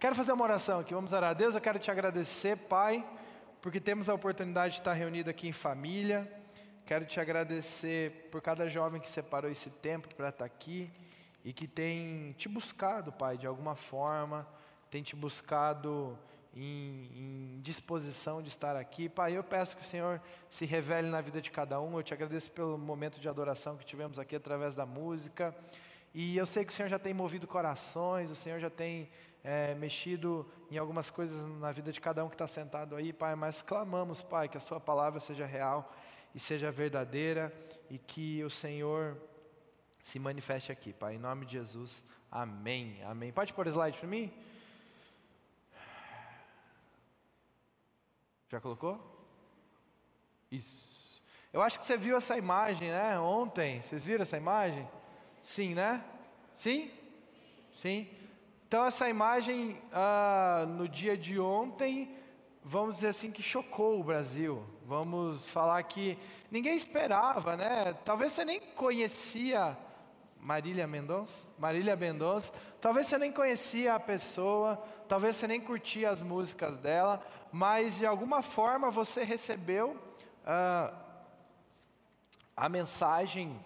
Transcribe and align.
Quero 0.00 0.14
fazer 0.14 0.30
uma 0.30 0.44
oração 0.44 0.78
aqui, 0.78 0.94
vamos 0.94 1.12
orar. 1.12 1.34
Deus, 1.34 1.56
eu 1.56 1.60
quero 1.60 1.76
te 1.76 1.90
agradecer, 1.90 2.56
Pai, 2.56 3.04
porque 3.60 3.80
temos 3.80 4.08
a 4.08 4.14
oportunidade 4.14 4.74
de 4.74 4.80
estar 4.80 4.92
reunido 4.92 5.28
aqui 5.28 5.48
em 5.48 5.52
família. 5.52 6.32
Quero 6.86 7.04
te 7.04 7.18
agradecer 7.18 8.28
por 8.30 8.40
cada 8.40 8.68
jovem 8.68 9.00
que 9.00 9.10
separou 9.10 9.50
esse 9.50 9.70
tempo 9.70 10.14
para 10.14 10.28
estar 10.28 10.44
aqui 10.44 10.88
e 11.44 11.52
que 11.52 11.66
tem 11.66 12.32
te 12.38 12.48
buscado, 12.48 13.10
Pai, 13.10 13.36
de 13.36 13.48
alguma 13.48 13.74
forma, 13.74 14.46
tem 14.88 15.02
te 15.02 15.16
buscado 15.16 16.16
em, 16.54 17.10
em, 17.16 17.60
disposição 17.60 18.40
de 18.40 18.50
estar 18.50 18.76
aqui. 18.76 19.08
Pai, 19.08 19.36
eu 19.36 19.42
peço 19.42 19.76
que 19.76 19.82
o 19.82 19.84
Senhor 19.86 20.22
se 20.48 20.64
revele 20.64 21.08
na 21.08 21.20
vida 21.20 21.40
de 21.40 21.50
cada 21.50 21.80
um. 21.80 21.96
Eu 21.96 22.04
te 22.04 22.14
agradeço 22.14 22.52
pelo 22.52 22.78
momento 22.78 23.18
de 23.18 23.28
adoração 23.28 23.76
que 23.76 23.84
tivemos 23.84 24.16
aqui 24.16 24.36
através 24.36 24.76
da 24.76 24.86
música. 24.86 25.52
E 26.14 26.36
eu 26.36 26.46
sei 26.46 26.64
que 26.64 26.72
o 26.72 26.74
Senhor 26.74 26.88
já 26.88 27.00
tem 27.00 27.12
movido 27.12 27.48
corações, 27.48 28.30
o 28.30 28.36
Senhor 28.36 28.60
já 28.60 28.70
tem 28.70 29.10
é, 29.48 29.74
mexido 29.74 30.46
em 30.70 30.76
algumas 30.76 31.08
coisas 31.08 31.42
na 31.58 31.72
vida 31.72 31.90
de 31.90 31.98
cada 31.98 32.22
um 32.22 32.28
que 32.28 32.34
está 32.34 32.46
sentado 32.46 32.94
aí, 32.94 33.14
Pai, 33.14 33.34
mas 33.34 33.62
clamamos, 33.62 34.22
Pai, 34.22 34.46
que 34.46 34.58
a 34.58 34.60
Sua 34.60 34.78
palavra 34.78 35.20
seja 35.20 35.46
real 35.46 35.90
e 36.34 36.38
seja 36.38 36.70
verdadeira 36.70 37.50
e 37.88 37.98
que 37.98 38.44
o 38.44 38.50
Senhor 38.50 39.16
se 40.02 40.18
manifeste 40.18 40.70
aqui, 40.70 40.92
Pai, 40.92 41.14
em 41.14 41.18
nome 41.18 41.46
de 41.46 41.52
Jesus, 41.52 42.04
amém, 42.30 43.02
amém. 43.04 43.32
Pode 43.32 43.54
pôr 43.54 43.66
slide 43.68 43.96
para 43.96 44.06
mim? 44.06 44.30
Já 48.50 48.60
colocou? 48.60 49.00
Isso. 50.50 51.22
Eu 51.54 51.62
acho 51.62 51.78
que 51.78 51.86
você 51.86 51.96
viu 51.96 52.18
essa 52.18 52.36
imagem, 52.36 52.90
né? 52.90 53.18
Ontem, 53.18 53.80
vocês 53.80 54.02
viram 54.02 54.22
essa 54.24 54.36
imagem? 54.36 54.86
Sim, 55.42 55.74
né? 55.74 56.04
Sim? 56.54 56.90
Sim. 57.80 58.17
Então, 58.68 58.84
essa 58.84 59.08
imagem 59.08 59.80
ah, 59.90 60.66
no 60.68 60.86
dia 60.86 61.16
de 61.16 61.40
ontem, 61.40 62.14
vamos 62.62 62.96
dizer 62.96 63.08
assim, 63.08 63.30
que 63.30 63.42
chocou 63.42 63.98
o 63.98 64.04
Brasil. 64.04 64.62
Vamos 64.84 65.48
falar 65.48 65.82
que 65.84 66.18
ninguém 66.50 66.76
esperava, 66.76 67.56
né? 67.56 67.94
Talvez 68.04 68.32
você 68.32 68.44
nem 68.44 68.60
conhecia 68.60 69.74
Marília 70.38 70.86
Mendonça, 70.86 71.46
Marília 71.58 71.96
Mendonça. 71.96 72.52
Talvez 72.78 73.06
você 73.06 73.16
nem 73.16 73.32
conhecia 73.32 73.94
a 73.94 74.00
pessoa, 74.00 74.76
talvez 75.08 75.36
você 75.36 75.46
nem 75.46 75.62
curtia 75.62 76.10
as 76.10 76.20
músicas 76.20 76.76
dela, 76.76 77.26
mas 77.50 77.96
de 77.96 78.04
alguma 78.04 78.42
forma 78.42 78.90
você 78.90 79.24
recebeu 79.24 79.96
ah, 80.44 80.92
a 82.54 82.68
mensagem 82.68 83.58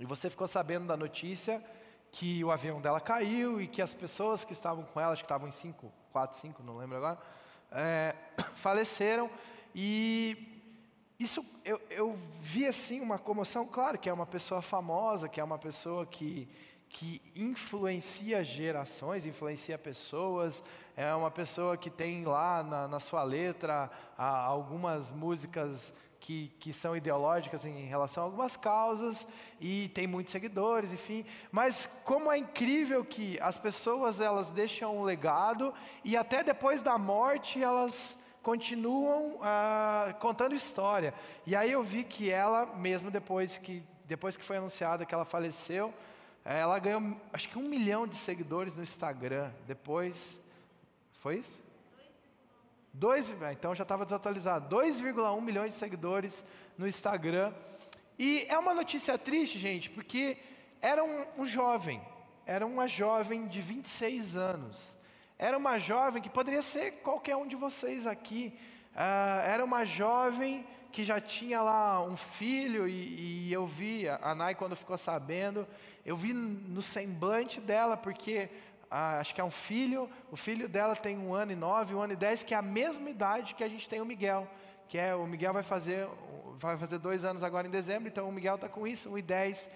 e 0.00 0.06
você 0.06 0.30
ficou 0.30 0.48
sabendo 0.48 0.86
da 0.86 0.96
notícia 0.96 1.62
que 2.14 2.44
o 2.44 2.52
avião 2.52 2.80
dela 2.80 3.00
caiu 3.00 3.60
e 3.60 3.66
que 3.66 3.82
as 3.82 3.92
pessoas 3.92 4.44
que 4.44 4.52
estavam 4.52 4.84
com 4.84 5.00
ela, 5.00 5.12
acho 5.12 5.22
que 5.22 5.26
estavam 5.26 5.48
em 5.48 5.50
cinco, 5.50 5.92
quatro, 6.12 6.38
cinco, 6.38 6.62
não 6.62 6.76
lembro 6.76 6.96
agora, 6.96 7.18
é, 7.72 8.14
faleceram. 8.54 9.28
E 9.74 10.70
isso 11.18 11.44
eu, 11.64 11.80
eu 11.90 12.16
vi 12.40 12.68
assim 12.68 13.00
uma 13.00 13.18
comoção, 13.18 13.66
claro 13.66 13.98
que 13.98 14.08
é 14.08 14.12
uma 14.12 14.26
pessoa 14.26 14.62
famosa, 14.62 15.28
que 15.28 15.40
é 15.40 15.44
uma 15.44 15.58
pessoa 15.58 16.06
que, 16.06 16.48
que 16.88 17.20
influencia 17.34 18.44
gerações, 18.44 19.26
influencia 19.26 19.76
pessoas, 19.76 20.62
é 20.96 21.12
uma 21.16 21.32
pessoa 21.32 21.76
que 21.76 21.90
tem 21.90 22.24
lá 22.24 22.62
na, 22.62 22.86
na 22.86 23.00
sua 23.00 23.24
letra 23.24 23.90
algumas 24.16 25.10
músicas 25.10 25.92
que, 26.24 26.50
que 26.58 26.72
são 26.72 26.96
ideológicas 26.96 27.66
em 27.66 27.84
relação 27.84 28.22
a 28.22 28.26
algumas 28.26 28.56
causas 28.56 29.26
e 29.60 29.88
tem 29.90 30.06
muitos 30.06 30.32
seguidores, 30.32 30.90
enfim. 30.90 31.22
Mas 31.52 31.86
como 32.02 32.32
é 32.32 32.38
incrível 32.38 33.04
que 33.04 33.38
as 33.42 33.58
pessoas 33.58 34.20
elas 34.20 34.50
deixam 34.50 34.96
um 34.96 35.02
legado 35.02 35.74
e 36.02 36.16
até 36.16 36.42
depois 36.42 36.80
da 36.80 36.96
morte 36.96 37.62
elas 37.62 38.16
continuam 38.42 39.38
ah, 39.42 40.16
contando 40.18 40.54
história. 40.54 41.12
E 41.46 41.54
aí 41.54 41.70
eu 41.70 41.82
vi 41.82 42.04
que 42.04 42.30
ela, 42.30 42.64
mesmo 42.74 43.10
depois 43.10 43.58
que 43.58 43.82
depois 44.06 44.38
que 44.38 44.44
foi 44.46 44.56
anunciada 44.56 45.04
que 45.04 45.14
ela 45.14 45.26
faleceu, 45.26 45.92
ela 46.42 46.78
ganhou 46.78 47.02
acho 47.34 47.50
que 47.50 47.58
um 47.58 47.68
milhão 47.68 48.06
de 48.06 48.16
seguidores 48.16 48.74
no 48.74 48.82
Instagram. 48.82 49.50
Depois, 49.66 50.40
foi 51.20 51.40
isso? 51.40 51.63
Então 53.52 53.74
já 53.74 53.82
estava 53.82 54.04
desatualizado. 54.04 54.74
2,1 54.74 55.40
milhões 55.40 55.70
de 55.70 55.76
seguidores 55.76 56.44
no 56.78 56.86
Instagram. 56.86 57.52
E 58.18 58.46
é 58.48 58.56
uma 58.56 58.72
notícia 58.72 59.18
triste, 59.18 59.58
gente, 59.58 59.90
porque 59.90 60.36
era 60.80 61.02
um, 61.02 61.24
um 61.38 61.46
jovem, 61.46 62.00
era 62.46 62.64
uma 62.64 62.86
jovem 62.86 63.48
de 63.48 63.60
26 63.60 64.36
anos. 64.36 64.94
Era 65.36 65.58
uma 65.58 65.78
jovem 65.78 66.22
que 66.22 66.30
poderia 66.30 66.62
ser 66.62 66.92
qualquer 67.02 67.36
um 67.36 67.46
de 67.46 67.56
vocês 67.56 68.06
aqui. 68.06 68.56
Uh, 68.92 69.40
era 69.44 69.64
uma 69.64 69.84
jovem 69.84 70.64
que 70.92 71.02
já 71.02 71.20
tinha 71.20 71.60
lá 71.60 72.00
um 72.00 72.16
filho, 72.16 72.86
e, 72.86 73.48
e 73.48 73.52
eu 73.52 73.66
vi, 73.66 74.08
a 74.08 74.32
Nai, 74.32 74.54
quando 74.54 74.76
ficou 74.76 74.96
sabendo, 74.96 75.66
eu 76.06 76.14
vi 76.14 76.32
no 76.32 76.80
semblante 76.80 77.60
dela, 77.60 77.96
porque 77.96 78.48
ah, 78.90 79.18
acho 79.18 79.34
que 79.34 79.40
é 79.40 79.44
um 79.44 79.50
filho, 79.50 80.08
o 80.30 80.36
filho 80.36 80.68
dela 80.68 80.94
tem 80.94 81.18
um 81.18 81.34
ano 81.34 81.52
e 81.52 81.56
nove, 81.56 81.94
um 81.94 82.00
ano 82.00 82.12
e 82.12 82.16
dez, 82.16 82.42
que 82.42 82.54
é 82.54 82.56
a 82.56 82.62
mesma 82.62 83.10
idade 83.10 83.54
que 83.54 83.64
a 83.64 83.68
gente 83.68 83.88
tem 83.88 84.00
o 84.00 84.06
Miguel, 84.06 84.48
que 84.88 84.98
é, 84.98 85.14
o 85.14 85.26
Miguel 85.26 85.52
vai 85.52 85.62
fazer, 85.62 86.08
vai 86.58 86.76
fazer 86.76 86.98
dois 86.98 87.24
anos 87.24 87.42
agora 87.42 87.66
em 87.66 87.70
dezembro, 87.70 88.08
então 88.08 88.28
o 88.28 88.32
Miguel 88.32 88.56
está 88.56 88.68
com 88.68 88.86
isso, 88.86 89.10
um 89.10 89.18
e 89.18 89.22
dez, 89.22 89.68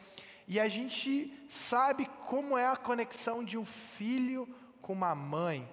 e 0.46 0.58
a 0.58 0.69
gente 0.69 1.32
sabe 1.48 2.08
como 2.26 2.56
é 2.56 2.66
a 2.66 2.76
conexão 2.76 3.44
de 3.44 3.58
um 3.58 3.64
filho 3.64 4.48
com 4.80 4.92
uma 4.92 5.14
mãe, 5.14 5.69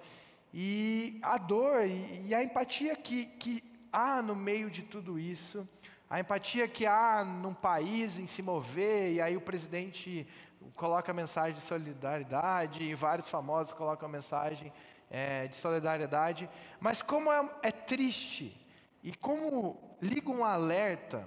e 0.52 1.18
a 1.22 1.38
dor 1.38 1.86
e, 1.86 2.28
e 2.28 2.34
a 2.34 2.42
empatia 2.42 2.96
que, 2.96 3.26
que 3.26 3.62
há 3.92 4.22
no 4.22 4.34
meio 4.34 4.70
de 4.70 4.82
tudo 4.82 5.18
isso, 5.18 5.68
a 6.08 6.20
empatia 6.20 6.68
que 6.68 6.86
há 6.86 7.24
num 7.24 7.52
país 7.52 8.18
em 8.18 8.26
se 8.26 8.40
mover, 8.40 9.14
e 9.14 9.20
aí 9.20 9.36
o 9.36 9.40
presidente 9.40 10.26
coloca 10.74 11.12
mensagem 11.12 11.54
de 11.54 11.60
solidariedade, 11.60 12.82
e 12.82 12.94
vários 12.94 13.28
famosos 13.28 13.72
colocam 13.72 14.08
mensagem 14.08 14.72
é, 15.10 15.46
de 15.46 15.56
solidariedade, 15.56 16.48
mas 16.80 17.02
como 17.02 17.30
é, 17.32 17.48
é 17.62 17.70
triste, 17.70 18.56
e 19.02 19.14
como 19.14 19.96
liga 20.00 20.30
um 20.30 20.44
alerta 20.44 21.26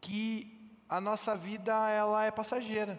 que 0.00 0.76
a 0.88 1.00
nossa 1.00 1.36
vida 1.36 1.88
ela 1.88 2.24
é 2.24 2.30
passageira. 2.30 2.98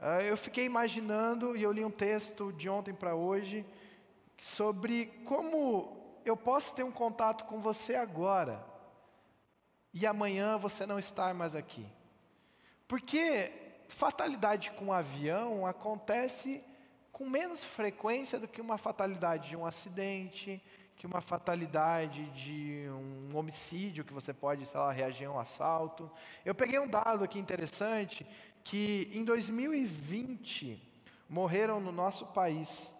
Ah, 0.00 0.22
eu 0.22 0.36
fiquei 0.36 0.64
imaginando, 0.64 1.56
e 1.56 1.62
eu 1.62 1.72
li 1.72 1.84
um 1.84 1.90
texto 1.90 2.52
de 2.52 2.68
ontem 2.68 2.92
para 2.92 3.14
hoje, 3.14 3.64
sobre 4.36 5.06
como 5.24 6.20
eu 6.24 6.36
posso 6.36 6.74
ter 6.74 6.82
um 6.82 6.92
contato 6.92 7.44
com 7.44 7.60
você 7.60 7.94
agora, 7.94 8.64
e 9.94 10.06
amanhã 10.06 10.56
você 10.56 10.84
não 10.84 10.98
estar 10.98 11.32
mais 11.32 11.54
aqui. 11.54 11.86
Porque 12.86 13.67
fatalidade 13.88 14.70
com 14.72 14.86
um 14.86 14.92
avião 14.92 15.66
acontece 15.66 16.62
com 17.10 17.28
menos 17.28 17.64
frequência 17.64 18.38
do 18.38 18.46
que 18.46 18.60
uma 18.60 18.78
fatalidade 18.78 19.48
de 19.48 19.56
um 19.56 19.66
acidente, 19.66 20.62
que 20.96 21.06
uma 21.06 21.20
fatalidade 21.20 22.24
de 22.30 22.88
um 22.90 23.36
homicídio 23.36 24.04
que 24.04 24.12
você 24.12 24.32
pode, 24.32 24.66
sei 24.66 24.78
lá, 24.78 24.92
reagir 24.92 25.26
a 25.26 25.32
um 25.32 25.38
assalto. 25.38 26.10
Eu 26.44 26.54
peguei 26.54 26.78
um 26.78 26.88
dado 26.88 27.24
aqui 27.24 27.38
interessante 27.38 28.26
que 28.62 29.10
em 29.12 29.24
2020 29.24 30.80
morreram 31.28 31.80
no 31.80 31.90
nosso 31.90 32.26
país 32.26 32.94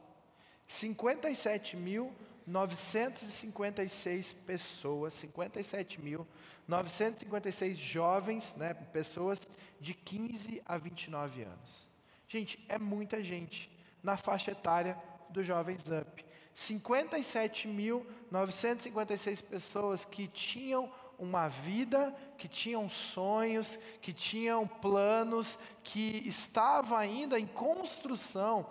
57 0.66 1.76
mil 1.76 2.12
956 2.48 4.32
pessoas, 4.32 5.14
57.956 5.14 7.74
jovens, 7.74 8.54
né, 8.54 8.72
pessoas 8.72 9.46
de 9.78 9.92
15 9.92 10.62
a 10.64 10.78
29 10.78 11.42
anos. 11.42 11.86
Gente, 12.26 12.64
é 12.68 12.78
muita 12.78 13.22
gente 13.22 13.70
na 14.02 14.16
faixa 14.16 14.52
etária 14.52 14.96
do 15.28 15.44
Jovens 15.44 15.84
Up. 15.88 16.24
57.956 16.56 19.42
pessoas 19.42 20.06
que 20.06 20.26
tinham 20.26 20.90
uma 21.18 21.48
vida, 21.48 22.16
que 22.38 22.48
tinham 22.48 22.88
sonhos, 22.88 23.78
que 24.00 24.14
tinham 24.14 24.66
planos, 24.66 25.58
que 25.84 26.26
estavam 26.26 26.96
ainda 26.96 27.38
em 27.38 27.46
construção 27.46 28.66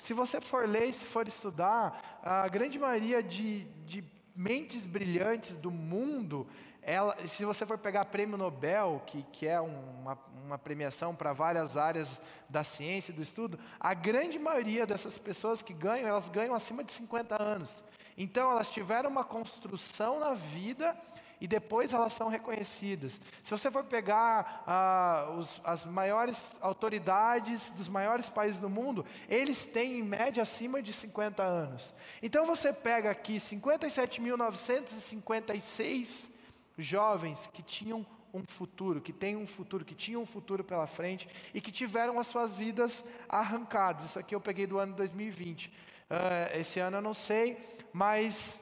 se 0.00 0.14
você 0.14 0.40
for 0.40 0.66
ler, 0.66 0.94
se 0.94 1.04
for 1.04 1.28
estudar, 1.28 2.20
a 2.22 2.48
grande 2.48 2.78
maioria 2.78 3.22
de, 3.22 3.64
de 3.84 4.02
mentes 4.34 4.86
brilhantes 4.86 5.54
do 5.54 5.70
mundo, 5.70 6.46
ela, 6.80 7.14
se 7.28 7.44
você 7.44 7.66
for 7.66 7.76
pegar 7.76 8.06
prêmio 8.06 8.38
Nobel, 8.38 9.02
que, 9.06 9.22
que 9.24 9.46
é 9.46 9.60
uma, 9.60 10.18
uma 10.42 10.58
premiação 10.58 11.14
para 11.14 11.34
várias 11.34 11.76
áreas 11.76 12.18
da 12.48 12.64
ciência 12.64 13.12
e 13.12 13.14
do 13.14 13.20
estudo, 13.20 13.58
a 13.78 13.92
grande 13.92 14.38
maioria 14.38 14.86
dessas 14.86 15.18
pessoas 15.18 15.62
que 15.62 15.74
ganham, 15.74 16.08
elas 16.08 16.30
ganham 16.30 16.54
acima 16.54 16.82
de 16.82 16.92
50 16.92 17.40
anos. 17.40 17.70
Então 18.16 18.50
elas 18.50 18.70
tiveram 18.70 19.10
uma 19.10 19.22
construção 19.22 20.18
na 20.18 20.32
vida 20.32 20.96
e 21.40 21.46
depois 21.46 21.92
elas 21.92 22.12
são 22.12 22.26
reconhecidas. 22.28 23.20
Se 23.42 23.50
você 23.50 23.70
for 23.70 23.84
pegar 23.84 24.64
ah, 24.66 25.32
os, 25.38 25.60
as 25.64 25.84
maiores 25.84 26.50
autoridades 26.60 27.70
dos 27.70 27.86
maiores 27.88 28.28
países 28.28 28.60
do 28.60 28.68
mundo, 28.68 29.06
eles 29.28 29.64
têm 29.64 30.00
em 30.00 30.02
média 30.02 30.42
acima 30.42 30.82
de 30.82 30.92
50 30.92 31.42
anos. 31.42 31.94
Então 32.22 32.44
você 32.44 32.70
pega 32.72 33.10
aqui 33.10 33.36
57.956 33.36 36.28
jovens 36.76 37.46
que 37.52 37.62
tinham 37.62 38.04
um 38.32 38.44
futuro, 38.46 39.00
que 39.00 39.12
têm 39.12 39.36
um 39.36 39.46
futuro, 39.46 39.84
que 39.84 39.94
tinham 39.94 40.22
um 40.22 40.26
futuro 40.26 40.62
pela 40.62 40.86
frente 40.86 41.28
e 41.52 41.60
que 41.60 41.72
tiveram 41.72 42.20
as 42.20 42.28
suas 42.28 42.54
vidas 42.54 43.04
arrancadas. 43.28 44.04
Isso 44.04 44.18
aqui 44.18 44.34
eu 44.34 44.40
peguei 44.40 44.66
do 44.66 44.78
ano 44.78 44.94
2020. 44.94 45.66
Uh, 45.66 45.70
ah, 46.10 46.58
esse 46.58 46.80
ano 46.80 46.98
eu 46.98 47.02
não 47.02 47.14
sei, 47.14 47.56
mas. 47.92 48.60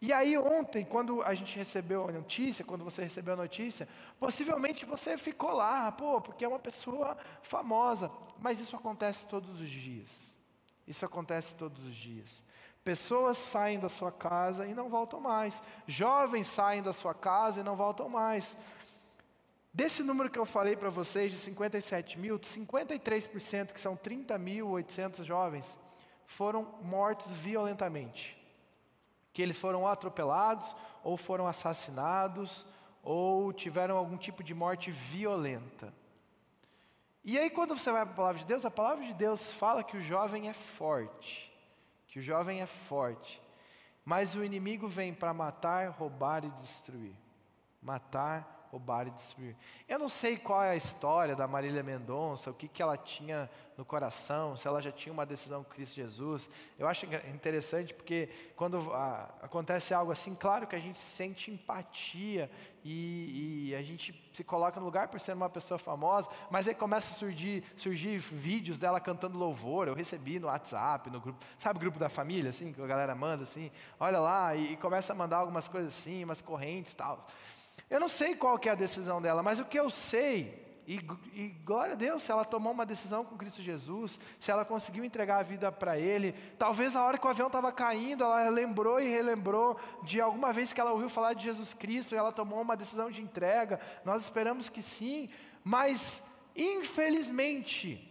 E 0.00 0.12
aí, 0.12 0.36
ontem, 0.36 0.84
quando 0.84 1.22
a 1.22 1.34
gente 1.34 1.56
recebeu 1.56 2.08
a 2.08 2.12
notícia, 2.12 2.64
quando 2.64 2.84
você 2.84 3.02
recebeu 3.02 3.32
a 3.32 3.36
notícia, 3.36 3.88
possivelmente 4.20 4.84
você 4.84 5.16
ficou 5.16 5.52
lá, 5.52 5.90
pô, 5.90 6.20
porque 6.20 6.44
é 6.44 6.48
uma 6.48 6.58
pessoa 6.58 7.16
famosa. 7.42 8.10
Mas 8.38 8.60
isso 8.60 8.76
acontece 8.76 9.24
todos 9.26 9.58
os 9.60 9.70
dias. 9.70 10.36
Isso 10.86 11.04
acontece 11.04 11.54
todos 11.54 11.82
os 11.84 11.94
dias. 11.94 12.42
Pessoas 12.84 13.38
saem 13.38 13.80
da 13.80 13.88
sua 13.88 14.12
casa 14.12 14.66
e 14.66 14.74
não 14.74 14.88
voltam 14.88 15.18
mais. 15.18 15.62
Jovens 15.88 16.46
saem 16.46 16.82
da 16.82 16.92
sua 16.92 17.14
casa 17.14 17.60
e 17.60 17.64
não 17.64 17.74
voltam 17.74 18.08
mais. 18.08 18.56
Desse 19.72 20.02
número 20.02 20.30
que 20.30 20.38
eu 20.38 20.46
falei 20.46 20.76
para 20.76 20.88
vocês, 20.88 21.32
de 21.32 21.38
57 21.38 22.18
mil, 22.18 22.38
53%, 22.38 23.72
que 23.72 23.80
são 23.80 23.96
30.800 23.96 25.24
jovens, 25.24 25.78
foram 26.26 26.78
mortos 26.82 27.30
violentamente. 27.32 28.45
Que 29.36 29.42
eles 29.42 29.60
foram 29.60 29.86
atropelados, 29.86 30.74
ou 31.04 31.14
foram 31.18 31.46
assassinados, 31.46 32.64
ou 33.02 33.52
tiveram 33.52 33.98
algum 33.98 34.16
tipo 34.16 34.42
de 34.42 34.54
morte 34.54 34.90
violenta. 34.90 35.92
E 37.22 37.38
aí, 37.38 37.50
quando 37.50 37.76
você 37.76 37.92
vai 37.92 38.02
para 38.06 38.14
a 38.14 38.16
palavra 38.16 38.38
de 38.38 38.46
Deus, 38.46 38.64
a 38.64 38.70
palavra 38.70 39.04
de 39.04 39.12
Deus 39.12 39.52
fala 39.52 39.84
que 39.84 39.94
o 39.94 40.00
jovem 40.00 40.48
é 40.48 40.54
forte. 40.54 41.52
Que 42.08 42.18
o 42.18 42.22
jovem 42.22 42.62
é 42.62 42.66
forte. 42.66 43.42
Mas 44.06 44.34
o 44.34 44.42
inimigo 44.42 44.88
vem 44.88 45.12
para 45.12 45.34
matar, 45.34 45.90
roubar 45.90 46.42
e 46.42 46.50
destruir. 46.52 47.14
Matar, 47.82 48.55
roubar 48.70 49.06
e 49.06 49.10
destruir. 49.10 49.56
Eu 49.88 49.98
não 49.98 50.08
sei 50.08 50.36
qual 50.36 50.62
é 50.62 50.70
a 50.70 50.76
história 50.76 51.34
da 51.34 51.46
Marília 51.46 51.82
Mendonça, 51.82 52.50
o 52.50 52.54
que, 52.54 52.68
que 52.68 52.82
ela 52.82 52.96
tinha 52.96 53.50
no 53.76 53.84
coração, 53.84 54.56
se 54.56 54.66
ela 54.66 54.80
já 54.80 54.90
tinha 54.90 55.12
uma 55.12 55.26
decisão 55.26 55.62
com 55.62 55.70
Cristo 55.70 55.96
Jesus. 55.96 56.48
Eu 56.78 56.88
acho 56.88 57.06
interessante 57.32 57.92
porque 57.92 58.28
quando 58.56 58.78
ah, 58.92 59.28
acontece 59.42 59.92
algo 59.92 60.10
assim, 60.10 60.34
claro 60.34 60.66
que 60.66 60.74
a 60.74 60.78
gente 60.78 60.98
sente 60.98 61.50
empatia 61.50 62.50
e, 62.82 63.68
e, 63.70 63.74
a 63.74 63.82
gente 63.82 64.14
se 64.32 64.44
coloca 64.44 64.78
no 64.78 64.86
lugar 64.86 65.08
por 65.08 65.20
ser 65.20 65.32
uma 65.32 65.50
pessoa 65.50 65.76
famosa, 65.76 66.28
mas 66.50 66.68
aí 66.68 66.74
começa 66.74 67.12
a 67.12 67.18
surgir, 67.18 67.64
surgir 67.76 68.16
vídeos 68.18 68.78
dela 68.78 69.00
cantando 69.00 69.36
louvor. 69.36 69.88
Eu 69.88 69.94
recebi 69.94 70.38
no 70.38 70.46
WhatsApp, 70.46 71.10
no 71.10 71.20
grupo, 71.20 71.44
sabe 71.58 71.78
o 71.78 71.80
grupo 71.80 71.98
da 71.98 72.08
família, 72.08 72.50
assim, 72.50 72.72
que 72.72 72.80
a 72.80 72.86
galera 72.86 73.14
manda 73.14 73.42
assim, 73.42 73.72
olha 73.98 74.20
lá, 74.20 74.54
e, 74.54 74.74
e 74.74 74.76
começa 74.76 75.12
a 75.12 75.16
mandar 75.16 75.38
algumas 75.38 75.66
coisas 75.66 75.92
assim, 75.92 76.22
umas 76.22 76.40
correntes 76.40 76.92
e 76.92 76.96
tal. 76.96 77.26
Eu 77.88 78.00
não 78.00 78.08
sei 78.08 78.34
qual 78.34 78.58
que 78.58 78.68
é 78.68 78.72
a 78.72 78.76
decisão 78.76 79.20
dela, 79.22 79.42
mas 79.42 79.60
o 79.60 79.64
que 79.64 79.78
eu 79.78 79.88
sei, 79.90 80.82
e, 80.86 81.00
e, 81.34 81.48
glória 81.64 81.94
a 81.94 81.96
Deus, 81.96 82.22
se 82.22 82.32
ela 82.32 82.44
tomou 82.44 82.72
uma 82.72 82.86
decisão 82.86 83.24
com 83.24 83.36
Cristo 83.36 83.62
Jesus, 83.62 84.18
se 84.40 84.50
ela 84.50 84.64
conseguiu 84.64 85.04
entregar 85.04 85.38
a 85.38 85.42
vida 85.42 85.70
para 85.70 85.98
Ele, 85.98 86.32
talvez 86.58 86.96
a 86.96 87.04
hora 87.04 87.18
que 87.18 87.26
o 87.26 87.30
avião 87.30 87.46
estava 87.46 87.70
caindo, 87.70 88.24
ela 88.24 88.48
lembrou 88.48 89.00
e 89.00 89.08
relembrou 89.08 89.78
de 90.02 90.20
alguma 90.20 90.52
vez 90.52 90.72
que 90.72 90.80
ela 90.80 90.92
ouviu 90.92 91.08
falar 91.08 91.32
de 91.32 91.44
Jesus 91.44 91.74
Cristo 91.74 92.14
e 92.14 92.18
ela 92.18 92.32
tomou 92.32 92.60
uma 92.60 92.76
decisão 92.76 93.10
de 93.10 93.20
entrega. 93.20 93.80
Nós 94.04 94.22
esperamos 94.22 94.68
que 94.68 94.82
sim, 94.82 95.28
mas 95.62 96.22
infelizmente, 96.56 98.02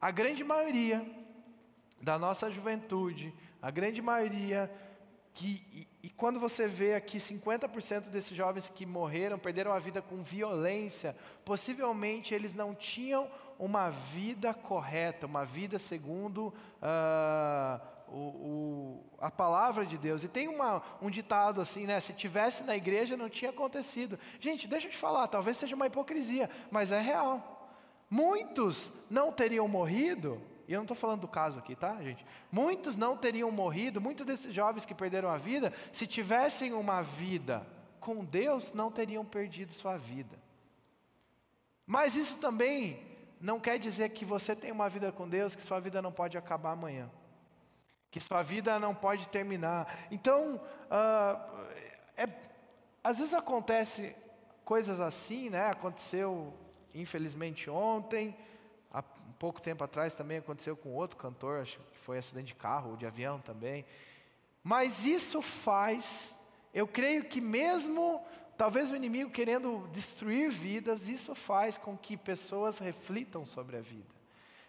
a 0.00 0.10
grande 0.10 0.42
maioria 0.42 1.06
da 2.00 2.18
nossa 2.18 2.50
juventude, 2.50 3.32
a 3.62 3.70
grande 3.70 4.02
maioria 4.02 4.70
que, 5.32 5.86
e, 6.04 6.10
quando 6.10 6.38
você 6.38 6.68
vê 6.68 6.92
aqui 6.92 7.16
50% 7.16 8.10
desses 8.10 8.36
jovens 8.36 8.68
que 8.68 8.84
morreram, 8.84 9.38
perderam 9.38 9.72
a 9.72 9.78
vida 9.78 10.02
com 10.02 10.22
violência, 10.22 11.16
possivelmente 11.46 12.34
eles 12.34 12.54
não 12.54 12.74
tinham 12.74 13.26
uma 13.58 13.88
vida 13.88 14.52
correta, 14.52 15.24
uma 15.24 15.46
vida 15.46 15.78
segundo 15.78 16.48
uh, 16.82 17.80
o, 18.06 18.18
o, 18.18 19.04
a 19.18 19.30
palavra 19.30 19.86
de 19.86 19.96
Deus. 19.96 20.22
E 20.22 20.28
tem 20.28 20.46
uma, 20.46 20.82
um 21.00 21.08
ditado 21.08 21.62
assim, 21.62 21.86
né? 21.86 21.98
Se 22.00 22.12
tivesse 22.12 22.64
na 22.64 22.76
igreja 22.76 23.16
não 23.16 23.30
tinha 23.30 23.50
acontecido. 23.50 24.18
Gente, 24.38 24.68
deixa 24.68 24.88
eu 24.88 24.90
te 24.90 24.98
falar, 24.98 25.26
talvez 25.28 25.56
seja 25.56 25.74
uma 25.74 25.86
hipocrisia, 25.86 26.50
mas 26.70 26.90
é 26.90 27.00
real. 27.00 27.66
Muitos 28.10 28.92
não 29.08 29.32
teriam 29.32 29.66
morrido 29.66 30.38
e 30.66 30.72
eu 30.72 30.78
não 30.78 30.84
estou 30.84 30.96
falando 30.96 31.20
do 31.20 31.28
caso 31.28 31.58
aqui, 31.58 31.76
tá, 31.76 32.00
gente? 32.02 32.24
Muitos 32.50 32.96
não 32.96 33.16
teriam 33.16 33.50
morrido, 33.50 34.00
muitos 34.00 34.24
desses 34.24 34.52
jovens 34.52 34.86
que 34.86 34.94
perderam 34.94 35.28
a 35.28 35.36
vida, 35.36 35.72
se 35.92 36.06
tivessem 36.06 36.72
uma 36.72 37.02
vida 37.02 37.66
com 38.00 38.24
Deus, 38.24 38.72
não 38.72 38.90
teriam 38.90 39.24
perdido 39.24 39.72
sua 39.74 39.96
vida. 39.96 40.38
Mas 41.86 42.16
isso 42.16 42.38
também 42.38 43.02
não 43.40 43.60
quer 43.60 43.78
dizer 43.78 44.10
que 44.10 44.24
você 44.24 44.56
tem 44.56 44.72
uma 44.72 44.88
vida 44.88 45.12
com 45.12 45.28
Deus, 45.28 45.54
que 45.54 45.62
sua 45.62 45.80
vida 45.80 46.00
não 46.00 46.10
pode 46.10 46.38
acabar 46.38 46.72
amanhã, 46.72 47.10
que 48.10 48.20
sua 48.20 48.42
vida 48.42 48.78
não 48.78 48.94
pode 48.94 49.28
terminar. 49.28 50.06
Então, 50.10 50.56
uh, 50.56 51.66
é, 52.16 52.26
às 53.02 53.18
vezes 53.18 53.34
acontece 53.34 54.16
coisas 54.64 54.98
assim, 54.98 55.50
né? 55.50 55.68
Aconteceu, 55.68 56.54
infelizmente, 56.94 57.68
ontem 57.68 58.34
pouco 59.38 59.60
tempo 59.60 59.84
atrás 59.84 60.14
também 60.14 60.38
aconteceu 60.38 60.76
com 60.76 60.94
outro 60.94 61.16
cantor, 61.16 61.60
acho 61.60 61.78
que 61.78 61.98
foi 61.98 62.18
acidente 62.18 62.48
de 62.48 62.54
carro 62.54 62.90
ou 62.90 62.96
de 62.96 63.06
avião 63.06 63.40
também. 63.40 63.84
Mas 64.62 65.04
isso 65.04 65.42
faz, 65.42 66.34
eu 66.72 66.86
creio 66.86 67.24
que 67.24 67.40
mesmo 67.40 68.24
talvez 68.56 68.90
o 68.90 68.96
inimigo 68.96 69.30
querendo 69.30 69.86
destruir 69.92 70.50
vidas, 70.50 71.08
isso 71.08 71.34
faz 71.34 71.76
com 71.76 71.96
que 71.96 72.16
pessoas 72.16 72.78
reflitam 72.78 73.44
sobre 73.44 73.76
a 73.76 73.80
vida. 73.80 74.14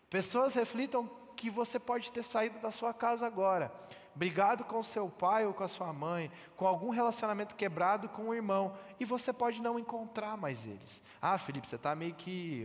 Pessoas 0.09 0.53
reflitam 0.53 1.09
que 1.35 1.49
você 1.49 1.79
pode 1.79 2.11
ter 2.11 2.23
saído 2.23 2.59
da 2.59 2.71
sua 2.71 2.93
casa 2.93 3.25
agora, 3.25 3.71
brigado 4.15 4.63
com 4.63 4.81
seu 4.81 5.09
pai 5.09 5.45
ou 5.45 5.53
com 5.53 5.63
a 5.63 5.67
sua 5.67 5.91
mãe, 5.91 6.31
com 6.55 6.65
algum 6.65 6.89
relacionamento 6.89 7.55
quebrado 7.55 8.07
com 8.09 8.29
o 8.29 8.33
irmão, 8.33 8.77
e 8.99 9.05
você 9.05 9.33
pode 9.33 9.61
não 9.61 9.77
encontrar 9.77 10.37
mais 10.37 10.65
eles. 10.65 11.01
Ah, 11.21 11.37
Felipe, 11.37 11.67
você 11.67 11.75
está 11.75 11.93
meio 11.93 12.15
que 12.15 12.63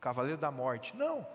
cavaleiro 0.00 0.38
da 0.38 0.50
morte. 0.50 0.96
Não. 0.96 1.26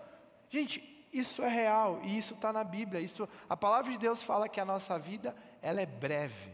Gente, 0.49 1.07
isso 1.13 1.41
é 1.41 1.47
real 1.47 2.01
e 2.03 2.17
isso 2.17 2.33
está 2.33 2.51
na 2.51 2.63
Bíblia. 2.63 2.99
Isso, 2.99 3.27
a 3.49 3.55
palavra 3.55 3.91
de 3.91 3.97
Deus 3.97 4.21
fala 4.21 4.49
que 4.49 4.59
a 4.59 4.65
nossa 4.65 4.97
vida 4.99 5.35
ela 5.61 5.81
é 5.81 5.85
breve. 5.85 6.53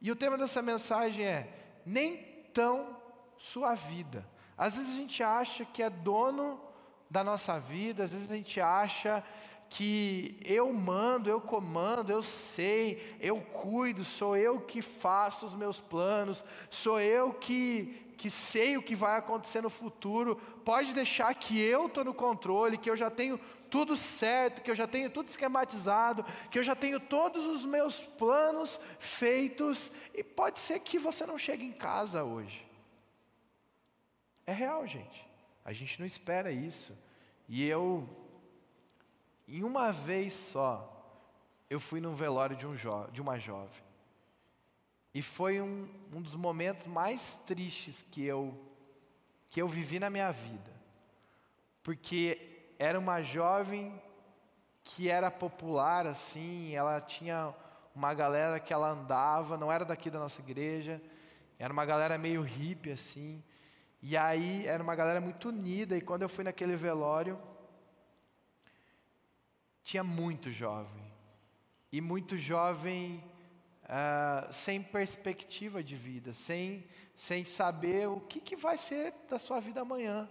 E 0.00 0.10
o 0.10 0.16
tema 0.16 0.36
dessa 0.36 0.60
mensagem 0.62 1.24
é 1.24 1.48
nem 1.84 2.18
tão 2.52 2.96
sua 3.38 3.74
vida. 3.74 4.26
Às 4.56 4.76
vezes 4.76 4.94
a 4.94 4.96
gente 4.96 5.22
acha 5.22 5.64
que 5.64 5.82
é 5.82 5.90
dono 5.90 6.60
da 7.10 7.22
nossa 7.22 7.58
vida, 7.58 8.04
às 8.04 8.12
vezes 8.12 8.30
a 8.30 8.34
gente 8.34 8.60
acha 8.60 9.22
que 9.74 10.36
eu 10.44 10.70
mando, 10.70 11.30
eu 11.30 11.40
comando, 11.40 12.10
eu 12.12 12.22
sei, 12.22 13.16
eu 13.18 13.40
cuido, 13.40 14.04
sou 14.04 14.36
eu 14.36 14.60
que 14.60 14.82
faço 14.82 15.46
os 15.46 15.54
meus 15.54 15.80
planos, 15.80 16.44
sou 16.68 17.00
eu 17.00 17.32
que, 17.32 18.12
que 18.18 18.28
sei 18.28 18.76
o 18.76 18.82
que 18.82 18.94
vai 18.94 19.16
acontecer 19.16 19.62
no 19.62 19.70
futuro, 19.70 20.36
pode 20.62 20.92
deixar 20.92 21.34
que 21.34 21.58
eu 21.58 21.86
estou 21.86 22.04
no 22.04 22.12
controle, 22.12 22.76
que 22.76 22.90
eu 22.90 22.96
já 22.98 23.08
tenho 23.08 23.40
tudo 23.70 23.96
certo, 23.96 24.60
que 24.60 24.70
eu 24.70 24.74
já 24.74 24.86
tenho 24.86 25.08
tudo 25.08 25.28
esquematizado, 25.28 26.22
que 26.50 26.58
eu 26.58 26.62
já 26.62 26.76
tenho 26.76 27.00
todos 27.00 27.46
os 27.46 27.64
meus 27.64 28.02
planos 28.02 28.78
feitos, 28.98 29.90
e 30.12 30.22
pode 30.22 30.60
ser 30.60 30.80
que 30.80 30.98
você 30.98 31.24
não 31.24 31.38
chegue 31.38 31.64
em 31.64 31.72
casa 31.72 32.22
hoje. 32.22 32.62
É 34.46 34.52
real, 34.52 34.86
gente. 34.86 35.26
A 35.64 35.72
gente 35.72 35.98
não 35.98 36.06
espera 36.06 36.52
isso. 36.52 36.92
E 37.48 37.64
eu 37.66 38.06
em 39.46 39.62
uma 39.62 39.92
vez 39.92 40.32
só, 40.32 40.88
eu 41.68 41.80
fui 41.80 42.00
num 42.00 42.14
velório 42.14 42.56
de, 42.56 42.66
um 42.66 42.74
de 43.10 43.20
uma 43.20 43.38
jovem. 43.38 43.82
E 45.14 45.20
foi 45.20 45.60
um, 45.60 45.88
um 46.12 46.22
dos 46.22 46.34
momentos 46.34 46.86
mais 46.86 47.36
tristes 47.46 48.02
que 48.10 48.24
eu, 48.24 48.58
que 49.50 49.60
eu 49.60 49.68
vivi 49.68 49.98
na 49.98 50.08
minha 50.08 50.30
vida. 50.32 50.72
Porque 51.82 52.74
era 52.78 52.98
uma 52.98 53.22
jovem 53.22 54.00
que 54.82 55.08
era 55.08 55.30
popular, 55.30 56.06
assim, 56.06 56.74
ela 56.74 57.00
tinha 57.00 57.54
uma 57.94 58.14
galera 58.14 58.58
que 58.58 58.72
ela 58.72 58.90
andava, 58.90 59.56
não 59.56 59.70
era 59.70 59.84
daqui 59.84 60.10
da 60.10 60.18
nossa 60.18 60.40
igreja, 60.40 61.00
era 61.58 61.72
uma 61.72 61.84
galera 61.84 62.16
meio 62.18 62.42
hippie, 62.42 62.90
assim. 62.90 63.42
E 64.00 64.16
aí 64.16 64.66
era 64.66 64.82
uma 64.82 64.94
galera 64.94 65.20
muito 65.20 65.50
unida, 65.50 65.96
e 65.96 66.00
quando 66.00 66.22
eu 66.22 66.28
fui 66.28 66.42
naquele 66.42 66.74
velório, 66.74 67.38
tinha 69.92 70.02
muito 70.02 70.50
jovem. 70.50 71.04
E 71.92 72.00
muito 72.00 72.34
jovem 72.38 73.22
uh, 73.84 74.50
sem 74.50 74.82
perspectiva 74.82 75.82
de 75.82 75.94
vida, 75.94 76.32
sem, 76.32 76.86
sem 77.14 77.44
saber 77.44 78.08
o 78.08 78.18
que, 78.18 78.40
que 78.40 78.56
vai 78.56 78.78
ser 78.78 79.12
da 79.28 79.38
sua 79.38 79.60
vida 79.60 79.82
amanhã. 79.82 80.26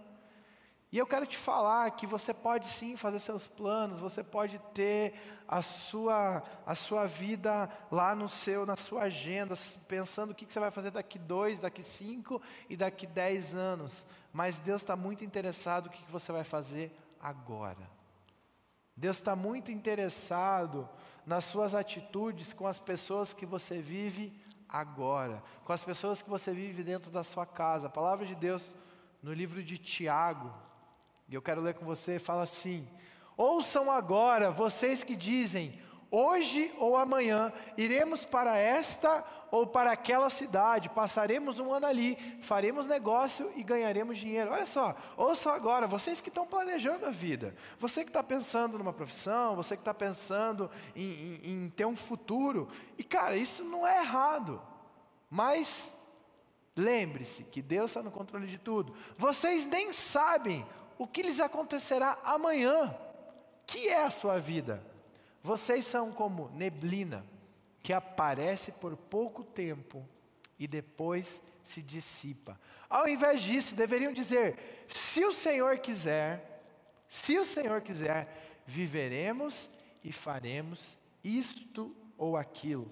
E 0.90 0.98
eu 0.98 1.06
quero 1.06 1.24
te 1.26 1.36
falar 1.36 1.92
que 1.92 2.08
você 2.08 2.34
pode 2.34 2.66
sim 2.66 2.96
fazer 2.96 3.20
seus 3.20 3.46
planos, 3.46 4.00
você 4.00 4.24
pode 4.24 4.58
ter 4.74 5.14
a 5.46 5.62
sua, 5.62 6.42
a 6.66 6.74
sua 6.74 7.06
vida 7.06 7.70
lá 7.88 8.16
no 8.16 8.28
seu, 8.28 8.66
na 8.66 8.76
sua 8.76 9.02
agenda, 9.02 9.54
pensando 9.86 10.32
o 10.32 10.34
que, 10.34 10.44
que 10.44 10.52
você 10.52 10.58
vai 10.58 10.72
fazer 10.72 10.90
daqui 10.90 11.20
dois, 11.20 11.60
daqui 11.60 11.84
cinco 11.84 12.42
e 12.68 12.76
daqui 12.76 13.06
dez 13.06 13.54
anos. 13.54 14.04
Mas 14.32 14.58
Deus 14.58 14.82
está 14.82 14.96
muito 14.96 15.24
interessado 15.24 15.84
no 15.84 15.92
que, 15.92 16.02
que 16.02 16.10
você 16.10 16.32
vai 16.32 16.42
fazer 16.42 16.92
agora. 17.20 18.01
Deus 18.96 19.16
está 19.16 19.34
muito 19.34 19.72
interessado 19.72 20.88
nas 21.24 21.44
suas 21.44 21.74
atitudes 21.74 22.52
com 22.52 22.66
as 22.66 22.78
pessoas 22.78 23.32
que 23.32 23.46
você 23.46 23.80
vive 23.80 24.32
agora, 24.68 25.42
com 25.64 25.72
as 25.72 25.82
pessoas 25.82 26.22
que 26.22 26.30
você 26.30 26.52
vive 26.52 26.82
dentro 26.82 27.10
da 27.10 27.24
sua 27.24 27.46
casa. 27.46 27.86
A 27.86 27.90
palavra 27.90 28.26
de 28.26 28.34
Deus 28.34 28.74
no 29.22 29.32
livro 29.32 29.62
de 29.62 29.78
Tiago, 29.78 30.52
e 31.28 31.34
eu 31.34 31.42
quero 31.42 31.60
ler 31.60 31.74
com 31.74 31.84
você, 31.84 32.18
fala 32.18 32.42
assim: 32.42 32.88
Ouçam 33.36 33.90
agora, 33.90 34.50
vocês 34.50 35.02
que 35.02 35.16
dizem, 35.16 35.80
hoje 36.12 36.72
ou 36.76 36.96
amanhã 36.96 37.50
iremos 37.76 38.24
para 38.24 38.56
esta 38.56 39.24
ou 39.50 39.66
para 39.66 39.92
aquela 39.92 40.30
cidade, 40.30 40.88
passaremos 40.88 41.58
um 41.58 41.72
ano 41.74 41.86
ali, 41.86 42.16
faremos 42.42 42.86
negócio 42.86 43.50
e 43.56 43.62
ganharemos 43.62 44.18
dinheiro. 44.18 44.50
Olha 44.50 44.64
só, 44.64 44.94
ouçam 45.16 45.52
agora, 45.52 45.86
vocês 45.86 46.20
que 46.20 46.28
estão 46.28 46.46
planejando 46.46 47.06
a 47.06 47.10
vida, 47.10 47.54
você 47.78 48.04
que 48.04 48.10
está 48.10 48.22
pensando 48.22 48.78
numa 48.78 48.92
profissão, 48.92 49.56
você 49.56 49.74
que 49.74 49.80
está 49.82 49.92
pensando 49.92 50.70
em, 50.94 51.02
em, 51.02 51.50
em 51.50 51.70
ter 51.70 51.86
um 51.86 51.96
futuro, 51.96 52.68
e 52.96 53.02
cara, 53.02 53.36
isso 53.36 53.64
não 53.64 53.86
é 53.86 53.98
errado, 54.00 54.62
mas 55.28 55.94
lembre-se 56.76 57.44
que 57.44 57.60
Deus 57.60 57.90
está 57.90 58.02
no 58.02 58.10
controle 58.10 58.46
de 58.46 58.58
tudo. 58.58 58.94
Vocês 59.16 59.66
nem 59.66 59.92
sabem 59.92 60.64
o 60.98 61.06
que 61.06 61.22
lhes 61.22 61.40
acontecerá 61.40 62.18
amanhã. 62.22 62.94
Que 63.66 63.88
é 63.88 64.04
a 64.04 64.10
sua 64.10 64.38
vida? 64.38 64.91
Vocês 65.42 65.84
são 65.86 66.12
como 66.12 66.48
neblina 66.50 67.24
que 67.82 67.92
aparece 67.92 68.70
por 68.70 68.96
pouco 68.96 69.42
tempo 69.42 70.06
e 70.58 70.68
depois 70.68 71.42
se 71.64 71.82
dissipa. 71.82 72.58
Ao 72.88 73.08
invés 73.08 73.42
disso, 73.42 73.74
deveriam 73.74 74.12
dizer: 74.12 74.86
se 74.88 75.24
o 75.24 75.32
Senhor 75.32 75.78
quiser, 75.78 76.62
se 77.08 77.38
o 77.38 77.44
Senhor 77.44 77.80
quiser, 77.80 78.62
viveremos 78.66 79.68
e 80.04 80.12
faremos 80.12 80.96
isto 81.22 81.94
ou 82.16 82.36
aquilo. 82.36 82.90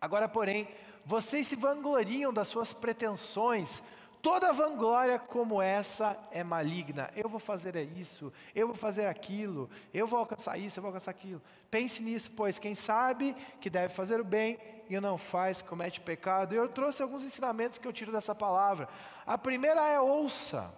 Agora, 0.00 0.28
porém, 0.28 0.68
vocês 1.04 1.46
se 1.46 1.56
vangloriam 1.56 2.32
das 2.32 2.48
suas 2.48 2.72
pretensões, 2.72 3.82
Toda 4.22 4.52
vanglória 4.52 5.18
como 5.18 5.62
essa 5.62 6.16
é 6.30 6.44
maligna. 6.44 7.10
Eu 7.16 7.28
vou 7.28 7.40
fazer 7.40 7.76
isso, 7.96 8.30
eu 8.54 8.66
vou 8.66 8.76
fazer 8.76 9.06
aquilo, 9.06 9.70
eu 9.94 10.06
vou 10.06 10.18
alcançar 10.18 10.58
isso, 10.58 10.78
eu 10.78 10.82
vou 10.82 10.90
alcançar 10.90 11.10
aquilo. 11.10 11.40
Pense 11.70 12.02
nisso, 12.02 12.30
pois 12.36 12.58
quem 12.58 12.74
sabe 12.74 13.34
que 13.60 13.70
deve 13.70 13.94
fazer 13.94 14.20
o 14.20 14.24
bem 14.24 14.58
e 14.90 15.00
não 15.00 15.16
faz, 15.16 15.62
comete 15.62 16.00
pecado. 16.00 16.54
Eu 16.54 16.68
trouxe 16.68 17.02
alguns 17.02 17.24
ensinamentos 17.24 17.78
que 17.78 17.88
eu 17.88 17.92
tiro 17.92 18.12
dessa 18.12 18.34
palavra. 18.34 18.88
A 19.24 19.38
primeira 19.38 19.88
é 19.88 19.98
ouça. 19.98 20.74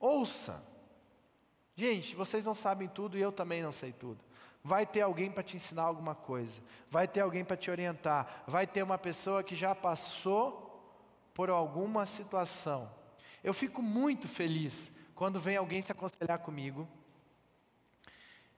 Ouça. 0.00 0.60
Gente, 1.76 2.16
vocês 2.16 2.44
não 2.44 2.54
sabem 2.54 2.88
tudo 2.88 3.16
e 3.16 3.20
eu 3.20 3.30
também 3.30 3.62
não 3.62 3.70
sei 3.72 3.92
tudo. 3.92 4.18
Vai 4.64 4.84
ter 4.84 5.02
alguém 5.02 5.30
para 5.30 5.42
te 5.42 5.56
ensinar 5.56 5.82
alguma 5.82 6.14
coisa, 6.14 6.60
vai 6.88 7.08
ter 7.08 7.20
alguém 7.20 7.44
para 7.44 7.56
te 7.56 7.70
orientar, 7.70 8.44
vai 8.46 8.64
ter 8.64 8.82
uma 8.82 8.96
pessoa 8.96 9.42
que 9.42 9.56
já 9.56 9.74
passou 9.74 10.71
por 11.34 11.50
alguma 11.50 12.06
situação. 12.06 12.90
Eu 13.42 13.52
fico 13.52 13.82
muito 13.82 14.28
feliz 14.28 14.90
quando 15.14 15.40
vem 15.40 15.56
alguém 15.56 15.82
se 15.82 15.92
aconselhar 15.92 16.38
comigo 16.38 16.88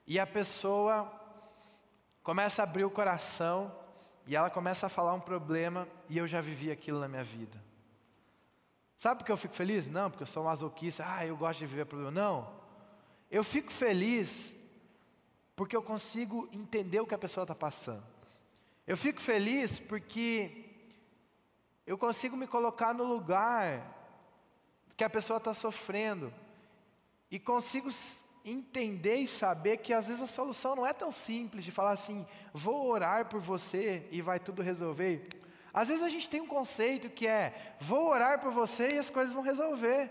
e 0.07 0.19
a 0.19 0.27
pessoa 0.27 1.11
começa 2.21 2.61
a 2.61 2.63
abrir 2.63 2.83
o 2.83 2.91
coração 2.91 3.73
e 4.27 4.35
ela 4.35 4.49
começa 4.49 4.85
a 4.85 4.89
falar 4.89 5.13
um 5.13 5.19
problema 5.19 5.87
e 6.09 6.17
eu 6.17 6.27
já 6.27 6.41
vivi 6.41 6.71
aquilo 6.71 6.99
na 6.99 7.07
minha 7.07 7.23
vida. 7.23 7.63
Sabe 8.97 9.19
por 9.19 9.25
que 9.25 9.31
eu 9.31 9.37
fico 9.37 9.55
feliz? 9.55 9.89
Não, 9.89 10.09
porque 10.09 10.23
eu 10.23 10.27
sou 10.27 10.43
masoquista, 10.43 11.03
ah, 11.07 11.25
eu 11.25 11.35
gosto 11.35 11.59
de 11.59 11.65
viver 11.65 11.85
problema. 11.85 12.11
Não. 12.11 12.53
Eu 13.29 13.43
fico 13.43 13.71
feliz 13.71 14.55
porque 15.55 15.75
eu 15.75 15.81
consigo 15.81 16.49
entender 16.51 16.99
o 16.99 17.07
que 17.07 17.15
a 17.15 17.17
pessoa 17.17 17.43
está 17.43 17.55
passando. 17.55 18.03
Eu 18.87 18.95
fico 18.95 19.21
feliz 19.21 19.79
porque 19.79 20.64
eu 21.85 21.97
consigo 21.97 22.35
me 22.35 22.47
colocar 22.47 22.93
no 22.93 23.03
lugar 23.03 23.93
que 24.97 25.03
a 25.03 25.09
pessoa 25.09 25.37
está 25.37 25.53
sofrendo 25.53 26.33
e 27.29 27.39
consigo 27.39 27.89
entender 28.43 29.15
e 29.15 29.27
saber 29.27 29.77
que 29.77 29.93
às 29.93 30.07
vezes 30.07 30.21
a 30.21 30.27
solução 30.27 30.75
não 30.75 30.85
é 30.85 30.93
tão 30.93 31.11
simples 31.11 31.63
de 31.63 31.71
falar 31.71 31.91
assim, 31.91 32.25
vou 32.53 32.87
orar 32.87 33.25
por 33.25 33.39
você 33.39 34.07
e 34.11 34.21
vai 34.21 34.39
tudo 34.39 34.61
resolver. 34.61 35.27
Às 35.73 35.89
vezes 35.89 36.03
a 36.03 36.09
gente 36.09 36.29
tem 36.29 36.41
um 36.41 36.47
conceito 36.47 37.09
que 37.09 37.27
é, 37.27 37.75
vou 37.81 38.07
orar 38.07 38.39
por 38.39 38.51
você 38.51 38.95
e 38.95 38.99
as 38.99 39.09
coisas 39.09 39.33
vão 39.33 39.43
resolver. 39.43 40.09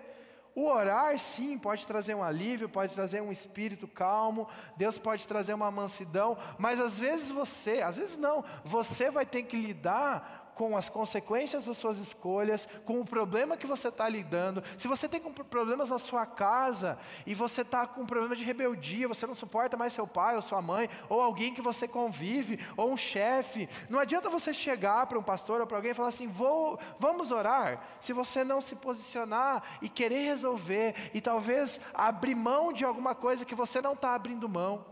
O 0.54 0.66
orar, 0.66 1.18
sim, 1.18 1.58
pode 1.58 1.86
trazer 1.86 2.14
um 2.14 2.22
alívio, 2.22 2.68
pode 2.68 2.94
trazer 2.94 3.20
um 3.20 3.32
espírito 3.32 3.88
calmo, 3.88 4.48
Deus 4.76 4.98
pode 4.98 5.26
trazer 5.26 5.54
uma 5.54 5.70
mansidão, 5.70 6.38
mas 6.58 6.80
às 6.80 6.96
vezes 6.96 7.30
você, 7.30 7.80
às 7.82 7.96
vezes 7.96 8.16
não, 8.16 8.44
você 8.64 9.10
vai 9.10 9.26
ter 9.26 9.42
que 9.44 9.56
lidar 9.56 10.43
com 10.54 10.76
as 10.76 10.88
consequências 10.88 11.66
das 11.66 11.76
suas 11.76 11.98
escolhas, 11.98 12.68
com 12.84 13.00
o 13.00 13.04
problema 13.04 13.56
que 13.56 13.66
você 13.66 13.88
está 13.88 14.08
lidando. 14.08 14.62
Se 14.78 14.88
você 14.88 15.08
tem 15.08 15.20
problemas 15.20 15.90
na 15.90 15.98
sua 15.98 16.24
casa 16.24 16.98
e 17.26 17.34
você 17.34 17.62
está 17.62 17.86
com 17.86 18.02
um 18.02 18.06
problema 18.06 18.36
de 18.36 18.44
rebeldia, 18.44 19.08
você 19.08 19.26
não 19.26 19.34
suporta 19.34 19.76
mais 19.76 19.92
seu 19.92 20.06
pai 20.06 20.36
ou 20.36 20.42
sua 20.42 20.62
mãe, 20.62 20.88
ou 21.08 21.20
alguém 21.20 21.52
que 21.52 21.62
você 21.62 21.88
convive, 21.88 22.58
ou 22.76 22.92
um 22.92 22.96
chefe, 22.96 23.68
não 23.88 23.98
adianta 23.98 24.30
você 24.30 24.54
chegar 24.54 25.06
para 25.06 25.18
um 25.18 25.22
pastor 25.22 25.60
ou 25.60 25.66
para 25.66 25.78
alguém 25.78 25.90
e 25.90 25.94
falar 25.94 26.08
assim: 26.08 26.26
Vou, 26.26 26.78
vamos 26.98 27.30
orar. 27.30 27.82
Se 28.00 28.12
você 28.12 28.44
não 28.44 28.60
se 28.60 28.76
posicionar 28.76 29.62
e 29.82 29.88
querer 29.88 30.24
resolver, 30.24 30.94
e 31.12 31.20
talvez 31.20 31.80
abrir 31.92 32.34
mão 32.34 32.72
de 32.72 32.84
alguma 32.84 33.14
coisa 33.14 33.44
que 33.44 33.54
você 33.54 33.80
não 33.80 33.94
está 33.94 34.14
abrindo 34.14 34.48
mão. 34.48 34.86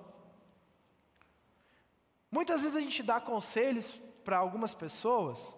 Muitas 2.30 2.62
vezes 2.62 2.76
a 2.76 2.80
gente 2.80 3.02
dá 3.02 3.20
conselhos 3.20 4.00
para 4.24 4.38
algumas 4.38 4.74
pessoas, 4.74 5.56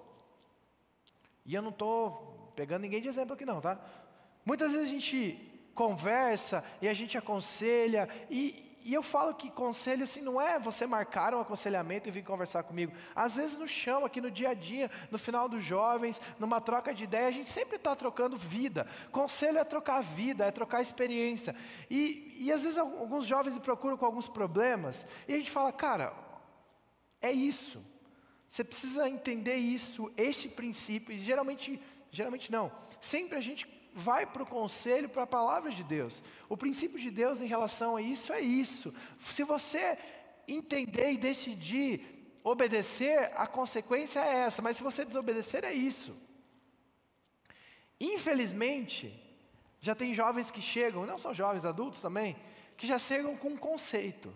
e 1.44 1.54
eu 1.54 1.62
não 1.62 1.71
estou 1.71 2.52
pegando 2.56 2.83
ninguém 2.83 3.02
de 3.02 3.09
exemplo 3.09 3.35
aqui 3.35 3.44
não, 3.44 3.61
tá? 3.61 3.78
Muitas 4.44 4.73
vezes 4.73 4.87
a 4.87 4.90
gente 4.90 5.50
conversa 5.75 6.64
e 6.80 6.88
a 6.88 6.94
gente 6.94 7.18
aconselha, 7.18 8.09
e, 8.30 8.80
e 8.85 8.92
eu 8.92 9.02
falo 9.02 9.35
que 9.35 9.50
conselho 9.50 10.04
assim 10.04 10.21
não 10.21 10.40
é 10.40 10.59
você 10.59 10.87
marcar 10.87 11.35
um 11.35 11.40
aconselhamento 11.40 12.06
e 12.06 12.12
vir 12.12 12.23
conversar 12.23 12.62
comigo. 12.62 12.92
Às 13.14 13.37
vezes 13.37 13.56
no 13.56 13.66
chão, 13.66 14.04
aqui 14.04 14.21
no 14.21 14.30
dia 14.30 14.50
a 14.50 14.54
dia, 14.54 14.90
no 15.11 15.18
final 15.18 15.49
dos 15.49 15.64
jovens, 15.64 16.21
numa 16.38 16.61
troca 16.61 16.94
de 16.94 17.04
ideia, 17.04 17.28
a 17.28 17.33
gente 17.33 17.49
sempre 17.49 17.76
está 17.76 17.97
trocando 17.97 18.37
vida. 18.37 18.87
Conselho 19.11 19.59
é 19.59 19.64
trocar 19.64 20.02
vida, 20.02 20.44
é 20.44 20.50
trocar 20.50 20.83
experiência. 20.83 21.56
E, 21.90 22.37
e 22.38 22.52
às 22.52 22.62
vezes 22.62 22.78
alguns 22.78 23.26
jovens 23.26 23.54
me 23.54 23.61
procuram 23.61 23.97
com 23.97 24.04
alguns 24.04 24.28
problemas, 24.28 25.06
e 25.26 25.35
a 25.35 25.37
gente 25.38 25.50
fala, 25.50 25.73
cara, 25.73 26.12
é 27.21 27.33
isso. 27.33 27.83
Você 28.54 28.62
precisa 28.62 29.08
entender 29.08 29.56
isso, 29.56 30.12
este 30.16 30.49
princípio, 30.49 31.12
e 31.12 31.18
geralmente, 31.18 31.82
geralmente 32.12 32.52
não. 32.52 32.70
Sempre 33.00 33.37
a 33.37 33.40
gente 33.40 33.66
vai 33.92 34.25
para 34.25 34.44
o 34.44 34.46
conselho, 34.46 35.08
para 35.08 35.25
a 35.25 35.26
palavra 35.26 35.73
de 35.73 35.82
Deus. 35.82 36.23
O 36.49 36.56
princípio 36.56 36.96
de 36.96 37.11
Deus 37.11 37.40
em 37.40 37.49
relação 37.49 37.96
a 37.96 38.00
isso 38.00 38.32
é 38.32 38.40
isso. 38.40 38.94
Se 39.18 39.42
você 39.42 39.99
entender 40.46 41.11
e 41.11 41.16
decidir 41.16 42.38
obedecer, 42.44 43.32
a 43.34 43.44
consequência 43.49 44.20
é 44.20 44.44
essa, 44.46 44.62
mas 44.62 44.76
se 44.76 44.84
você 44.84 45.04
desobedecer, 45.04 45.64
é 45.64 45.73
isso. 45.73 46.16
Infelizmente, 47.99 49.20
já 49.80 49.96
tem 49.96 50.14
jovens 50.14 50.52
que 50.52 50.62
chegam, 50.62 51.04
não 51.04 51.18
só 51.18 51.34
jovens, 51.34 51.64
adultos 51.64 52.00
também, 52.00 52.37
que 52.76 52.87
já 52.87 53.00
chegam 53.00 53.37
com 53.37 53.49
um 53.49 53.56
conceito, 53.56 54.32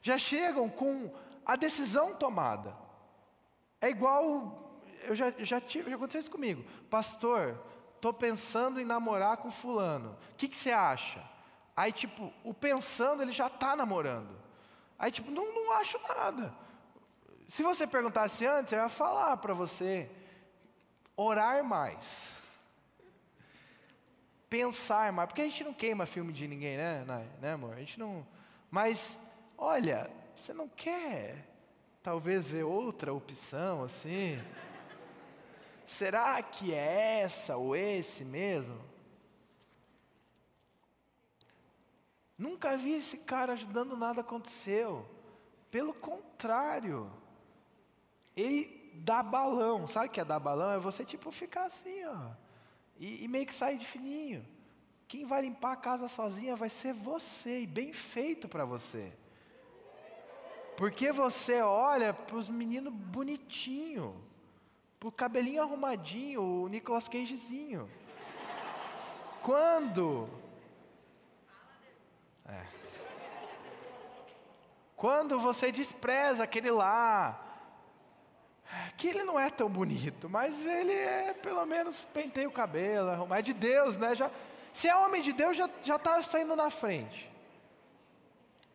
já 0.00 0.16
chegam 0.16 0.70
com 0.70 1.14
a 1.44 1.54
decisão 1.54 2.14
tomada. 2.14 2.80
É 3.82 3.90
igual, 3.90 4.80
eu 5.02 5.14
já, 5.16 5.32
já, 5.40 5.60
tive, 5.60 5.90
já 5.90 5.96
aconteceu 5.96 6.20
isso 6.20 6.30
comigo. 6.30 6.64
Pastor, 6.88 7.60
estou 7.96 8.14
pensando 8.14 8.80
em 8.80 8.84
namorar 8.84 9.38
com 9.38 9.50
fulano. 9.50 10.16
O 10.30 10.36
que, 10.36 10.46
que 10.46 10.56
você 10.56 10.70
acha? 10.70 11.20
Aí, 11.76 11.90
tipo, 11.90 12.32
o 12.44 12.54
pensando, 12.54 13.22
ele 13.22 13.32
já 13.32 13.48
está 13.48 13.74
namorando. 13.74 14.40
Aí, 14.96 15.10
tipo, 15.10 15.32
não, 15.32 15.52
não 15.52 15.72
acho 15.72 15.98
nada. 16.08 16.54
Se 17.48 17.64
você 17.64 17.84
perguntasse 17.84 18.46
antes, 18.46 18.72
eu 18.72 18.78
ia 18.78 18.88
falar 18.88 19.36
para 19.38 19.52
você 19.52 20.08
orar 21.16 21.64
mais. 21.64 22.32
Pensar 24.48 25.12
mais. 25.12 25.26
Porque 25.26 25.42
a 25.42 25.46
gente 25.46 25.64
não 25.64 25.74
queima 25.74 26.06
filme 26.06 26.32
de 26.32 26.46
ninguém, 26.46 26.76
né, 26.76 27.04
né, 27.40 27.52
amor? 27.54 27.74
A 27.74 27.80
gente 27.80 27.98
não. 27.98 28.24
Mas, 28.70 29.18
olha, 29.58 30.08
você 30.36 30.54
não 30.54 30.68
quer 30.68 31.51
talvez 32.02 32.46
ver 32.46 32.64
outra 32.64 33.12
opção 33.12 33.84
assim. 33.84 34.42
Será 35.86 36.42
que 36.42 36.72
é 36.72 37.20
essa 37.20 37.56
ou 37.56 37.76
esse 37.76 38.24
mesmo? 38.24 38.78
Nunca 42.36 42.76
vi 42.76 42.92
esse 42.94 43.18
cara 43.18 43.52
ajudando 43.52 43.96
nada 43.96 44.20
aconteceu. 44.20 45.06
Pelo 45.70 45.94
contrário, 45.94 47.10
ele 48.36 48.90
dá 48.94 49.22
balão. 49.22 49.86
Sabe 49.86 50.06
o 50.06 50.10
que 50.10 50.20
é 50.20 50.24
dar 50.24 50.40
balão? 50.40 50.72
É 50.72 50.78
você 50.78 51.04
tipo 51.04 51.30
ficar 51.30 51.66
assim, 51.66 52.04
ó, 52.04 52.30
e, 52.98 53.24
e 53.24 53.28
meio 53.28 53.46
que 53.46 53.54
sair 53.54 53.78
de 53.78 53.86
fininho. 53.86 54.46
Quem 55.06 55.24
vai 55.24 55.42
limpar 55.42 55.72
a 55.72 55.76
casa 55.76 56.08
sozinha 56.08 56.56
vai 56.56 56.70
ser 56.70 56.94
você, 56.94 57.60
e 57.60 57.66
bem 57.66 57.92
feito 57.92 58.48
para 58.48 58.64
você. 58.64 59.12
Porque 60.82 61.12
você 61.12 61.62
olha 61.62 62.12
para 62.12 62.34
os 62.34 62.48
meninos 62.48 62.92
bonitinho, 62.92 64.20
para 64.98 65.08
o 65.08 65.12
cabelinho 65.12 65.62
arrumadinho, 65.62 66.42
o 66.42 66.66
Nicolas 66.66 67.08
Cagezinho. 67.08 67.88
Quando? 69.42 70.28
É. 72.44 72.64
Quando 74.96 75.38
você 75.38 75.70
despreza 75.70 76.42
aquele 76.42 76.72
lá, 76.72 77.40
que 78.96 79.06
ele 79.06 79.22
não 79.22 79.38
é 79.38 79.50
tão 79.50 79.70
bonito, 79.70 80.28
mas 80.28 80.66
ele 80.66 80.94
é, 80.94 81.32
pelo 81.32 81.64
menos 81.64 82.02
penteia 82.12 82.48
o 82.48 82.52
cabelo, 82.52 83.32
é 83.32 83.40
de 83.40 83.52
Deus, 83.52 83.96
né? 83.98 84.16
Já, 84.16 84.28
se 84.72 84.88
é 84.88 84.96
homem 84.96 85.22
de 85.22 85.32
Deus, 85.32 85.56
já 85.56 85.94
está 85.94 86.20
saindo 86.24 86.56
na 86.56 86.70
frente. 86.70 87.31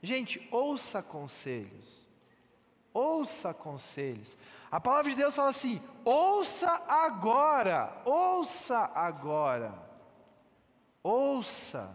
Gente, 0.08 0.48
ouça 0.50 1.04
conselhos. 1.04 2.08
Ouça 2.94 3.54
conselhos. 3.54 4.38
A 4.72 4.80
palavra 4.80 5.12
de 5.12 5.18
Deus 5.18 5.36
fala 5.36 5.50
assim: 5.50 5.82
ouça 6.06 6.72
agora, 6.88 7.92
ouça 8.06 8.90
agora. 8.96 9.74
Ouça. 11.04 11.94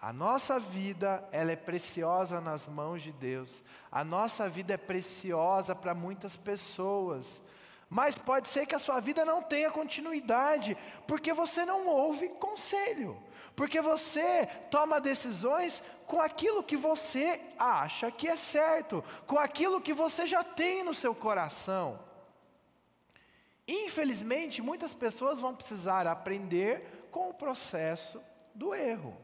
A 0.00 0.10
nossa 0.10 0.58
vida, 0.58 1.22
ela 1.30 1.52
é 1.52 1.56
preciosa 1.56 2.40
nas 2.40 2.66
mãos 2.66 3.02
de 3.02 3.12
Deus. 3.12 3.62
A 3.90 4.02
nossa 4.02 4.48
vida 4.48 4.72
é 4.72 4.78
preciosa 4.78 5.74
para 5.74 5.94
muitas 5.94 6.34
pessoas. 6.34 7.42
Mas 7.90 8.16
pode 8.16 8.48
ser 8.48 8.64
que 8.64 8.74
a 8.74 8.78
sua 8.78 9.00
vida 9.00 9.22
não 9.22 9.42
tenha 9.42 9.70
continuidade, 9.70 10.78
porque 11.06 11.34
você 11.34 11.66
não 11.66 11.86
ouve 11.88 12.30
conselho. 12.30 13.22
Porque 13.54 13.80
você 13.80 14.46
toma 14.70 15.00
decisões 15.00 15.82
com 16.06 16.20
aquilo 16.20 16.62
que 16.62 16.76
você 16.76 17.40
acha 17.58 18.10
que 18.10 18.26
é 18.26 18.36
certo, 18.36 19.04
com 19.26 19.38
aquilo 19.38 19.80
que 19.80 19.92
você 19.92 20.26
já 20.26 20.42
tem 20.42 20.82
no 20.82 20.94
seu 20.94 21.14
coração. 21.14 21.98
Infelizmente, 23.66 24.60
muitas 24.60 24.92
pessoas 24.92 25.38
vão 25.38 25.54
precisar 25.54 26.06
aprender 26.06 27.08
com 27.10 27.28
o 27.30 27.34
processo 27.34 28.20
do 28.54 28.74
erro. 28.74 29.16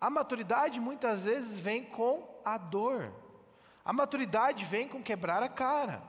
A 0.00 0.08
maturidade 0.08 0.78
muitas 0.78 1.22
vezes 1.22 1.58
vem 1.58 1.84
com 1.84 2.40
a 2.44 2.56
dor. 2.56 3.12
A 3.84 3.92
maturidade 3.92 4.64
vem 4.64 4.86
com 4.86 5.02
quebrar 5.02 5.42
a 5.42 5.48
cara. 5.48 6.02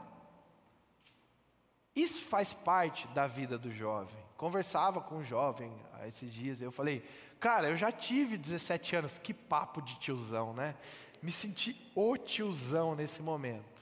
Isso 1.96 2.22
faz 2.22 2.53
parte 2.53 3.08
da 3.10 3.25
vida 3.25 3.58
do 3.58 3.72
jovem. 3.72 4.24
Conversava 4.38 5.01
com 5.01 5.15
um 5.15 5.24
jovem 5.24 5.74
esses 6.05 6.31
dias, 6.31 6.62
eu 6.62 6.72
falei, 6.72 7.03
cara, 7.39 7.69
eu 7.69 7.77
já 7.77 7.91
tive 7.91 8.38
17 8.38 8.96
anos, 8.96 9.17
que 9.17 9.34
papo 9.34 9.81
de 9.81 9.98
tiozão, 10.00 10.53
né? 10.53 10.75
Me 11.22 11.31
senti 11.31 11.75
o 11.96 12.17
tiozão 12.17 12.96
nesse 12.96 13.22
momento. 13.22 13.81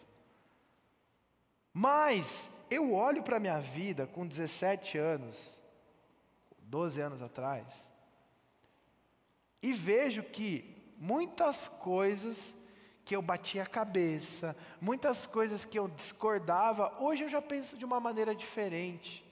Mas 1.74 2.50
eu 2.70 2.94
olho 2.94 3.24
para 3.24 3.38
a 3.38 3.40
minha 3.40 3.60
vida 3.60 4.08
com 4.08 4.28
17 4.28 4.98
anos, 4.98 5.38
12 6.60 7.02
anos 7.02 7.22
atrás, 7.22 7.90
e 9.62 9.74
vejo 9.74 10.24
que 10.24 10.76
muitas 10.98 11.68
coisas 11.68 12.56
que 13.06 13.16
eu 13.16 13.22
batia 13.22 13.64
a 13.64 13.68
cabeça, 13.68 14.56
muitas 14.82 15.26
coisas 15.26 15.64
que 15.64 15.80
eu 15.80 15.88
discordava, 15.88 16.94
hoje 17.00 17.24
eu 17.24 17.30
já 17.30 17.42
penso 17.42 17.78
de 17.78 17.86
uma 17.86 18.00
maneira 18.00 18.36
diferente. 18.36 19.24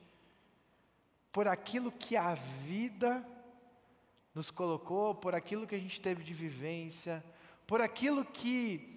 Por 1.31 1.47
aquilo 1.47 1.91
que 1.91 2.15
a 2.15 2.35
vida 2.35 3.25
nos 4.35 4.51
colocou, 4.51 5.15
por 5.15 5.33
aquilo 5.33 5.65
que 5.65 5.73
a 5.73 5.79
gente 5.79 5.99
teve 6.01 6.23
de 6.23 6.33
vivência, 6.33 7.23
por 7.65 7.81
aquilo 7.81 8.23
que 8.23 8.93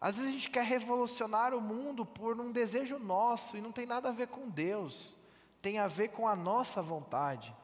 às 0.00 0.16
vezes 0.16 0.30
a 0.30 0.32
gente 0.32 0.50
quer 0.50 0.64
revolucionar 0.64 1.54
o 1.54 1.60
mundo 1.60 2.04
por 2.04 2.38
um 2.38 2.52
desejo 2.52 2.98
nosso 2.98 3.56
e 3.56 3.60
não 3.60 3.72
tem 3.72 3.86
nada 3.86 4.08
a 4.08 4.12
ver 4.12 4.28
com 4.28 4.48
Deus, 4.48 5.16
tem 5.62 5.78
a 5.78 5.86
ver 5.86 6.08
com 6.08 6.28
a 6.28 6.36
nossa 6.36 6.82
vontade, 6.82 7.54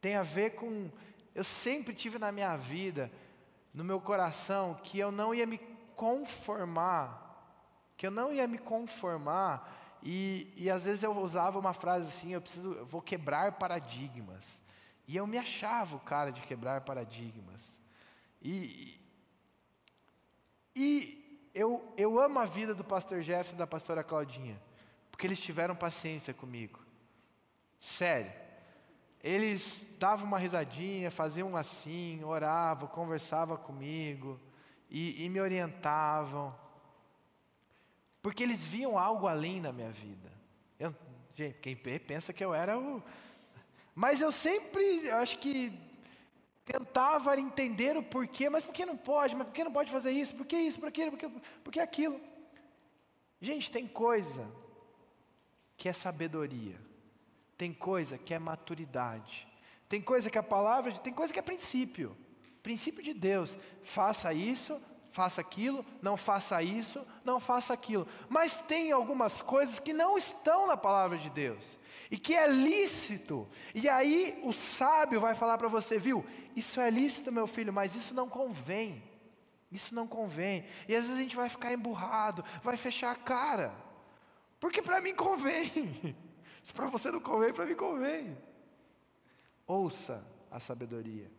tem 0.00 0.16
a 0.16 0.22
ver 0.22 0.50
com 0.50 0.90
eu 1.34 1.44
sempre 1.44 1.94
tive 1.94 2.18
na 2.18 2.32
minha 2.32 2.56
vida, 2.56 3.10
no 3.72 3.84
meu 3.84 4.00
coração, 4.00 4.74
que 4.82 4.98
eu 4.98 5.12
não 5.12 5.34
ia 5.34 5.46
me 5.46 5.58
conformar, 5.94 7.54
que 7.96 8.06
eu 8.06 8.10
não 8.10 8.32
ia 8.32 8.48
me 8.48 8.58
conformar, 8.58 9.98
e, 10.02 10.52
e 10.56 10.68
às 10.68 10.86
vezes 10.86 11.02
eu 11.02 11.16
usava 11.16 11.58
uma 11.58 11.72
frase 11.72 12.08
assim: 12.08 12.32
eu 12.32 12.40
preciso, 12.40 12.72
eu 12.72 12.86
vou 12.86 13.00
quebrar 13.00 13.52
paradigmas. 13.52 14.60
E 15.10 15.16
eu 15.16 15.26
me 15.26 15.36
achava 15.36 15.96
o 15.96 15.98
cara 15.98 16.30
de 16.30 16.40
quebrar 16.40 16.82
paradigmas. 16.82 17.74
E, 18.40 18.96
e 20.76 21.50
eu, 21.52 21.92
eu 21.96 22.20
amo 22.20 22.38
a 22.38 22.44
vida 22.44 22.72
do 22.76 22.84
pastor 22.84 23.20
Jeff 23.22 23.52
e 23.52 23.56
da 23.56 23.66
pastora 23.66 24.04
Claudinha, 24.04 24.56
porque 25.10 25.26
eles 25.26 25.40
tiveram 25.40 25.74
paciência 25.74 26.32
comigo. 26.32 26.78
Sério. 27.76 28.32
Eles 29.20 29.84
davam 29.98 30.26
uma 30.26 30.38
risadinha, 30.38 31.10
faziam 31.10 31.56
assim, 31.56 32.22
oravam, 32.22 32.86
conversavam 32.86 33.56
comigo 33.56 34.40
e, 34.88 35.24
e 35.24 35.28
me 35.28 35.40
orientavam, 35.40 36.56
porque 38.22 38.44
eles 38.44 38.62
viam 38.62 38.96
algo 38.96 39.26
além 39.26 39.60
na 39.60 39.72
minha 39.72 39.90
vida. 39.90 40.30
Eu, 40.78 40.94
gente, 41.34 41.58
quem 41.58 41.74
pensa 41.74 42.32
que 42.32 42.44
eu 42.44 42.54
era 42.54 42.78
o. 42.78 43.02
Mas 44.00 44.22
eu 44.22 44.32
sempre, 44.32 44.82
eu 45.08 45.16
acho 45.16 45.36
que 45.36 45.78
tentava 46.64 47.38
entender 47.38 47.98
o 47.98 48.02
porquê, 48.02 48.48
mas 48.48 48.64
por 48.64 48.72
que 48.72 48.86
não 48.86 48.96
pode? 48.96 49.36
Mas 49.36 49.46
por 49.46 49.52
que 49.52 49.62
não 49.62 49.70
pode 49.70 49.92
fazer 49.92 50.10
isso? 50.10 50.34
Por 50.34 50.46
que 50.46 50.56
isso? 50.56 50.80
Por 50.80 50.90
que, 50.90 51.10
por 51.10 51.18
que, 51.18 51.28
por 51.62 51.70
que 51.70 51.80
aquilo? 51.80 52.18
Gente, 53.42 53.70
tem 53.70 53.86
coisa 53.86 54.50
que 55.76 55.86
é 55.86 55.92
sabedoria. 55.92 56.80
Tem 57.58 57.74
coisa 57.74 58.16
que 58.16 58.32
é 58.32 58.38
maturidade. 58.38 59.46
Tem 59.86 60.00
coisa 60.00 60.30
que 60.30 60.38
é 60.38 60.42
palavra, 60.42 60.92
tem 61.00 61.12
coisa 61.12 61.30
que 61.30 61.38
é 61.38 61.42
princípio. 61.42 62.16
Princípio 62.62 63.02
de 63.02 63.12
Deus. 63.12 63.54
Faça 63.82 64.32
isso, 64.32 64.80
faça 65.10 65.40
aquilo, 65.40 65.84
não 66.00 66.16
faça 66.16 66.62
isso, 66.62 67.04
não 67.24 67.40
faça 67.40 67.72
aquilo. 67.74 68.06
Mas 68.28 68.60
tem 68.60 68.92
algumas 68.92 69.40
coisas 69.40 69.78
que 69.78 69.92
não 69.92 70.16
estão 70.16 70.66
na 70.66 70.76
palavra 70.76 71.18
de 71.18 71.28
Deus 71.30 71.78
e 72.10 72.18
que 72.18 72.34
é 72.34 72.46
lícito. 72.46 73.48
E 73.74 73.88
aí 73.88 74.40
o 74.44 74.52
sábio 74.52 75.20
vai 75.20 75.34
falar 75.34 75.58
para 75.58 75.68
você, 75.68 75.98
viu? 75.98 76.24
Isso 76.54 76.80
é 76.80 76.90
lícito, 76.90 77.32
meu 77.32 77.46
filho, 77.46 77.72
mas 77.72 77.94
isso 77.94 78.14
não 78.14 78.28
convém. 78.28 79.02
Isso 79.70 79.94
não 79.94 80.06
convém. 80.06 80.64
E 80.88 80.94
às 80.94 81.02
vezes 81.02 81.16
a 81.16 81.20
gente 81.20 81.36
vai 81.36 81.48
ficar 81.48 81.72
emburrado, 81.72 82.44
vai 82.62 82.76
fechar 82.76 83.12
a 83.12 83.16
cara. 83.16 83.74
Porque 84.58 84.82
para 84.82 85.00
mim 85.00 85.14
convém. 85.14 86.16
Se 86.62 86.72
para 86.72 86.86
você 86.86 87.10
não 87.10 87.20
convém, 87.20 87.52
para 87.52 87.66
mim 87.66 87.74
convém. 87.74 88.36
Ouça 89.66 90.24
a 90.50 90.60
sabedoria. 90.60 91.30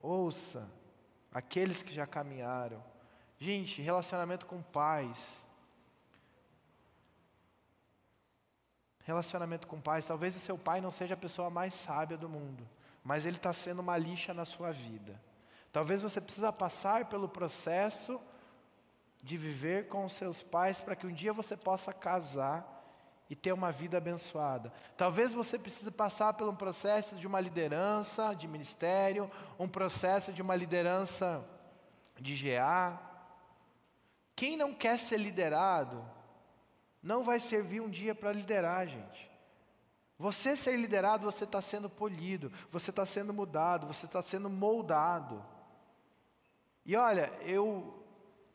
Ouça 0.00 0.68
aqueles 1.34 1.82
que 1.82 1.92
já 1.92 2.06
caminharam. 2.06 2.82
Gente, 3.36 3.82
relacionamento 3.82 4.46
com 4.46 4.62
pais. 4.62 5.44
Relacionamento 9.02 9.66
com 9.66 9.80
pais. 9.80 10.06
Talvez 10.06 10.36
o 10.36 10.40
seu 10.40 10.56
pai 10.56 10.80
não 10.80 10.92
seja 10.92 11.14
a 11.14 11.16
pessoa 11.16 11.50
mais 11.50 11.74
sábia 11.74 12.16
do 12.16 12.28
mundo, 12.28 12.66
mas 13.02 13.26
ele 13.26 13.36
está 13.36 13.52
sendo 13.52 13.80
uma 13.80 13.98
lixa 13.98 14.32
na 14.32 14.44
sua 14.44 14.70
vida. 14.70 15.20
Talvez 15.72 16.00
você 16.00 16.20
precisa 16.20 16.52
passar 16.52 17.06
pelo 17.06 17.28
processo 17.28 18.20
de 19.20 19.36
viver 19.36 19.88
com 19.88 20.04
os 20.04 20.12
seus 20.12 20.40
pais 20.40 20.80
para 20.80 20.94
que 20.94 21.06
um 21.06 21.12
dia 21.12 21.32
você 21.32 21.56
possa 21.56 21.92
casar 21.92 22.73
e 23.28 23.34
ter 23.34 23.52
uma 23.52 23.72
vida 23.72 23.96
abençoada. 23.98 24.72
Talvez 24.96 25.32
você 25.32 25.58
precise 25.58 25.90
passar 25.90 26.34
por 26.34 26.48
um 26.48 26.54
processo 26.54 27.16
de 27.16 27.26
uma 27.26 27.40
liderança 27.40 28.34
de 28.34 28.46
ministério, 28.46 29.30
um 29.58 29.68
processo 29.68 30.32
de 30.32 30.42
uma 30.42 30.54
liderança 30.54 31.44
de 32.18 32.36
GA. 32.36 33.00
Quem 34.36 34.56
não 34.56 34.74
quer 34.74 34.98
ser 34.98 35.18
liderado, 35.18 36.04
não 37.02 37.24
vai 37.24 37.40
servir 37.40 37.80
um 37.80 37.90
dia 37.90 38.14
para 38.14 38.32
liderar, 38.32 38.86
gente. 38.86 39.30
Você 40.18 40.56
ser 40.56 40.76
liderado, 40.76 41.24
você 41.24 41.44
está 41.44 41.60
sendo 41.60 41.90
polido, 41.90 42.52
você 42.70 42.90
está 42.90 43.04
sendo 43.04 43.32
mudado, 43.32 43.86
você 43.86 44.06
está 44.06 44.22
sendo 44.22 44.48
moldado. 44.48 45.44
E 46.84 46.94
olha, 46.96 47.32
eu 47.40 48.00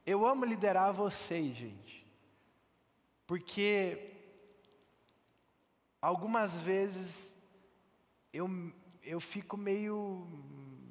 Eu 0.06 0.26
amo 0.26 0.44
liderar 0.44 0.92
vocês, 0.92 1.56
gente. 1.56 2.04
Porque 3.28 4.19
algumas 6.02 6.58
vezes 6.58 7.36
eu, 8.34 8.50
eu 9.04 9.20
fico 9.20 9.58
meio 9.58 10.28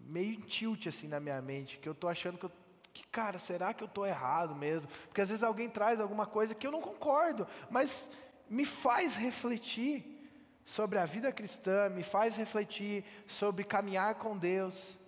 meio 0.06 0.40
tilt 0.40 0.86
assim 0.86 1.06
na 1.06 1.20
minha 1.20 1.40
mente, 1.42 1.78
que 1.78 1.88
eu 1.88 1.92
estou 1.92 2.08
achando 2.08 2.38
que, 2.38 2.46
eu, 2.46 2.52
que, 2.94 3.06
cara, 3.08 3.38
será 3.38 3.74
que 3.74 3.84
eu 3.84 3.88
estou 3.88 4.06
errado 4.06 4.54
mesmo? 4.54 4.88
Porque 5.06 5.20
às 5.20 5.28
vezes 5.28 5.42
alguém 5.42 5.68
traz 5.68 6.00
alguma 6.00 6.26
coisa 6.26 6.54
que 6.54 6.66
eu 6.66 6.72
não 6.72 6.80
concordo, 6.80 7.46
mas 7.70 8.10
me 8.48 8.64
faz 8.64 9.16
refletir 9.16 10.18
sobre 10.64 10.98
a 10.98 11.04
vida 11.04 11.30
cristã, 11.30 11.88
me 11.90 12.02
faz 12.02 12.36
refletir 12.36 13.04
sobre 13.26 13.64
caminhar 13.64 14.14
com 14.14 14.36
Deus. 14.36 14.98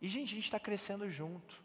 E, 0.00 0.08
gente, 0.08 0.32
a 0.32 0.34
gente 0.34 0.44
está 0.44 0.58
crescendo 0.58 1.08
junto. 1.10 1.62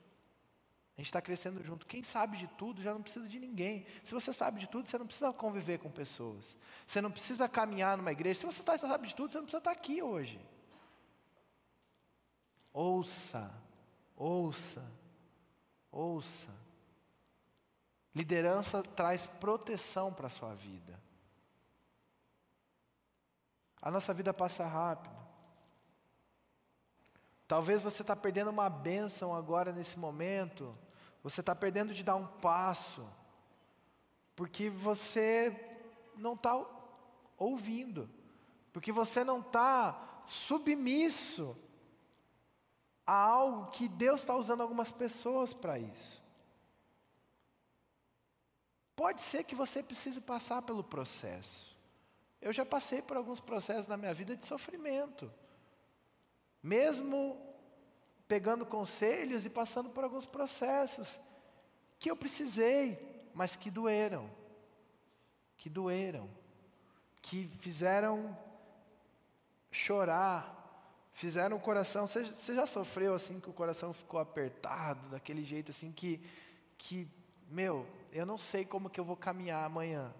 A 0.97 1.01
gente 1.01 1.07
está 1.07 1.21
crescendo 1.21 1.61
junto. 1.61 1.85
Quem 1.85 2.03
sabe 2.03 2.37
de 2.37 2.47
tudo 2.47 2.81
já 2.81 2.93
não 2.93 3.01
precisa 3.01 3.27
de 3.27 3.37
ninguém. 3.37 3.85
Se 4.03 4.13
você 4.13 4.31
sabe 4.31 4.61
de 4.61 4.67
tudo, 4.67 4.89
você 4.89 4.97
não 4.97 5.05
precisa 5.05 5.33
conviver 5.33 5.77
com 5.77 5.91
pessoas. 5.91 6.55
Você 6.87 7.01
não 7.01 7.11
precisa 7.11 7.49
caminhar 7.49 7.97
numa 7.97 8.13
igreja. 8.13 8.39
Se 8.39 8.45
você 8.45 8.63
sabe 8.63 9.07
de 9.07 9.15
tudo, 9.15 9.31
você 9.31 9.37
não 9.37 9.45
precisa 9.45 9.57
estar 9.57 9.71
aqui 9.71 10.01
hoje. 10.01 10.39
Ouça, 12.71 13.51
ouça, 14.15 14.89
ouça. 15.91 16.49
Liderança 18.13 18.81
traz 18.81 19.27
proteção 19.27 20.13
para 20.13 20.27
a 20.27 20.29
sua 20.29 20.53
vida. 20.55 20.97
A 23.81 23.91
nossa 23.91 24.13
vida 24.13 24.33
passa 24.33 24.65
rápido. 24.65 25.13
Talvez 27.45 27.81
você 27.81 28.01
está 28.01 28.15
perdendo 28.15 28.49
uma 28.49 28.69
bênção 28.69 29.35
agora 29.35 29.73
nesse 29.73 29.99
momento. 29.99 30.75
Você 31.25 31.39
está 31.39 31.55
perdendo 31.55 31.91
de 31.91 32.03
dar 32.03 32.15
um 32.17 32.27
passo. 32.27 33.03
Porque 34.35 34.69
você 34.69 35.51
não 36.15 36.35
está 36.35 36.63
ouvindo. 37.35 38.07
Porque 38.71 38.91
você 38.91 39.23
não 39.23 39.39
está 39.39 40.21
submisso 40.27 41.57
a 43.07 43.15
algo 43.15 43.71
que 43.71 43.87
Deus 43.87 44.21
está 44.21 44.35
usando 44.35 44.61
algumas 44.61 44.91
pessoas 44.91 45.51
para 45.51 45.79
isso. 45.79 46.21
Pode 48.95 49.23
ser 49.23 49.45
que 49.45 49.55
você 49.55 49.81
precise 49.81 50.21
passar 50.21 50.61
pelo 50.61 50.83
processo. 50.83 51.75
Eu 52.39 52.53
já 52.53 52.63
passei 52.63 53.01
por 53.01 53.17
alguns 53.17 53.39
processos 53.39 53.87
na 53.87 53.97
minha 53.97 54.13
vida 54.13 54.37
de 54.37 54.45
sofrimento. 54.45 55.33
Mesmo 56.61 57.54
pegando 58.27 58.65
conselhos 58.65 59.45
e 59.45 59.49
passando 59.49 59.89
por 59.89 60.03
alguns 60.03 60.25
processos 60.25 61.19
que 61.99 62.09
eu 62.09 62.15
precisei, 62.15 63.29
mas 63.33 63.55
que 63.55 63.69
doeram. 63.69 64.29
Que 65.57 65.69
doeram. 65.69 66.29
Que 67.21 67.47
fizeram 67.59 68.37
chorar, 69.71 71.09
fizeram 71.13 71.57
o 71.57 71.59
coração. 71.59 72.07
Você, 72.07 72.55
já 72.55 72.65
sofreu 72.65 73.13
assim 73.13 73.39
que 73.39 73.49
o 73.49 73.53
coração 73.53 73.93
ficou 73.93 74.19
apertado, 74.19 75.09
daquele 75.09 75.43
jeito 75.43 75.71
assim 75.71 75.91
que, 75.91 76.21
que, 76.77 77.07
meu, 77.49 77.87
eu 78.11 78.25
não 78.25 78.37
sei 78.37 78.65
como 78.65 78.89
que 78.89 78.99
eu 78.99 79.05
vou 79.05 79.17
caminhar 79.17 79.65
amanhã. 79.65 80.13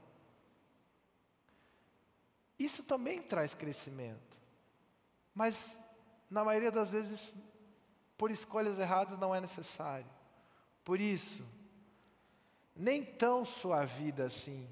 Isso 2.58 2.84
também 2.84 3.22
traz 3.22 3.54
crescimento. 3.54 4.38
Mas, 5.34 5.80
na 6.30 6.44
maioria 6.44 6.72
das 6.72 6.90
vezes, 6.90 7.34
por 8.18 8.32
escolhas 8.32 8.80
erradas 8.80 9.20
não 9.20 9.34
é 9.34 9.42
necessário. 9.42 10.10
Por 10.84 11.00
isso, 11.00 11.44
nem 12.76 13.04
tão 13.04 13.46
sua 13.46 13.86
vida 13.86 14.26
assim. 14.26 14.68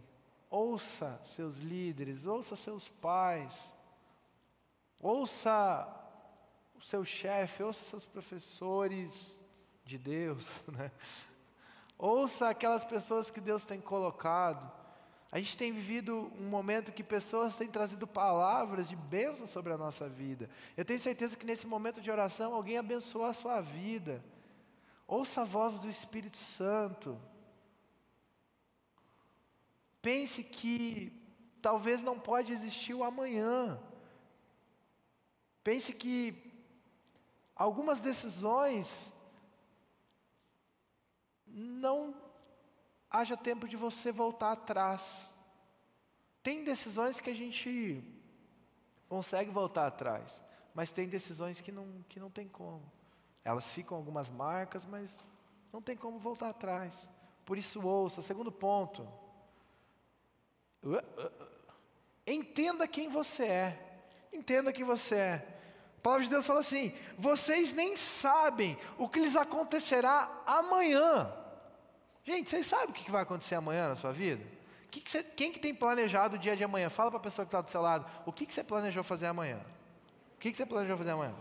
Ouça 0.50 1.20
seus 1.24 1.58
líderes, 1.58 2.26
ouça 2.26 2.56
seus 2.56 2.88
pais, 2.88 3.74
ouça 5.00 5.88
o 6.76 6.82
seu 6.82 7.04
chefe, 7.04 7.64
ouça 7.64 7.84
seus 7.86 8.06
professores 8.06 9.40
de 9.84 9.98
Deus, 9.98 10.62
né? 10.72 10.92
ouça 11.98 12.50
aquelas 12.50 12.84
pessoas 12.84 13.32
que 13.32 13.42
Deus 13.42 13.66
tem 13.66 13.82
colocado. 13.82 14.83
A 15.34 15.40
gente 15.40 15.58
tem 15.58 15.72
vivido 15.72 16.32
um 16.40 16.48
momento 16.48 16.92
que 16.92 17.04
pessoas 17.04 17.56
têm 17.56 17.68
trazido 17.68 18.06
palavras 18.06 18.88
de 18.88 18.96
bênção 18.96 19.48
sobre 19.48 19.74
a 19.74 19.78
nossa 19.80 20.08
vida. 20.08 20.48
Eu 20.78 20.86
tenho 20.86 21.00
certeza 21.00 21.36
que 21.36 21.44
nesse 21.44 21.66
momento 21.66 22.00
de 22.00 22.12
oração 22.12 22.54
alguém 22.54 22.78
abençoou 22.78 23.26
a 23.26 23.34
sua 23.34 23.60
vida. 23.60 24.24
Ouça 25.08 25.42
a 25.42 25.44
voz 25.44 25.80
do 25.80 25.90
Espírito 25.90 26.38
Santo. 26.38 27.20
Pense 30.04 30.44
que 30.44 31.12
talvez 31.64 32.04
não 32.04 32.20
pode 32.20 32.52
existir 32.52 32.94
o 32.94 33.04
amanhã. 33.04 33.82
Pense 35.64 35.94
que 35.94 36.54
algumas 37.56 38.00
decisões 38.00 39.12
não 41.48 42.14
haja 43.14 43.38
tempo 43.38 43.68
de 43.68 43.78
você 43.78 44.12
voltar 44.12 44.54
atrás. 44.54 45.32
Tem 46.42 46.64
decisões 46.64 47.22
que 47.22 47.30
a 47.30 47.36
gente 47.36 48.04
consegue 49.08 49.52
voltar 49.52 49.86
atrás, 49.86 50.42
mas 50.74 50.92
tem 50.92 51.08
decisões 51.08 51.62
que 51.62 51.72
não, 51.72 52.04
que 52.10 52.20
não 52.20 52.32
tem 52.32 52.48
como. 52.48 52.92
Elas 53.46 53.68
ficam 53.68 53.96
algumas 53.96 54.32
marcas, 54.32 54.84
mas 54.84 55.24
não 55.72 55.82
tem 55.82 55.96
como 55.96 56.18
voltar 56.18 56.50
atrás. 56.50 57.08
Por 57.46 57.58
isso, 57.58 57.86
ouça. 57.86 58.22
Segundo 58.22 58.52
ponto. 58.52 59.08
Entenda 62.26 62.88
quem 62.88 63.10
você 63.10 63.46
é. 63.46 64.04
Entenda 64.32 64.74
quem 64.74 64.84
você 64.84 65.16
é. 65.16 65.60
A 65.98 66.02
palavra 66.02 66.24
de 66.24 66.30
Deus 66.30 66.46
fala 66.46 66.62
assim: 66.62 66.94
vocês 67.18 67.74
nem 67.74 67.96
sabem 67.96 68.78
o 68.98 69.08
que 69.08 69.20
lhes 69.20 69.36
acontecerá 69.36 70.42
amanhã. 70.46 71.43
Gente, 72.26 72.50
vocês 72.50 72.66
sabem 72.66 72.90
o 72.90 72.94
que 72.94 73.12
vai 73.12 73.22
acontecer 73.22 73.56
amanhã 73.56 73.90
na 73.90 73.96
sua 73.96 74.12
vida? 74.12 74.44
Quem 75.36 75.52
que 75.52 75.60
tem 75.60 75.76
planejado 75.76 76.36
o 76.36 76.40
dia 76.40 76.56
de 76.56 76.64
amanhã? 76.64 76.90
Fala 76.90 77.10
para 77.10 77.20
a 77.20 77.24
pessoa 77.24 77.46
que 77.46 77.50
está 77.50 77.60
do 77.60 77.70
seu 77.70 77.82
lado. 77.82 78.06
O 78.26 78.32
que, 78.32 78.46
que 78.46 78.54
você 78.54 78.64
planejou 78.64 79.04
fazer 79.04 79.26
amanhã? 79.26 79.60
O 80.36 80.40
que, 80.40 80.52
que 80.52 80.56
você 80.56 80.66
planejou 80.66 80.98
fazer 80.98 81.12
amanhã? 81.12 81.34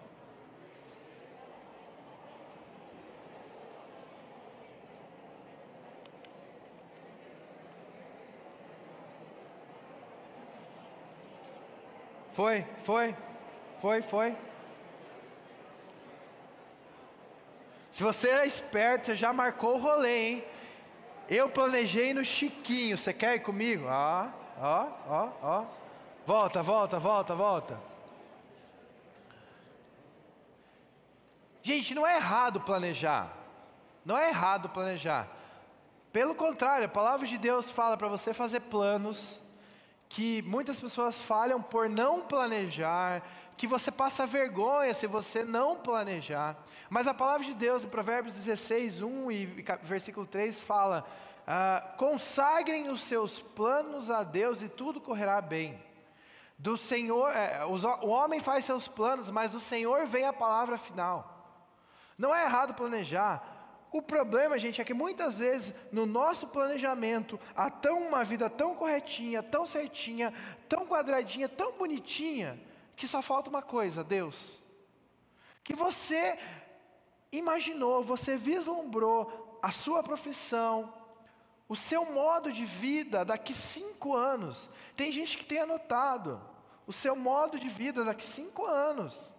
Foi, 12.32 12.66
foi, 12.82 13.14
foi, 13.78 14.02
foi. 14.02 14.36
Se 17.92 18.02
você 18.02 18.28
é 18.30 18.46
esperto, 18.46 19.06
você 19.06 19.14
já 19.14 19.32
marcou 19.32 19.76
o 19.76 19.78
rolê, 19.78 20.28
hein? 20.28 20.44
Eu 21.28 21.48
planejei 21.48 22.12
no 22.12 22.24
Chiquinho, 22.24 22.98
você 22.98 23.12
quer 23.12 23.36
ir 23.36 23.40
comigo? 23.40 23.86
Ó, 23.86 24.28
ó, 24.58 24.88
ó, 25.08 25.28
ó. 25.42 25.64
Volta, 26.26 26.62
volta, 26.62 26.98
volta, 26.98 27.34
volta. 27.34 27.80
Gente, 31.62 31.94
não 31.94 32.06
é 32.06 32.16
errado 32.16 32.60
planejar. 32.60 33.32
Não 34.04 34.18
é 34.18 34.28
errado 34.28 34.68
planejar. 34.68 35.28
Pelo 36.12 36.34
contrário, 36.34 36.86
a 36.86 36.90
palavra 36.90 37.26
de 37.26 37.38
Deus 37.38 37.70
fala 37.70 37.96
para 37.96 38.08
você 38.08 38.34
fazer 38.34 38.60
planos 38.60 39.40
que 40.08 40.42
muitas 40.42 40.78
pessoas 40.78 41.20
falham 41.20 41.62
por 41.62 41.88
não 41.88 42.20
planejar, 42.20 43.22
que 43.56 43.66
você 43.66 43.90
passa 43.90 44.26
vergonha 44.26 44.92
se 44.94 45.06
você 45.06 45.44
não 45.44 45.76
planejar. 45.76 46.56
Mas 46.90 47.06
a 47.06 47.14
palavra 47.14 47.46
de 47.46 47.54
Deus, 47.54 47.84
em 47.84 47.88
Provérbios 47.88 48.34
16, 48.34 49.02
1 49.02 49.30
e 49.30 49.46
versículo 49.82 50.26
3, 50.26 50.58
fala: 50.60 51.06
ah, 51.46 51.94
consagrem 51.96 52.88
os 52.88 53.02
seus 53.02 53.40
planos 53.40 54.10
a 54.10 54.22
Deus 54.22 54.62
e 54.62 54.68
tudo 54.68 55.00
correrá 55.00 55.40
bem. 55.40 55.82
Do 56.58 56.76
Senhor, 56.76 57.30
é, 57.30 57.64
o 57.64 58.08
homem 58.08 58.38
faz 58.38 58.64
seus 58.64 58.86
planos, 58.86 59.30
mas 59.30 59.50
do 59.50 59.58
Senhor 59.58 60.06
vem 60.06 60.24
a 60.24 60.32
palavra 60.32 60.78
final. 60.78 61.28
Não 62.16 62.32
é 62.32 62.44
errado 62.44 62.74
planejar, 62.74 63.52
o 63.92 64.00
problema, 64.00 64.58
gente, 64.58 64.80
é 64.80 64.84
que 64.84 64.94
muitas 64.94 65.38
vezes 65.38 65.74
no 65.92 66.06
nosso 66.06 66.46
planejamento 66.46 67.38
há 67.54 67.68
tão 67.68 68.08
uma 68.08 68.24
vida 68.24 68.48
tão 68.48 68.74
corretinha, 68.74 69.42
tão 69.42 69.66
certinha, 69.66 70.32
tão 70.66 70.86
quadradinha, 70.86 71.46
tão 71.46 71.76
bonitinha, 71.76 72.58
que 72.96 73.06
só 73.06 73.22
falta 73.22 73.50
uma 73.50 73.62
coisa, 73.62 74.02
Deus. 74.04 74.58
Que 75.64 75.74
você 75.74 76.38
imaginou, 77.30 78.02
você 78.04 78.36
vislumbrou 78.36 79.58
a 79.62 79.70
sua 79.70 80.02
profissão, 80.02 80.92
o 81.68 81.76
seu 81.76 82.04
modo 82.04 82.52
de 82.52 82.64
vida 82.64 83.24
daqui 83.24 83.54
cinco 83.54 84.14
anos. 84.14 84.68
Tem 84.96 85.10
gente 85.10 85.38
que 85.38 85.44
tem 85.44 85.60
anotado 85.60 86.40
o 86.86 86.92
seu 86.92 87.16
modo 87.16 87.58
de 87.58 87.68
vida 87.68 88.04
daqui 88.04 88.24
cinco 88.24 88.66
anos. 88.66 89.32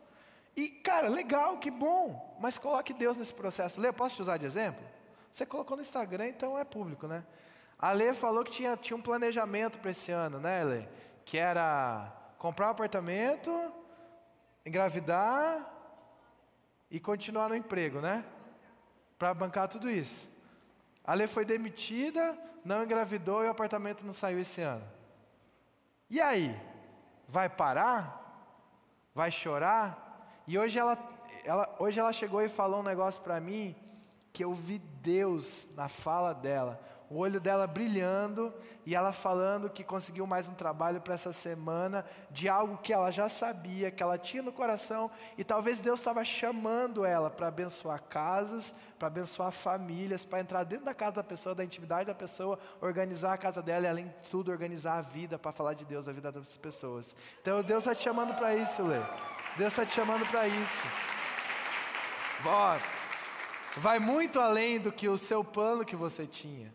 E, 0.55 0.69
cara, 0.69 1.09
legal, 1.09 1.57
que 1.57 1.69
bom, 1.69 2.37
mas 2.39 2.57
coloque 2.57 2.93
Deus 2.93 3.17
nesse 3.17 3.33
processo. 3.33 3.79
Lê, 3.79 3.91
posso 3.91 4.15
te 4.15 4.21
usar 4.21 4.37
de 4.37 4.45
exemplo? 4.45 4.83
Você 5.31 5.45
colocou 5.45 5.75
no 5.75 5.81
Instagram, 5.81 6.27
então 6.27 6.57
é 6.57 6.63
público, 6.63 7.07
né? 7.07 7.23
A 7.77 7.91
Lê 7.91 8.13
falou 8.13 8.43
que 8.43 8.51
tinha, 8.51 8.77
tinha 8.77 8.95
um 8.95 9.01
planejamento 9.01 9.79
para 9.79 9.91
esse 9.91 10.11
ano, 10.11 10.39
né, 10.39 10.63
Lê? 10.63 10.87
Que 11.25 11.37
era 11.37 12.11
comprar 12.43 12.67
um 12.67 12.71
apartamento, 12.71 13.73
engravidar 14.65 15.65
e 16.91 16.99
continuar 16.99 17.47
no 17.47 17.56
emprego, 17.56 18.01
né? 18.01 18.25
Para 19.17 19.34
bancar 19.34 19.69
tudo 19.69 19.89
isso. 19.89 20.29
A 21.06 21.13
Lê 21.13 21.25
foi 21.25 21.45
demitida, 21.45 22.38
não 22.65 22.84
engravidou 22.84 23.45
e 23.45 23.47
o 23.47 23.51
apartamento 23.51 24.06
não 24.06 24.12
saiu 24.12 24.41
esse 24.41 24.60
ano. 24.60 24.86
E 26.10 26.19
aí? 26.19 26.53
Vai 27.29 27.47
parar? 27.47 28.19
Vai 29.15 29.32
chorar? 29.32 30.43
E 30.45 30.60
hoje 30.60 30.77
ela, 30.77 30.97
ela, 31.45 31.73
hoje 31.79 31.97
ela 31.97 32.12
chegou 32.12 32.41
e 32.41 32.49
falou 32.49 32.82
um 32.82 32.84
negócio 32.84 33.21
para 33.21 33.39
mim 33.39 33.73
que 34.34 34.43
eu 34.43 34.53
vi 34.53 34.79
Deus 34.79 35.65
na 35.77 35.88
fala 35.88 36.34
dela 36.34 36.77
o 37.13 37.17
olho 37.17 37.39
dela 37.39 37.67
brilhando 37.67 38.52
e 38.88 38.95
ela 38.95 39.13
falando 39.13 39.69
que 39.69 39.84
conseguiu 39.84 40.26
mais 40.26 40.49
um 40.49 40.54
trabalho 40.56 40.99
para 40.99 41.13
essa 41.13 41.32
semana, 41.32 42.04
de 42.32 42.49
algo 42.49 42.80
que 42.80 42.91
ela 42.91 43.12
já 43.12 43.30
sabia, 43.30 43.91
que 43.91 44.02
ela 44.02 44.17
tinha 44.17 44.41
no 44.41 44.52
coração, 44.52 45.12
e 45.38 45.43
talvez 45.43 45.80
Deus 45.80 45.99
estava 45.99 46.26
chamando 46.26 47.06
ela 47.06 47.30
para 47.30 47.47
abençoar 47.47 48.02
casas, 48.02 48.73
para 48.97 49.10
abençoar 49.10 49.52
famílias, 49.52 50.26
para 50.26 50.39
entrar 50.39 50.63
dentro 50.63 50.86
da 50.86 50.93
casa 50.93 51.17
da 51.17 51.23
pessoa, 51.23 51.54
da 51.54 51.63
intimidade 51.63 52.08
da 52.08 52.15
pessoa, 52.15 52.58
organizar 52.82 53.34
a 53.34 53.38
casa 53.38 53.62
dela 53.62 53.86
e, 53.86 53.89
além 53.89 54.08
de 54.08 54.30
tudo, 54.32 54.52
organizar 54.52 54.97
a 54.97 55.02
vida 55.02 55.38
para 55.38 55.52
falar 55.52 55.76
de 55.76 55.86
Deus, 55.86 56.06
da 56.06 56.12
vida 56.12 56.32
das 56.32 56.58
pessoas. 56.58 57.15
Então, 57.41 57.62
Deus 57.62 57.84
está 57.84 57.93
te 57.93 58.02
chamando 58.02 58.34
para 58.34 58.56
isso, 58.56 58.82
Lê. 58.82 58.99
Deus 59.56 59.71
está 59.71 59.86
te 59.86 59.93
chamando 59.93 60.26
para 60.26 60.47
isso. 60.47 60.82
Bora. 62.43 62.82
Vai 63.78 63.99
muito 63.99 64.39
além 64.39 64.80
do 64.80 64.91
que 64.91 65.08
o 65.08 65.17
seu 65.17 65.43
plano 65.43 65.86
que 65.86 65.95
você 65.95 66.26
tinha 66.26 66.73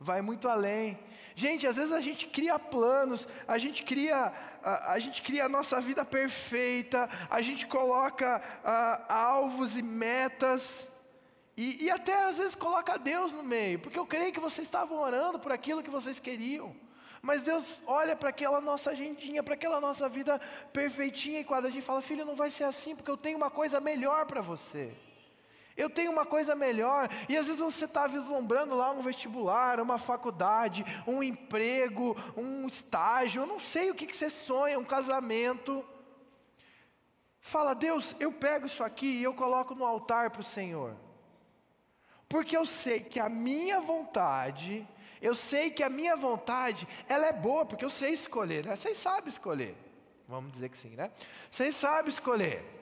vai 0.00 0.22
muito 0.22 0.48
além. 0.48 0.98
Gente, 1.36 1.66
às 1.66 1.76
vezes 1.76 1.92
a 1.92 2.00
gente 2.00 2.26
cria 2.26 2.58
planos, 2.58 3.28
a 3.46 3.58
gente 3.58 3.84
cria 3.84 4.32
a, 4.62 4.92
a 4.92 4.98
gente 4.98 5.20
cria 5.20 5.44
a 5.44 5.48
nossa 5.48 5.80
vida 5.80 6.04
perfeita, 6.04 7.08
a 7.28 7.42
gente 7.42 7.66
coloca 7.66 8.42
a, 8.64 9.14
alvos 9.14 9.76
e 9.76 9.82
metas, 9.82 10.90
e, 11.56 11.84
e 11.84 11.90
até 11.90 12.24
às 12.24 12.38
vezes 12.38 12.54
coloca 12.54 12.98
Deus 12.98 13.30
no 13.30 13.42
meio, 13.42 13.78
porque 13.78 13.98
eu 13.98 14.06
creio 14.06 14.32
que 14.32 14.40
vocês 14.40 14.66
estavam 14.66 14.98
orando 14.98 15.38
por 15.38 15.52
aquilo 15.52 15.82
que 15.82 15.90
vocês 15.90 16.18
queriam. 16.18 16.74
Mas 17.22 17.42
Deus 17.42 17.66
olha 17.86 18.16
para 18.16 18.30
aquela 18.30 18.62
nossa 18.62 18.92
agendinha, 18.92 19.42
para 19.42 19.52
aquela 19.52 19.78
nossa 19.78 20.08
vida 20.08 20.40
perfeitinha 20.72 21.40
e 21.40 21.44
quadradinha 21.44 21.80
e 21.80 21.84
fala: 21.84 22.00
Filho, 22.00 22.24
não 22.24 22.34
vai 22.34 22.50
ser 22.50 22.64
assim, 22.64 22.96
porque 22.96 23.10
eu 23.10 23.16
tenho 23.16 23.36
uma 23.36 23.50
coisa 23.50 23.78
melhor 23.78 24.24
para 24.24 24.40
você. 24.40 24.96
Eu 25.80 25.88
tenho 25.88 26.12
uma 26.12 26.26
coisa 26.26 26.54
melhor, 26.54 27.08
e 27.26 27.34
às 27.38 27.46
vezes 27.46 27.58
você 27.58 27.86
está 27.86 28.06
vislumbrando 28.06 28.74
lá 28.76 28.90
um 28.90 29.00
vestibular, 29.00 29.80
uma 29.80 29.96
faculdade, 29.96 30.84
um 31.06 31.22
emprego, 31.22 32.14
um 32.36 32.66
estágio, 32.66 33.40
eu 33.40 33.46
não 33.46 33.58
sei 33.58 33.90
o 33.90 33.94
que, 33.94 34.06
que 34.06 34.14
você 34.14 34.28
sonha, 34.28 34.78
um 34.78 34.84
casamento. 34.84 35.82
Fala, 37.40 37.72
Deus, 37.72 38.14
eu 38.20 38.30
pego 38.30 38.66
isso 38.66 38.84
aqui 38.84 39.06
e 39.06 39.22
eu 39.22 39.32
coloco 39.32 39.74
no 39.74 39.86
altar 39.86 40.28
para 40.28 40.42
o 40.42 40.44
Senhor, 40.44 40.94
porque 42.28 42.54
eu 42.54 42.66
sei 42.66 43.00
que 43.00 43.18
a 43.18 43.30
minha 43.30 43.80
vontade, 43.80 44.86
eu 45.22 45.34
sei 45.34 45.70
que 45.70 45.82
a 45.82 45.88
minha 45.88 46.14
vontade, 46.14 46.86
ela 47.08 47.26
é 47.26 47.32
boa, 47.32 47.64
porque 47.64 47.86
eu 47.86 47.90
sei 47.90 48.12
escolher, 48.12 48.66
né? 48.66 48.76
Vocês 48.76 48.98
sabem 48.98 49.30
escolher, 49.30 49.74
vamos 50.28 50.52
dizer 50.52 50.68
que 50.68 50.76
sim, 50.76 50.90
né? 50.90 51.10
Vocês 51.50 51.74
sabem 51.74 52.10
escolher. 52.10 52.79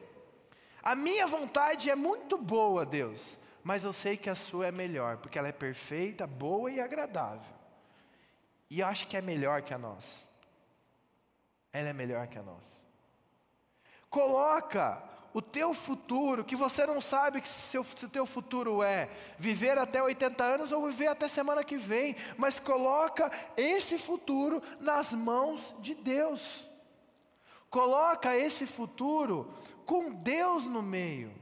A 0.89 0.95
minha 0.95 1.27
vontade 1.27 1.91
é 1.91 1.95
muito 1.95 2.39
boa, 2.39 2.87
Deus, 2.87 3.39
mas 3.63 3.85
eu 3.85 3.93
sei 3.93 4.17
que 4.17 4.31
a 4.31 4.35
sua 4.35 4.69
é 4.69 4.73
melhor, 4.73 5.19
porque 5.19 5.39
ela 5.39 5.49
é 5.49 5.53
perfeita, 5.53 6.27
boa 6.27 6.71
e 6.71 6.81
agradável. 6.81 7.55
E 8.71 8.81
eu 8.81 8.87
acho 8.87 9.07
que 9.07 9.15
é 9.15 9.21
melhor 9.21 9.61
que 9.61 9.75
a 9.75 9.77
nossa. 9.77 10.25
Ela 11.75 11.91
é 11.91 11.93
melhor 11.93 12.27
que 12.27 12.39
a 12.39 12.43
nossa. 12.43 12.83
Coloca 14.09 15.03
o 15.35 15.43
teu 15.43 15.75
futuro, 15.75 16.43
que 16.43 16.57
você 16.57 16.87
não 16.87 17.03
sabe 17.03 17.43
que 17.43 17.49
se, 17.51 17.79
se 17.85 18.07
o 18.07 18.09
teu 18.09 18.25
futuro 18.25 18.83
é 18.83 19.11
viver 19.39 19.77
até 19.77 20.03
80 20.03 20.43
anos 20.43 20.73
ou 20.73 20.87
viver 20.87 21.09
até 21.09 21.29
semana 21.29 21.63
que 21.63 21.77
vem, 21.77 22.17
mas 22.39 22.59
coloca 22.59 23.31
esse 23.59 23.99
futuro 23.99 24.63
nas 24.81 25.13
mãos 25.13 25.77
de 25.81 25.95
Deus. 25.95 26.67
Coloca 27.69 28.35
esse 28.35 28.65
futuro 28.67 29.53
com 29.89 30.13
Deus 30.13 30.67
no 30.67 30.83
meio. 30.83 31.33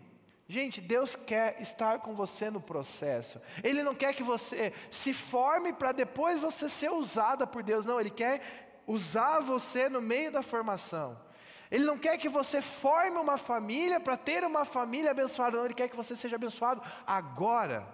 Gente, 0.49 0.81
Deus 0.81 1.17
quer 1.17 1.61
estar 1.61 1.99
com 1.99 2.15
você 2.15 2.49
no 2.49 2.61
processo. 2.61 3.41
Ele 3.65 3.83
não 3.83 3.93
quer 3.93 4.15
que 4.15 4.23
você 4.23 4.73
se 4.89 5.13
forme 5.13 5.73
para 5.73 5.91
depois 5.91 6.39
você 6.39 6.69
ser 6.71 6.93
usada 6.93 7.45
por 7.45 7.65
Deus, 7.65 7.85
não. 7.85 7.99
Ele 7.99 8.09
quer 8.09 8.41
usar 8.87 9.41
você 9.41 9.89
no 9.89 10.01
meio 10.01 10.31
da 10.31 10.45
formação. 10.45 11.21
Ele 11.69 11.85
não 11.85 11.99
quer 11.99 12.17
que 12.19 12.29
você 12.29 12.63
forme 12.63 13.19
uma 13.19 13.37
família 13.37 13.99
para 13.99 14.17
ter 14.17 14.45
uma 14.45 14.65
família 14.65 15.11
abençoada, 15.11 15.57
não. 15.57 15.65
Ele 15.65 15.75
quer 15.75 15.89
que 15.89 15.97
você 15.97 16.15
seja 16.15 16.37
abençoado 16.37 16.81
agora, 17.05 17.85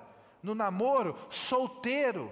no 0.42 0.54
namoro, 0.54 1.16
solteiro. 1.30 2.30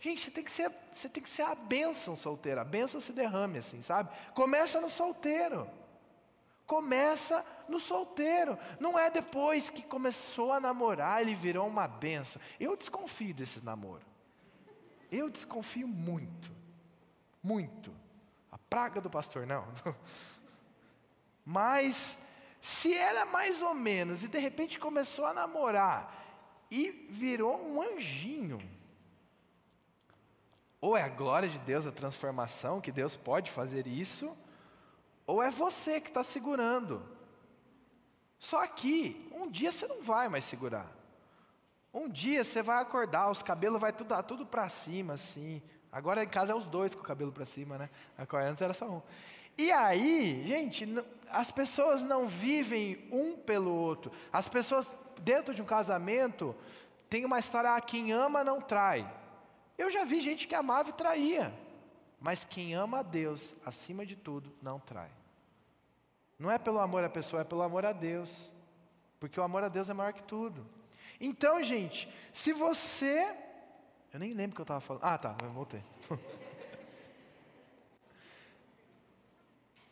Gente, 0.00 0.22
você 0.22 0.30
tem 0.30 0.42
que 0.42 0.50
ser, 0.50 0.72
você 0.94 1.06
tem 1.06 1.22
que 1.22 1.28
ser 1.28 1.42
a 1.42 1.54
bênção 1.54 2.16
solteira. 2.16 2.62
A 2.62 2.64
bênção 2.64 2.98
se 2.98 3.12
derrame 3.12 3.58
assim, 3.58 3.82
sabe? 3.82 4.08
Começa 4.32 4.80
no 4.80 4.88
solteiro. 4.88 5.68
Começa 6.68 7.42
no 7.66 7.80
solteiro, 7.80 8.58
não 8.78 8.98
é 8.98 9.10
depois 9.10 9.70
que 9.70 9.82
começou 9.82 10.52
a 10.52 10.60
namorar, 10.60 11.22
ele 11.22 11.34
virou 11.34 11.66
uma 11.66 11.88
benção. 11.88 12.42
Eu 12.60 12.76
desconfio 12.76 13.32
desse 13.32 13.64
namoro. 13.64 14.04
Eu 15.10 15.30
desconfio 15.30 15.88
muito, 15.88 16.52
muito. 17.42 17.90
A 18.52 18.58
praga 18.58 19.00
do 19.00 19.08
pastor, 19.08 19.46
não. 19.46 19.66
Mas, 21.42 22.18
se 22.60 22.94
era 22.94 23.24
mais 23.24 23.62
ou 23.62 23.72
menos, 23.72 24.22
e 24.22 24.28
de 24.28 24.38
repente 24.38 24.78
começou 24.78 25.24
a 25.24 25.32
namorar, 25.32 26.22
e 26.70 26.90
virou 27.08 27.58
um 27.66 27.80
anjinho, 27.80 28.60
ou 30.82 30.94
é 30.94 31.02
a 31.02 31.08
glória 31.08 31.48
de 31.48 31.58
Deus, 31.60 31.86
a 31.86 31.92
transformação, 31.92 32.78
que 32.78 32.92
Deus 32.92 33.16
pode 33.16 33.50
fazer 33.50 33.86
isso, 33.86 34.36
ou 35.28 35.42
é 35.42 35.50
você 35.50 36.00
que 36.00 36.08
está 36.08 36.24
segurando. 36.24 37.02
Só 38.38 38.66
que, 38.66 39.30
um 39.30 39.46
dia 39.46 39.70
você 39.70 39.86
não 39.86 40.02
vai 40.02 40.26
mais 40.26 40.46
segurar. 40.46 40.90
Um 41.92 42.08
dia 42.08 42.42
você 42.42 42.62
vai 42.62 42.80
acordar, 42.80 43.30
os 43.30 43.42
cabelos 43.42 43.78
vai 43.78 43.92
tudo, 43.92 44.22
tudo 44.22 44.46
para 44.46 44.70
cima, 44.70 45.12
assim. 45.12 45.62
Agora 45.92 46.24
em 46.24 46.28
casa 46.28 46.52
é 46.52 46.54
os 46.54 46.66
dois 46.66 46.94
com 46.94 47.02
o 47.02 47.04
cabelo 47.04 47.30
para 47.30 47.44
cima, 47.44 47.76
né? 47.76 47.90
Antes 48.18 48.62
era 48.62 48.72
só 48.72 48.86
um. 48.86 49.02
E 49.58 49.70
aí, 49.70 50.46
gente, 50.46 50.86
as 51.28 51.50
pessoas 51.50 52.04
não 52.04 52.26
vivem 52.26 53.06
um 53.12 53.36
pelo 53.36 53.70
outro. 53.70 54.10
As 54.32 54.48
pessoas, 54.48 54.90
dentro 55.20 55.52
de 55.52 55.60
um 55.60 55.66
casamento, 55.66 56.56
tem 57.10 57.26
uma 57.26 57.38
história, 57.38 57.74
ah, 57.74 57.80
quem 57.82 58.12
ama 58.12 58.42
não 58.42 58.62
trai. 58.62 59.06
Eu 59.76 59.90
já 59.90 60.04
vi 60.04 60.22
gente 60.22 60.48
que 60.48 60.54
amava 60.54 60.88
e 60.88 60.94
traía. 60.94 61.52
Mas 62.18 62.46
quem 62.46 62.74
ama 62.74 63.00
a 63.00 63.02
Deus, 63.02 63.54
acima 63.66 64.06
de 64.06 64.16
tudo, 64.16 64.50
não 64.62 64.80
trai. 64.80 65.17
Não 66.38 66.50
é 66.50 66.58
pelo 66.58 66.78
amor 66.78 67.02
à 67.02 67.10
pessoa, 67.10 67.42
é 67.42 67.44
pelo 67.44 67.62
amor 67.62 67.84
a 67.84 67.92
Deus. 67.92 68.52
Porque 69.18 69.40
o 69.40 69.42
amor 69.42 69.64
a 69.64 69.68
Deus 69.68 69.88
é 69.88 69.94
maior 69.94 70.12
que 70.12 70.22
tudo. 70.22 70.64
Então, 71.20 71.62
gente, 71.64 72.08
se 72.32 72.52
você. 72.52 73.34
Eu 74.12 74.20
nem 74.20 74.32
lembro 74.32 74.52
o 74.52 74.54
que 74.54 74.60
eu 74.60 74.64
estava 74.64 74.80
falando. 74.80 75.02
Ah, 75.04 75.18
tá, 75.18 75.34
voltei. 75.52 75.82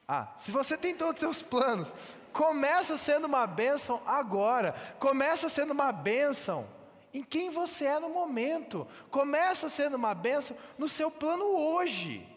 ah, 0.07 0.33
se 0.39 0.53
você 0.53 0.79
tem 0.79 0.95
todos 0.95 1.15
os 1.15 1.21
seus 1.21 1.43
planos, 1.43 1.93
começa 2.33 2.97
sendo 2.97 3.25
uma 3.27 3.45
bênção 3.47 4.01
agora. 4.07 4.77
Começa 5.01 5.49
sendo 5.49 5.73
uma 5.73 5.91
bênção 5.91 6.69
em 7.13 7.25
quem 7.25 7.51
você 7.51 7.87
é 7.87 7.99
no 7.99 8.09
momento. 8.11 8.87
Começa 9.11 9.69
sendo 9.69 9.97
uma 9.97 10.15
bênção 10.15 10.57
no 10.79 10.89
seu 10.89 11.11
plano 11.11 11.45
hoje 11.45 12.36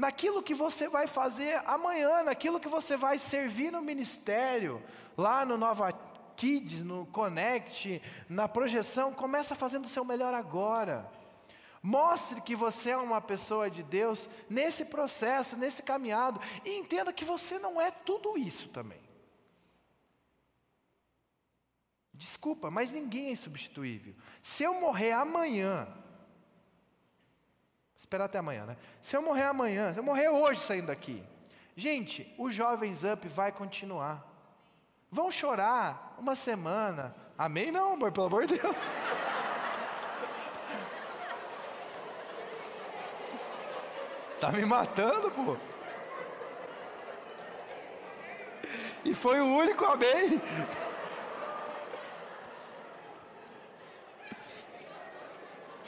naquilo 0.00 0.42
que 0.42 0.54
você 0.54 0.88
vai 0.88 1.06
fazer 1.06 1.60
amanhã, 1.66 2.22
naquilo 2.22 2.58
que 2.58 2.68
você 2.68 2.96
vai 2.96 3.18
servir 3.18 3.70
no 3.70 3.82
ministério, 3.82 4.82
lá 5.14 5.44
no 5.44 5.58
Nova 5.58 5.92
Kids, 6.36 6.82
no 6.82 7.04
Connect, 7.04 8.00
na 8.26 8.48
projeção, 8.48 9.12
começa 9.12 9.54
fazendo 9.54 9.84
o 9.84 9.90
seu 9.90 10.02
melhor 10.02 10.32
agora. 10.32 11.06
Mostre 11.82 12.40
que 12.40 12.56
você 12.56 12.92
é 12.92 12.96
uma 12.96 13.20
pessoa 13.20 13.70
de 13.70 13.82
Deus 13.82 14.28
nesse 14.48 14.86
processo, 14.86 15.54
nesse 15.54 15.82
caminhado, 15.82 16.40
e 16.64 16.78
entenda 16.78 17.12
que 17.12 17.24
você 17.24 17.58
não 17.58 17.78
é 17.78 17.90
tudo 17.90 18.38
isso 18.38 18.70
também. 18.70 19.02
Desculpa, 22.14 22.70
mas 22.70 22.90
ninguém 22.90 23.28
é 23.28 23.32
insubstituível. 23.32 24.14
Se 24.42 24.62
eu 24.62 24.80
morrer 24.80 25.12
amanhã, 25.12 25.86
esperar 28.10 28.24
até 28.24 28.38
amanhã, 28.38 28.66
né? 28.66 28.76
Se 29.00 29.16
eu 29.16 29.22
morrer 29.22 29.44
amanhã, 29.44 29.92
se 29.92 30.00
eu 30.00 30.02
morrer 30.02 30.28
hoje 30.28 30.60
saindo 30.60 30.88
daqui. 30.88 31.22
Gente, 31.76 32.34
o 32.36 32.50
Jovens 32.50 33.04
Up 33.04 33.28
vai 33.28 33.52
continuar. 33.52 34.26
Vão 35.12 35.30
chorar 35.30 36.16
uma 36.18 36.34
semana. 36.34 37.14
Amém 37.38 37.70
não, 37.70 37.92
amor, 37.92 38.10
pelo 38.10 38.26
amor 38.26 38.46
de 38.48 38.58
Deus. 38.58 38.76
Tá 44.40 44.50
me 44.50 44.64
matando, 44.64 45.30
pô. 45.30 45.56
E 49.04 49.14
foi 49.14 49.40
o 49.40 49.46
único 49.46 49.84
amém. 49.84 50.42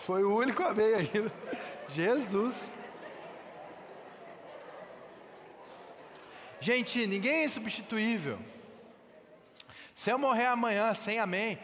Foi 0.07 0.25
o 0.25 0.37
único 0.37 0.62
amém 0.62 0.95
ainda. 0.95 1.33
Jesus. 1.88 2.71
Gente, 6.61 7.07
ninguém 7.07 7.45
é 7.45 7.49
substituível. 7.49 8.38
Se 9.95 10.11
eu 10.11 10.19
morrer 10.19 10.47
amanhã 10.47 10.93
sem 10.95 11.21
amém, 11.21 11.59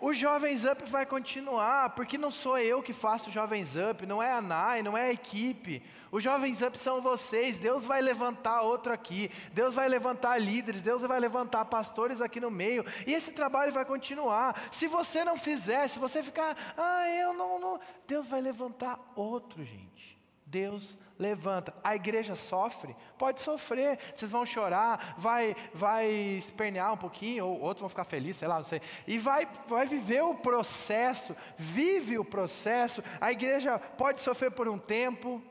o 0.00 0.12
Jovens 0.12 0.64
Up 0.64 0.84
vai 0.90 1.04
continuar, 1.04 1.90
porque 1.90 2.16
não 2.16 2.30
sou 2.30 2.58
eu 2.58 2.82
que 2.82 2.92
faço 2.92 3.28
o 3.28 3.32
Jovens 3.32 3.74
Up, 3.76 4.04
não 4.06 4.22
é 4.22 4.32
a 4.32 4.40
NAI, 4.40 4.82
não 4.82 4.96
é 4.96 5.04
a 5.04 5.12
equipe. 5.12 5.82
Os 6.10 6.22
Jovens 6.22 6.62
Up 6.62 6.76
são 6.78 7.00
vocês. 7.00 7.58
Deus 7.58 7.84
vai 7.84 8.00
levantar 8.00 8.62
outro 8.62 8.92
aqui, 8.92 9.30
Deus 9.52 9.74
vai 9.74 9.88
levantar 9.88 10.38
líderes, 10.38 10.82
Deus 10.82 11.02
vai 11.02 11.18
levantar 11.18 11.64
pastores 11.64 12.20
aqui 12.20 12.40
no 12.40 12.50
meio, 12.50 12.84
e 13.06 13.14
esse 13.14 13.32
trabalho 13.32 13.72
vai 13.72 13.84
continuar. 13.84 14.68
Se 14.72 14.86
você 14.86 15.24
não 15.24 15.36
fizer, 15.36 15.88
se 15.88 15.98
você 15.98 16.22
ficar, 16.22 16.56
ah, 16.76 17.08
eu 17.10 17.32
não, 17.32 17.60
não 17.60 17.80
Deus 18.06 18.26
vai 18.26 18.40
levantar 18.40 18.98
outro, 19.14 19.64
gente. 19.64 20.17
Deus 20.50 20.98
levanta. 21.18 21.74
A 21.84 21.94
igreja 21.94 22.34
sofre? 22.34 22.96
Pode 23.18 23.40
sofrer. 23.40 23.98
Vocês 24.14 24.30
vão 24.30 24.46
chorar, 24.46 25.14
vai, 25.18 25.54
vai 25.74 26.08
espernear 26.10 26.92
um 26.92 26.96
pouquinho, 26.96 27.46
ou 27.46 27.60
outros 27.60 27.80
vão 27.80 27.88
ficar 27.88 28.04
felizes, 28.04 28.38
sei 28.38 28.48
lá, 28.48 28.58
não 28.58 28.64
sei. 28.64 28.80
E 29.06 29.18
vai, 29.18 29.46
vai 29.66 29.86
viver 29.86 30.22
o 30.22 30.34
processo, 30.34 31.36
vive 31.56 32.18
o 32.18 32.24
processo. 32.24 33.02
A 33.20 33.30
igreja 33.30 33.78
pode 33.78 34.20
sofrer 34.20 34.50
por 34.50 34.68
um 34.68 34.78
tempo. 34.78 35.42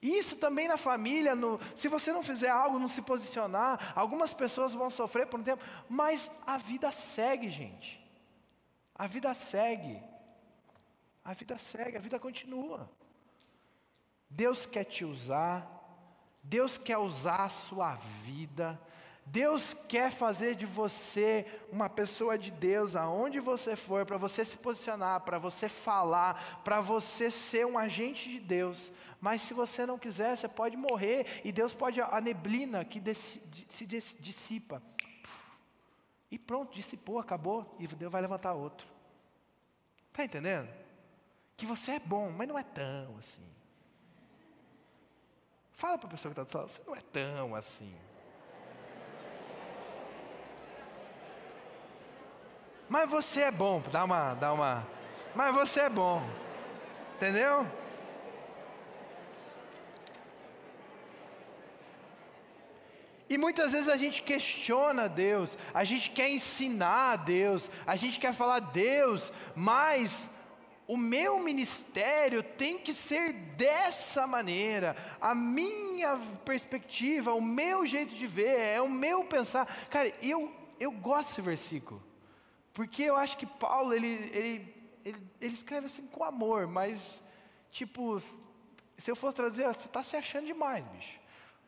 Isso 0.00 0.36
também 0.36 0.68
na 0.68 0.76
família, 0.76 1.34
no, 1.34 1.58
se 1.74 1.88
você 1.88 2.12
não 2.12 2.22
fizer 2.22 2.50
algo, 2.50 2.78
não 2.78 2.88
se 2.88 3.02
posicionar, 3.02 3.92
algumas 3.96 4.32
pessoas 4.32 4.72
vão 4.72 4.90
sofrer 4.90 5.26
por 5.26 5.40
um 5.40 5.42
tempo, 5.42 5.64
mas 5.88 6.30
a 6.46 6.58
vida 6.58 6.92
segue, 6.92 7.48
gente. 7.48 8.04
A 8.94 9.06
vida 9.06 9.34
segue. 9.34 10.00
A 11.24 11.32
vida 11.32 11.58
segue, 11.58 11.96
a 11.96 12.00
vida 12.00 12.20
continua. 12.20 12.88
Deus 14.36 14.66
quer 14.66 14.84
te 14.84 15.02
usar, 15.02 15.66
Deus 16.42 16.76
quer 16.76 16.98
usar 16.98 17.46
a 17.46 17.48
sua 17.48 17.94
vida, 18.22 18.78
Deus 19.24 19.72
quer 19.88 20.12
fazer 20.12 20.54
de 20.54 20.66
você 20.66 21.46
uma 21.72 21.88
pessoa 21.88 22.38
de 22.38 22.50
Deus 22.50 22.94
aonde 22.94 23.40
você 23.40 23.74
for, 23.74 24.04
para 24.04 24.18
você 24.18 24.44
se 24.44 24.58
posicionar, 24.58 25.22
para 25.22 25.38
você 25.38 25.70
falar, 25.70 26.60
para 26.62 26.82
você 26.82 27.30
ser 27.30 27.64
um 27.64 27.78
agente 27.78 28.28
de 28.28 28.38
Deus. 28.38 28.92
Mas 29.22 29.40
se 29.40 29.54
você 29.54 29.86
não 29.86 29.98
quiser, 29.98 30.36
você 30.36 30.46
pode 30.46 30.76
morrer 30.76 31.40
e 31.42 31.50
Deus 31.50 31.72
pode 31.72 31.98
a 31.98 32.20
neblina 32.20 32.84
que 32.84 33.02
se 33.14 33.86
dissipa. 33.86 34.82
E 36.30 36.38
pronto, 36.38 36.74
dissipou, 36.74 37.18
acabou 37.18 37.74
e 37.78 37.86
Deus 37.86 38.12
vai 38.12 38.20
levantar 38.20 38.52
outro. 38.52 38.86
Está 40.10 40.26
entendendo? 40.26 40.68
Que 41.56 41.64
você 41.64 41.92
é 41.92 41.98
bom, 41.98 42.30
mas 42.30 42.46
não 42.46 42.58
é 42.58 42.62
tão 42.62 43.16
assim. 43.18 43.55
Fala 45.76 45.98
para 45.98 46.08
a 46.08 46.10
pessoa 46.10 46.32
que 46.32 46.40
está 46.40 46.58
do 46.58 46.62
lado, 46.62 46.72
você 46.72 46.82
não 46.86 46.96
é 46.96 47.00
tão 47.12 47.54
assim. 47.54 47.94
Mas 52.88 53.10
você 53.10 53.42
é 53.42 53.50
bom, 53.50 53.82
dá 53.92 54.04
uma, 54.04 54.32
dá 54.34 54.54
uma. 54.54 54.86
Mas 55.34 55.54
você 55.54 55.80
é 55.80 55.90
bom. 55.90 56.22
Entendeu? 57.16 57.66
E 63.28 63.36
muitas 63.36 63.72
vezes 63.72 63.88
a 63.90 63.98
gente 63.98 64.22
questiona 64.22 65.10
Deus, 65.10 65.58
a 65.74 65.84
gente 65.84 66.10
quer 66.10 66.30
ensinar 66.30 67.12
a 67.12 67.16
Deus, 67.16 67.68
a 67.86 67.96
gente 67.96 68.18
quer 68.18 68.32
falar 68.32 68.60
Deus, 68.60 69.30
mas 69.54 70.30
o 70.86 70.96
meu 70.96 71.40
ministério 71.40 72.42
tem 72.42 72.78
que 72.78 72.92
ser 72.92 73.32
dessa 73.32 74.26
maneira, 74.26 74.96
a 75.20 75.34
minha 75.34 76.16
perspectiva, 76.44 77.34
o 77.34 77.40
meu 77.40 77.84
jeito 77.84 78.14
de 78.14 78.26
ver, 78.26 78.58
é 78.58 78.80
o 78.80 78.88
meu 78.88 79.24
pensar. 79.24 79.66
Cara, 79.90 80.12
eu, 80.22 80.52
eu 80.78 80.92
gosto 80.92 81.28
desse 81.28 81.40
versículo, 81.40 82.02
porque 82.72 83.02
eu 83.02 83.16
acho 83.16 83.36
que 83.36 83.46
Paulo, 83.46 83.92
ele, 83.92 84.06
ele, 84.06 84.74
ele, 85.04 85.26
ele 85.40 85.54
escreve 85.54 85.86
assim 85.86 86.06
com 86.06 86.22
amor, 86.22 86.68
mas, 86.68 87.20
tipo, 87.70 88.22
se 88.96 89.10
eu 89.10 89.16
fosse 89.16 89.36
traduzir, 89.36 89.64
você 89.64 89.86
está 89.86 90.02
se 90.02 90.16
achando 90.16 90.46
demais, 90.46 90.84
bicho. 90.86 91.18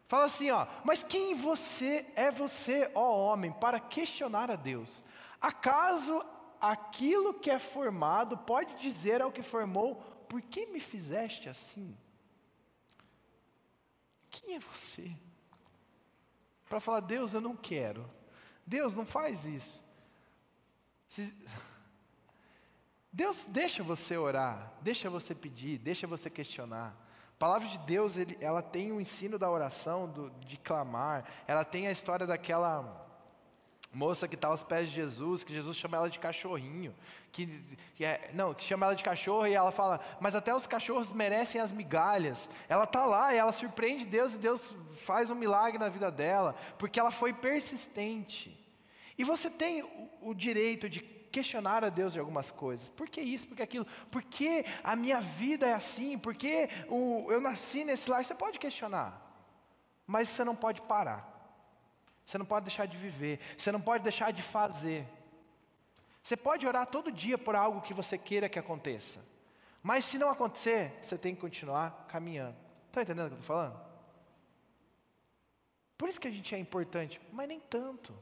Fala 0.07 0.25
assim, 0.25 0.51
ó, 0.51 0.67
mas 0.85 1.03
quem 1.03 1.35
você 1.35 2.07
é 2.17 2.31
você, 2.31 2.91
ó 2.95 3.31
homem, 3.31 3.53
para 3.53 3.79
questionar 3.79 4.51
a 4.51 4.57
Deus? 4.57 5.03
Acaso 5.41 6.25
aquilo 6.61 7.35
que 7.35 7.51
é 7.51 7.59
formado 7.59 8.37
pode 8.39 8.75
dizer 8.77 9.21
ao 9.23 9.33
que 9.33 9.43
formou: 9.43 9.97
Por 10.29 10.41
que 10.43 10.67
me 10.67 10.81
fizeste 10.81 11.49
assim? 11.49 11.97
Quem 14.31 14.57
é 14.57 14.59
você? 14.59 15.11
Para 16.69 16.81
falar, 16.81 17.01
Deus, 17.01 17.33
eu 17.33 17.41
não 17.41 17.57
quero. 17.57 18.09
Deus, 18.67 18.95
não 18.95 19.07
faz 19.07 19.45
isso. 19.45 19.83
Deus 23.11 23.47
deixa 23.47 23.83
você 23.83 24.17
orar, 24.17 24.75
deixa 24.83 25.09
você 25.09 25.35
pedir, 25.35 25.79
deixa 25.79 26.07
você 26.07 26.29
questionar. 26.29 26.95
A 27.35 27.39
palavra 27.39 27.67
de 27.67 27.79
Deus, 27.79 28.17
ele, 28.17 28.37
ela 28.41 28.61
tem 28.61 28.93
o 28.93 29.01
ensino 29.01 29.39
da 29.39 29.51
oração, 29.51 30.07
do, 30.07 30.31
de 30.41 30.59
clamar, 30.59 31.25
ela 31.47 31.65
tem 31.65 31.87
a 31.87 31.91
história 31.91 32.27
daquela 32.27 33.08
moça 33.93 34.29
que 34.29 34.35
está 34.35 34.49
aos 34.49 34.63
pés 34.63 34.89
de 34.89 34.97
Jesus, 34.97 35.43
que 35.43 35.53
Jesus 35.53 35.77
chama 35.77 35.97
ela 35.97 36.11
de 36.11 36.19
cachorrinho, 36.19 36.95
que, 37.33 37.47
que 37.95 38.05
é, 38.05 38.31
não, 38.35 38.53
que 38.53 38.63
chama 38.63 38.87
ela 38.87 38.95
de 38.95 39.03
cachorro 39.03 39.47
e 39.47 39.55
ela 39.55 39.71
fala, 39.71 40.01
mas 40.21 40.35
até 40.35 40.55
os 40.55 40.67
cachorros 40.67 41.13
merecem 41.13 41.61
as 41.61 41.73
migalhas. 41.73 42.49
Ela 42.69 42.85
está 42.85 43.07
lá 43.07 43.35
e 43.35 43.39
ela 43.39 43.53
surpreende 43.53 44.05
Deus 44.05 44.35
e 44.35 44.39
Deus 44.39 44.73
faz 45.05 45.31
um 45.31 45.35
milagre 45.35 45.79
na 45.79 45.89
vida 45.89 46.11
dela, 46.11 46.55
porque 46.79 47.01
ela 47.01 47.11
foi 47.11 47.33
persistente. 47.33 48.57
E 49.17 49.25
você 49.25 49.51
tem 49.51 49.83
o, 50.21 50.33
direito 50.35 50.89
de 50.89 51.01
questionar 51.01 51.83
a 51.83 51.89
Deus 51.89 52.13
de 52.13 52.21
algumas 52.21 52.51
coisas. 52.51 52.89
Por 52.89 53.09
que 53.09 53.21
isso? 53.21 53.49
Por 53.49 53.57
que 53.57 53.63
aquilo? 53.63 53.87
Por 54.11 54.23
que 54.23 54.65
a 54.85 54.95
minha 54.95 55.21
vida 55.21 55.67
é 55.67 55.73
assim? 55.73 56.17
Por 56.17 56.35
que 56.35 56.69
o, 56.89 57.27
eu 57.31 57.41
nasci 57.41 57.85
nesse 57.85 58.09
lar? 58.09 58.25
Você 58.25 58.35
pode 58.35 58.59
questionar, 58.59 59.21
mas 60.07 60.29
você 60.29 60.45
não 60.45 60.55
pode 60.55 60.83
parar. 60.83 61.38
Você 62.29 62.37
não 62.37 62.45
pode 62.45 62.67
deixar 62.67 62.85
de 62.85 62.95
viver, 62.99 63.41
você 63.57 63.73
não 63.73 63.81
pode 63.81 64.05
deixar 64.05 64.31
de 64.35 64.43
fazer. 64.43 65.09
Você 66.23 66.37
pode 66.37 66.67
orar 66.67 66.87
todo 66.87 67.11
dia 67.11 67.39
por 67.39 67.57
algo 67.57 67.81
que 67.81 67.95
você 67.95 68.19
queira 68.19 68.51
que 68.51 68.59
aconteça, 68.59 69.25
mas 69.83 70.05
se 70.05 70.19
não 70.19 70.29
acontecer, 70.29 70.93
você 71.03 71.17
tem 71.17 71.35
que 71.35 71.41
continuar 71.41 72.05
caminhando. 72.07 72.55
Está 72.89 73.01
entendendo 73.01 73.29
o 73.29 73.31
que 73.31 73.37
eu 73.37 73.41
estou 73.41 73.57
falando? 73.57 73.81
Por 75.97 76.11
isso 76.11 76.21
que 76.21 76.29
a 76.29 76.31
gente 76.31 76.55
é 76.55 76.59
importante, 76.59 77.19
mas 77.33 77.49
nem 77.49 77.59
tanto. 77.59 78.15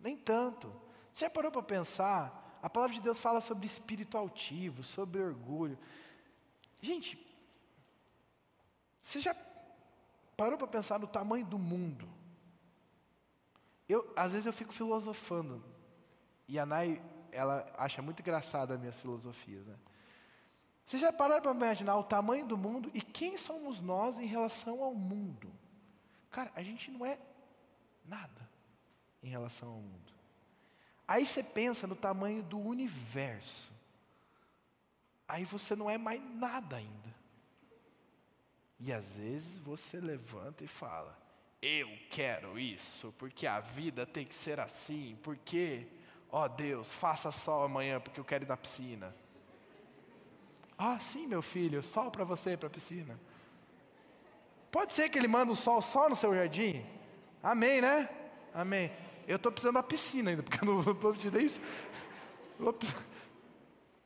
Nem 0.00 0.16
tanto. 0.16 0.74
Você 1.12 1.26
já 1.26 1.30
parou 1.30 1.52
para 1.52 1.62
pensar? 1.62 2.58
A 2.62 2.70
palavra 2.70 2.94
de 2.94 3.02
Deus 3.02 3.20
fala 3.20 3.42
sobre 3.42 3.66
espírito 3.66 4.16
altivo, 4.16 4.82
sobre 4.82 5.20
orgulho. 5.20 5.78
Gente, 6.80 7.22
você 9.02 9.20
já 9.20 9.36
parou 10.38 10.56
para 10.56 10.66
pensar 10.66 10.98
no 10.98 11.06
tamanho 11.06 11.44
do 11.44 11.58
mundo? 11.58 12.13
Eu, 13.88 14.10
às 14.16 14.32
vezes 14.32 14.46
eu 14.46 14.52
fico 14.52 14.72
filosofando. 14.72 15.62
E 16.48 16.58
a 16.58 16.66
Nai, 16.66 17.02
ela 17.30 17.66
acha 17.76 18.00
muito 18.00 18.20
engraçada 18.20 18.74
as 18.74 18.80
minhas 18.80 18.98
filosofias. 18.98 19.66
Né? 19.66 19.76
Vocês 20.86 21.00
já 21.00 21.12
pararam 21.12 21.42
para 21.42 21.52
imaginar 21.52 21.96
o 21.96 22.04
tamanho 22.04 22.46
do 22.46 22.56
mundo 22.56 22.90
e 22.94 23.00
quem 23.00 23.36
somos 23.36 23.80
nós 23.80 24.18
em 24.18 24.26
relação 24.26 24.82
ao 24.82 24.94
mundo? 24.94 25.52
Cara, 26.30 26.50
a 26.54 26.62
gente 26.62 26.90
não 26.90 27.06
é 27.06 27.18
nada 28.04 28.48
em 29.22 29.28
relação 29.28 29.68
ao 29.68 29.80
mundo. 29.80 30.12
Aí 31.06 31.26
você 31.26 31.42
pensa 31.42 31.86
no 31.86 31.96
tamanho 31.96 32.42
do 32.42 32.58
universo. 32.58 33.72
Aí 35.26 35.44
você 35.44 35.74
não 35.74 35.88
é 35.88 35.96
mais 35.96 36.22
nada 36.34 36.76
ainda. 36.76 37.14
E 38.78 38.92
às 38.92 39.12
vezes 39.12 39.56
você 39.58 40.00
levanta 40.00 40.64
e 40.64 40.66
fala: 40.66 41.16
eu 41.64 41.88
quero 42.10 42.58
isso, 42.58 43.14
porque 43.16 43.46
a 43.46 43.58
vida 43.58 44.04
tem 44.04 44.26
que 44.26 44.34
ser 44.34 44.60
assim, 44.60 45.18
porque, 45.22 45.86
ó 46.30 46.46
Deus, 46.46 46.92
faça 46.92 47.32
sol 47.32 47.64
amanhã, 47.64 47.98
porque 47.98 48.20
eu 48.20 48.24
quero 48.24 48.44
ir 48.44 48.46
na 48.48 48.56
piscina. 48.56 49.16
Ah, 50.76 51.00
sim, 51.00 51.26
meu 51.26 51.40
filho, 51.40 51.82
sol 51.82 52.10
para 52.10 52.22
você, 52.22 52.54
para 52.54 52.66
a 52.66 52.70
piscina. 52.70 53.18
Pode 54.70 54.92
ser 54.92 55.08
que 55.08 55.16
ele 55.16 55.28
manda 55.28 55.52
o 55.52 55.56
sol 55.56 55.80
só 55.80 56.06
no 56.06 56.14
seu 56.14 56.34
jardim? 56.34 56.84
Amém, 57.42 57.80
né? 57.80 58.10
Amém. 58.52 58.92
Eu 59.26 59.36
estou 59.36 59.50
precisando 59.50 59.76
da 59.76 59.82
piscina 59.82 60.30
ainda, 60.30 60.42
porque 60.42 60.62
eu 60.62 60.66
não 60.66 60.82
vou 60.82 61.14
pedir 61.14 61.32
nem 61.32 61.46
isso. 61.46 61.60
Não 62.58 62.74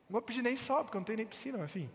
vou 0.09 0.23
pedir 0.23 0.43
nem 0.43 0.57
sol, 0.57 0.85
porque 0.85 0.97
eu 0.97 1.01
não 1.01 1.05
tenho 1.05 1.17
nem 1.17 1.27
piscina, 1.27 1.59
mas 1.59 1.71
enfim. 1.71 1.91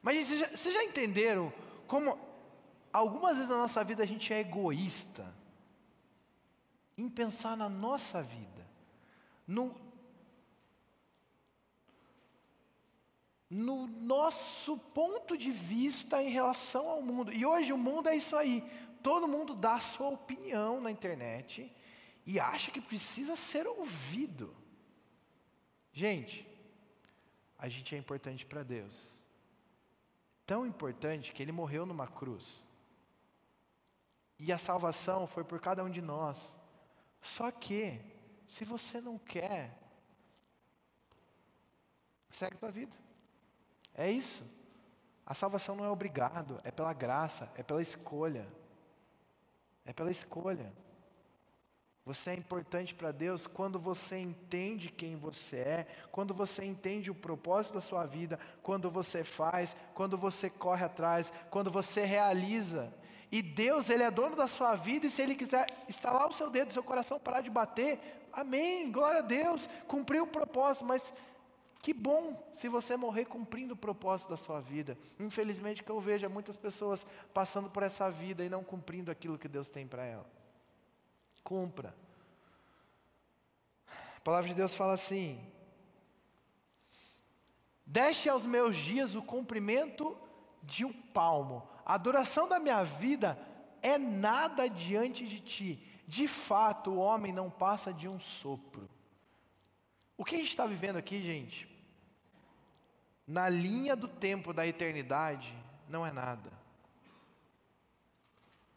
Mas 0.00 0.26
vocês 0.26 0.40
já, 0.40 0.48
vocês 0.48 0.74
já 0.74 0.82
entenderam 0.82 1.52
como 1.86 2.18
algumas 2.96 3.36
vezes 3.36 3.50
na 3.50 3.58
nossa 3.58 3.84
vida 3.84 4.02
a 4.02 4.06
gente 4.06 4.32
é 4.32 4.40
egoísta 4.40 5.34
em 6.96 7.10
pensar 7.10 7.54
na 7.54 7.68
nossa 7.68 8.22
vida, 8.22 8.66
no, 9.46 9.78
no 13.50 13.86
nosso 13.86 14.78
ponto 14.78 15.36
de 15.36 15.50
vista 15.50 16.22
em 16.22 16.30
relação 16.30 16.88
ao 16.88 17.02
mundo. 17.02 17.30
E 17.30 17.44
hoje 17.44 17.70
o 17.70 17.76
mundo 17.76 18.08
é 18.08 18.16
isso 18.16 18.34
aí. 18.34 18.64
Todo 19.02 19.28
mundo 19.28 19.54
dá 19.54 19.74
a 19.74 19.80
sua 19.80 20.08
opinião 20.08 20.80
na 20.80 20.90
internet 20.90 21.70
e 22.24 22.40
acha 22.40 22.70
que 22.70 22.80
precisa 22.80 23.36
ser 23.36 23.66
ouvido. 23.66 24.56
Gente, 25.92 26.46
a 27.58 27.68
gente 27.68 27.94
é 27.94 27.98
importante 27.98 28.46
para 28.46 28.62
Deus. 28.62 29.22
Tão 30.46 30.66
importante 30.66 31.32
que 31.32 31.42
ele 31.42 31.52
morreu 31.52 31.84
numa 31.84 32.06
cruz. 32.06 32.66
E 34.38 34.52
a 34.52 34.58
salvação 34.58 35.26
foi 35.26 35.44
por 35.44 35.60
cada 35.60 35.82
um 35.82 35.90
de 35.90 36.02
nós. 36.02 36.56
Só 37.22 37.50
que, 37.50 38.00
se 38.46 38.64
você 38.64 39.00
não 39.00 39.18
quer, 39.18 39.76
segue 42.30 42.56
tua 42.56 42.70
vida. 42.70 42.96
É 43.94 44.10
isso. 44.10 44.44
A 45.24 45.34
salvação 45.34 45.74
não 45.74 45.84
é 45.84 45.90
obrigado, 45.90 46.60
é 46.62 46.70
pela 46.70 46.92
graça, 46.92 47.50
é 47.56 47.62
pela 47.62 47.82
escolha. 47.82 48.46
É 49.84 49.92
pela 49.92 50.10
escolha. 50.10 50.72
Você 52.04 52.30
é 52.30 52.34
importante 52.34 52.94
para 52.94 53.10
Deus 53.10 53.48
quando 53.48 53.80
você 53.80 54.16
entende 54.16 54.90
quem 54.90 55.16
você 55.16 55.56
é, 55.56 55.86
quando 56.12 56.32
você 56.32 56.64
entende 56.64 57.10
o 57.10 57.14
propósito 57.14 57.74
da 57.74 57.80
sua 57.80 58.06
vida, 58.06 58.38
quando 58.62 58.88
você 58.88 59.24
faz, 59.24 59.74
quando 59.92 60.16
você 60.16 60.48
corre 60.48 60.84
atrás, 60.84 61.32
quando 61.50 61.68
você 61.68 62.04
realiza. 62.04 62.94
E 63.30 63.42
Deus, 63.42 63.90
Ele 63.90 64.02
é 64.02 64.10
dono 64.10 64.36
da 64.36 64.46
sua 64.46 64.74
vida, 64.74 65.06
e 65.06 65.10
se 65.10 65.22
Ele 65.22 65.34
quiser 65.34 65.66
instalar 65.88 66.28
o 66.28 66.34
seu 66.34 66.48
dedo, 66.50 66.72
seu 66.72 66.82
coração 66.82 67.18
parar 67.18 67.40
de 67.40 67.50
bater, 67.50 68.28
amém, 68.32 68.90
glória 68.90 69.20
a 69.20 69.22
Deus, 69.22 69.68
cumpriu 69.86 70.24
o 70.24 70.28
propósito, 70.28 70.84
mas 70.84 71.12
que 71.82 71.92
bom 71.92 72.50
se 72.52 72.68
você 72.68 72.96
morrer 72.96 73.26
cumprindo 73.26 73.74
o 73.74 73.76
propósito 73.76 74.30
da 74.30 74.36
sua 74.36 74.60
vida. 74.60 74.98
Infelizmente, 75.20 75.82
que 75.84 75.90
eu 75.90 76.00
vejo 76.00 76.26
é 76.26 76.28
muitas 76.28 76.56
pessoas 76.56 77.06
passando 77.32 77.70
por 77.70 77.82
essa 77.82 78.10
vida 78.10 78.44
e 78.44 78.48
não 78.48 78.64
cumprindo 78.64 79.10
aquilo 79.10 79.38
que 79.38 79.46
Deus 79.46 79.70
tem 79.70 79.86
para 79.86 80.04
ela. 80.04 80.26
Cumpra. 81.44 81.94
A 84.16 84.20
palavra 84.20 84.48
de 84.48 84.54
Deus 84.56 84.74
fala 84.74 84.94
assim: 84.94 85.40
Deixe 87.86 88.28
aos 88.28 88.44
meus 88.44 88.76
dias 88.76 89.14
o 89.14 89.22
comprimento 89.22 90.18
de 90.64 90.84
um 90.84 90.92
palmo, 90.92 91.68
a 91.86 91.96
duração 91.96 92.46
da 92.48 92.58
minha 92.58 92.82
vida 92.84 93.38
é 93.80 93.96
nada 93.96 94.68
diante 94.68 95.26
de 95.26 95.40
ti. 95.40 95.82
De 96.06 96.28
fato, 96.28 96.90
o 96.90 96.98
homem 96.98 97.32
não 97.32 97.48
passa 97.48 97.94
de 97.94 98.06
um 98.06 98.20
sopro. 98.20 98.90
O 100.18 100.24
que 100.24 100.34
a 100.34 100.38
gente 100.38 100.50
está 100.50 100.66
vivendo 100.66 100.96
aqui, 100.96 101.22
gente? 101.22 101.76
na 103.26 103.48
linha 103.48 103.96
do 103.96 104.06
tempo 104.06 104.52
da 104.52 104.66
eternidade, 104.66 105.52
não 105.88 106.06
é 106.06 106.12
nada. 106.12 106.52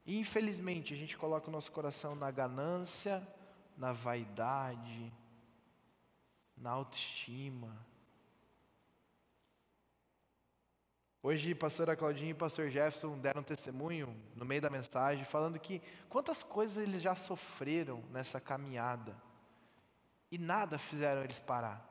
E, 0.06 0.18
infelizmente, 0.18 0.94
a 0.94 0.98
gente 0.98 1.16
coloca 1.16 1.50
o 1.50 1.52
nosso 1.52 1.72
coração 1.72 2.16
na 2.16 2.32
ganância, 2.32 3.26
na 3.78 3.94
vaidade, 3.94 5.14
na 6.58 6.72
autoestima. 6.72 7.78
Hoje, 11.22 11.54
pastora 11.54 11.98
Claudinha 11.98 12.32
e 12.32 12.34
pastor 12.34 12.70
Jefferson 12.70 13.18
deram 13.18 13.44
testemunho 13.44 14.16
no 14.36 14.46
meio 14.46 14.62
da 14.62 14.70
mensagem, 14.70 15.26
falando 15.26 15.60
que 15.60 15.82
quantas 16.08 16.44
coisas 16.44 16.78
eles 16.78 17.02
já 17.02 17.14
sofreram 17.14 18.02
nessa 18.10 18.40
caminhada 18.40 19.16
e 20.32 20.38
nada 20.38 20.78
fizeram 20.78 21.22
eles 21.22 21.38
parar, 21.40 21.86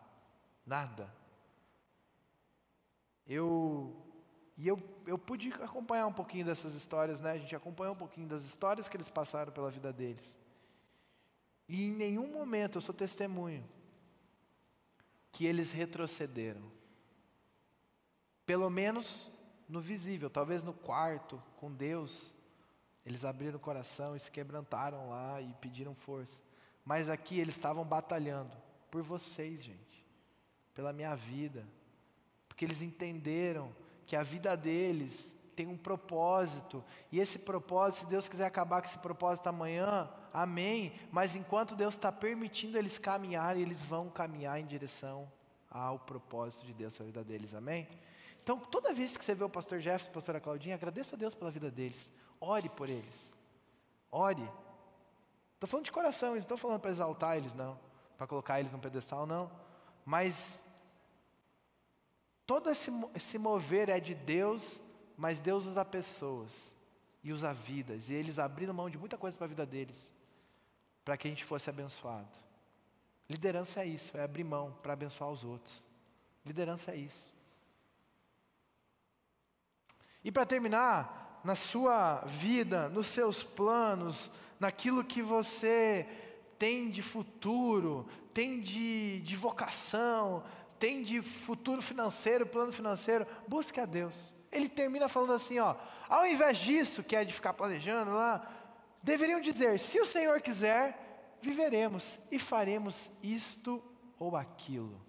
nada. 0.64 1.12
Eu 3.26 3.94
e 4.56 4.66
eu, 4.66 4.82
eu 5.06 5.18
pude 5.18 5.52
acompanhar 5.62 6.06
um 6.06 6.12
pouquinho 6.12 6.44
dessas 6.44 6.74
histórias, 6.74 7.20
né? 7.20 7.32
A 7.32 7.38
gente 7.38 7.54
acompanhou 7.54 7.94
um 7.94 7.98
pouquinho 7.98 8.26
das 8.26 8.44
histórias 8.44 8.88
que 8.88 8.96
eles 8.96 9.08
passaram 9.08 9.52
pela 9.52 9.70
vida 9.70 9.92
deles. 9.92 10.36
E 11.68 11.84
em 11.84 11.92
nenhum 11.92 12.32
momento 12.32 12.78
eu 12.78 12.82
sou 12.82 12.94
testemunho 12.94 13.64
que 15.30 15.46
eles 15.46 15.70
retrocederam. 15.70 16.77
Pelo 18.48 18.70
menos 18.70 19.30
no 19.68 19.78
visível, 19.78 20.30
talvez 20.30 20.64
no 20.64 20.72
quarto 20.72 21.38
com 21.58 21.70
Deus, 21.70 22.34
eles 23.04 23.22
abriram 23.22 23.58
o 23.58 23.60
coração 23.60 24.16
e 24.16 24.20
se 24.20 24.30
quebrantaram 24.30 25.10
lá 25.10 25.38
e 25.38 25.52
pediram 25.60 25.94
força. 25.94 26.40
Mas 26.82 27.10
aqui 27.10 27.38
eles 27.38 27.56
estavam 27.56 27.84
batalhando 27.84 28.56
por 28.90 29.02
vocês, 29.02 29.62
gente, 29.62 30.02
pela 30.72 30.94
minha 30.94 31.14
vida, 31.14 31.62
porque 32.48 32.64
eles 32.64 32.80
entenderam 32.80 33.70
que 34.06 34.16
a 34.16 34.22
vida 34.22 34.56
deles 34.56 35.34
tem 35.54 35.66
um 35.66 35.76
propósito, 35.76 36.82
e 37.12 37.20
esse 37.20 37.38
propósito, 37.38 38.04
se 38.04 38.06
Deus 38.06 38.28
quiser 38.30 38.46
acabar 38.46 38.80
com 38.80 38.88
esse 38.88 38.98
propósito 38.98 39.48
amanhã, 39.48 40.08
amém, 40.32 40.98
mas 41.12 41.36
enquanto 41.36 41.76
Deus 41.76 41.96
está 41.96 42.10
permitindo 42.10 42.78
eles 42.78 42.96
caminharem, 42.96 43.60
eles 43.60 43.82
vão 43.82 44.08
caminhar 44.08 44.58
em 44.58 44.64
direção 44.64 45.30
ao 45.70 45.98
propósito 45.98 46.64
de 46.64 46.72
Deus 46.72 46.94
para 46.94 47.04
a 47.04 47.06
vida 47.08 47.22
deles, 47.22 47.52
amém? 47.52 47.86
Então, 48.48 48.58
toda 48.58 48.94
vez 48.94 49.14
que 49.14 49.22
você 49.22 49.34
vê 49.34 49.44
o 49.44 49.50
pastor 49.50 49.78
Jefferson, 49.78 50.08
a 50.08 50.14
pastora 50.14 50.40
Claudinha, 50.40 50.74
agradeça 50.74 51.14
a 51.14 51.18
Deus 51.18 51.34
pela 51.34 51.50
vida 51.50 51.70
deles, 51.70 52.10
ore 52.40 52.70
por 52.70 52.88
eles, 52.88 53.34
ore. 54.10 54.50
Estou 55.52 55.68
falando 55.68 55.84
de 55.84 55.92
coração, 55.92 56.30
não 56.30 56.38
estou 56.38 56.56
falando 56.56 56.80
para 56.80 56.90
exaltar 56.90 57.36
eles, 57.36 57.52
não, 57.52 57.78
para 58.16 58.26
colocar 58.26 58.58
eles 58.58 58.72
no 58.72 58.78
pedestal, 58.78 59.26
não, 59.26 59.50
mas 60.02 60.64
Todo 62.46 62.70
esse, 62.70 62.90
esse 63.14 63.36
mover 63.36 63.90
é 63.90 64.00
de 64.00 64.14
Deus, 64.14 64.80
mas 65.18 65.38
Deus 65.38 65.66
usa 65.66 65.84
pessoas 65.84 66.74
e 67.22 67.30
usa 67.30 67.52
vidas, 67.52 68.08
e 68.08 68.14
eles 68.14 68.38
abriram 68.38 68.72
mão 68.72 68.88
de 68.88 68.96
muita 68.96 69.18
coisa 69.18 69.36
para 69.36 69.44
a 69.44 69.48
vida 69.48 69.66
deles, 69.66 70.10
para 71.04 71.18
que 71.18 71.28
a 71.28 71.30
gente 71.30 71.44
fosse 71.44 71.68
abençoado. 71.68 72.26
Liderança 73.28 73.82
é 73.82 73.86
isso, 73.86 74.16
é 74.16 74.22
abrir 74.22 74.44
mão 74.44 74.74
para 74.82 74.94
abençoar 74.94 75.30
os 75.30 75.44
outros. 75.44 75.84
Liderança 76.46 76.92
é 76.92 76.96
isso. 76.96 77.37
E 80.24 80.32
para 80.32 80.46
terminar, 80.46 81.40
na 81.44 81.54
sua 81.54 82.22
vida, 82.26 82.88
nos 82.88 83.08
seus 83.08 83.42
planos, 83.42 84.30
naquilo 84.58 85.04
que 85.04 85.22
você 85.22 86.06
tem 86.58 86.90
de 86.90 87.02
futuro, 87.02 88.06
tem 88.34 88.60
de, 88.60 89.20
de 89.20 89.36
vocação, 89.36 90.44
tem 90.78 91.02
de 91.02 91.22
futuro 91.22 91.80
financeiro, 91.80 92.46
plano 92.46 92.72
financeiro, 92.72 93.26
busque 93.46 93.80
a 93.80 93.86
Deus. 93.86 94.14
Ele 94.50 94.68
termina 94.68 95.08
falando 95.08 95.34
assim, 95.34 95.58
ó, 95.58 95.76
ao 96.08 96.26
invés 96.26 96.58
disso, 96.58 97.02
que 97.02 97.14
é 97.14 97.24
de 97.24 97.32
ficar 97.32 97.52
planejando 97.52 98.12
lá, 98.12 98.46
deveriam 99.02 99.40
dizer: 99.40 99.78
se 99.78 100.00
o 100.00 100.06
Senhor 100.06 100.40
quiser, 100.40 101.36
viveremos 101.40 102.18
e 102.30 102.38
faremos 102.38 103.10
isto 103.22 103.82
ou 104.18 104.36
aquilo. 104.36 105.00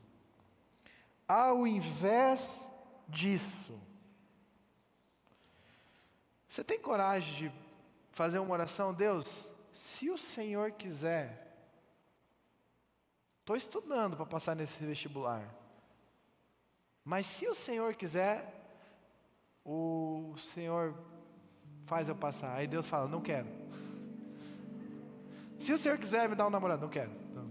Ao 1.28 1.66
invés 1.66 2.70
disso, 3.08 3.80
você 6.50 6.64
tem 6.64 6.80
coragem 6.80 7.36
de 7.36 7.52
fazer 8.12 8.40
uma 8.40 8.52
oração, 8.52 8.92
Deus? 8.92 9.52
Se 9.72 10.10
o 10.10 10.18
Senhor 10.18 10.72
quiser, 10.72 11.48
estou 13.42 13.56
estudando 13.56 14.18
para 14.18 14.26
passar 14.26 14.56
nesse 14.56 14.84
vestibular. 14.84 15.48
Mas 17.06 17.28
se 17.28 17.48
o 17.48 17.54
Senhor 17.54 17.94
quiser, 17.94 18.52
o 19.64 20.34
Senhor 20.38 20.96
faz 21.86 22.10
eu 22.10 22.16
passar. 22.16 22.56
Aí 22.56 22.66
Deus 22.66 22.88
fala: 22.88 23.08
Não 23.08 23.22
quero. 23.22 23.48
Se 25.60 25.72
o 25.72 25.78
Senhor 25.78 26.00
quiser 26.00 26.28
me 26.28 26.36
dar 26.36 26.48
um 26.48 26.50
namorado, 26.50 26.82
não 26.82 26.90
quero. 26.90 27.12
Então. 27.30 27.48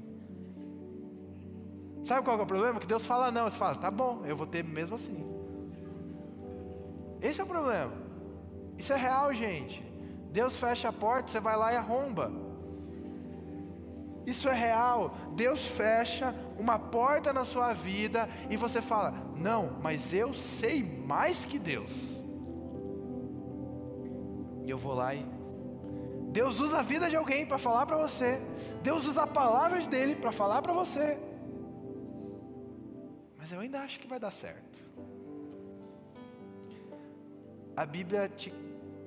Sabe 2.05 2.25
qual 2.25 2.39
é 2.39 2.43
o 2.43 2.47
problema? 2.47 2.81
Que 2.81 2.87
Deus 2.87 3.07
fala 3.07 3.31
não. 3.31 3.49
Você 3.49 3.57
fala: 3.57 3.77
Tá 3.77 3.93
bom, 3.93 4.27
eu 4.27 4.37
vou 4.37 4.47
ter 4.47 4.65
mesmo 4.65 4.97
assim. 4.97 5.25
Esse 7.21 7.41
é 7.41 7.45
o 7.45 7.47
problema. 7.47 8.08
Isso 8.79 8.93
é 8.93 8.97
real, 8.97 9.35
gente. 9.35 9.83
Deus 10.31 10.57
fecha 10.57 10.89
a 10.89 10.93
porta, 10.93 11.29
você 11.29 11.41
vai 11.41 11.57
lá 11.57 11.73
e 11.73 11.77
arromba. 11.77 12.31
Isso 14.25 14.49
é 14.49 14.55
real. 14.55 15.15
Deus 15.35 15.65
fecha 15.65 16.35
uma 16.57 16.79
porta 16.79 17.33
na 17.33 17.45
sua 17.45 17.73
vida 17.73 18.29
e 18.49 18.57
você 18.57 18.81
fala: 18.81 19.13
Não, 19.35 19.79
mas 19.83 20.15
eu 20.15 20.33
sei 20.33 20.83
mais 20.83 21.45
que 21.45 21.59
Deus. 21.59 22.23
E 24.65 24.71
eu 24.71 24.79
vou 24.79 24.95
lá 24.95 25.15
e. 25.15 25.27
Deus 26.31 26.61
usa 26.61 26.79
a 26.79 26.83
vida 26.83 27.09
de 27.09 27.17
alguém 27.17 27.47
para 27.47 27.59
falar 27.59 27.87
para 27.87 27.97
você. 27.97 28.41
Deus 28.83 29.07
usa 29.07 29.23
a 29.23 29.27
palavra 29.27 29.81
dele 29.81 30.15
para 30.15 30.31
falar 30.31 30.63
para 30.63 30.75
você. 30.75 31.19
Mas 33.37 33.51
eu 33.51 33.61
ainda 33.61 33.81
acho 33.81 33.99
que 33.99 34.07
vai 34.07 34.21
dar 34.21 34.31
certo. 34.31 34.79
a 37.79 37.87
Bíblia 37.87 38.29
te 38.29 38.53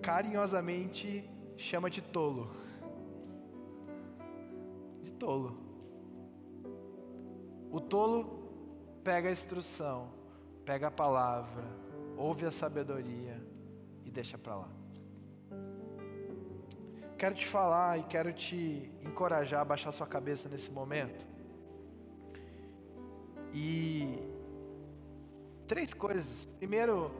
carinhosamente 0.01 1.29
chama 1.57 1.89
de 1.89 2.01
tolo. 2.01 2.51
De 5.01 5.11
tolo. 5.11 5.57
O 7.71 7.79
tolo 7.79 8.41
pega 9.03 9.29
a 9.29 9.31
instrução, 9.31 10.09
pega 10.65 10.87
a 10.87 10.91
palavra, 10.91 11.63
ouve 12.17 12.45
a 12.45 12.51
sabedoria 12.51 13.41
e 14.03 14.11
deixa 14.11 14.37
para 14.37 14.55
lá. 14.55 14.69
Quero 17.17 17.35
te 17.35 17.45
falar 17.45 17.99
e 17.99 18.03
quero 18.03 18.33
te 18.33 18.89
encorajar 19.03 19.61
a 19.61 19.65
baixar 19.65 19.91
sua 19.91 20.07
cabeça 20.07 20.49
nesse 20.49 20.71
momento. 20.71 21.23
E 23.53 24.17
três 25.67 25.93
coisas. 25.93 26.45
Primeiro, 26.57 27.11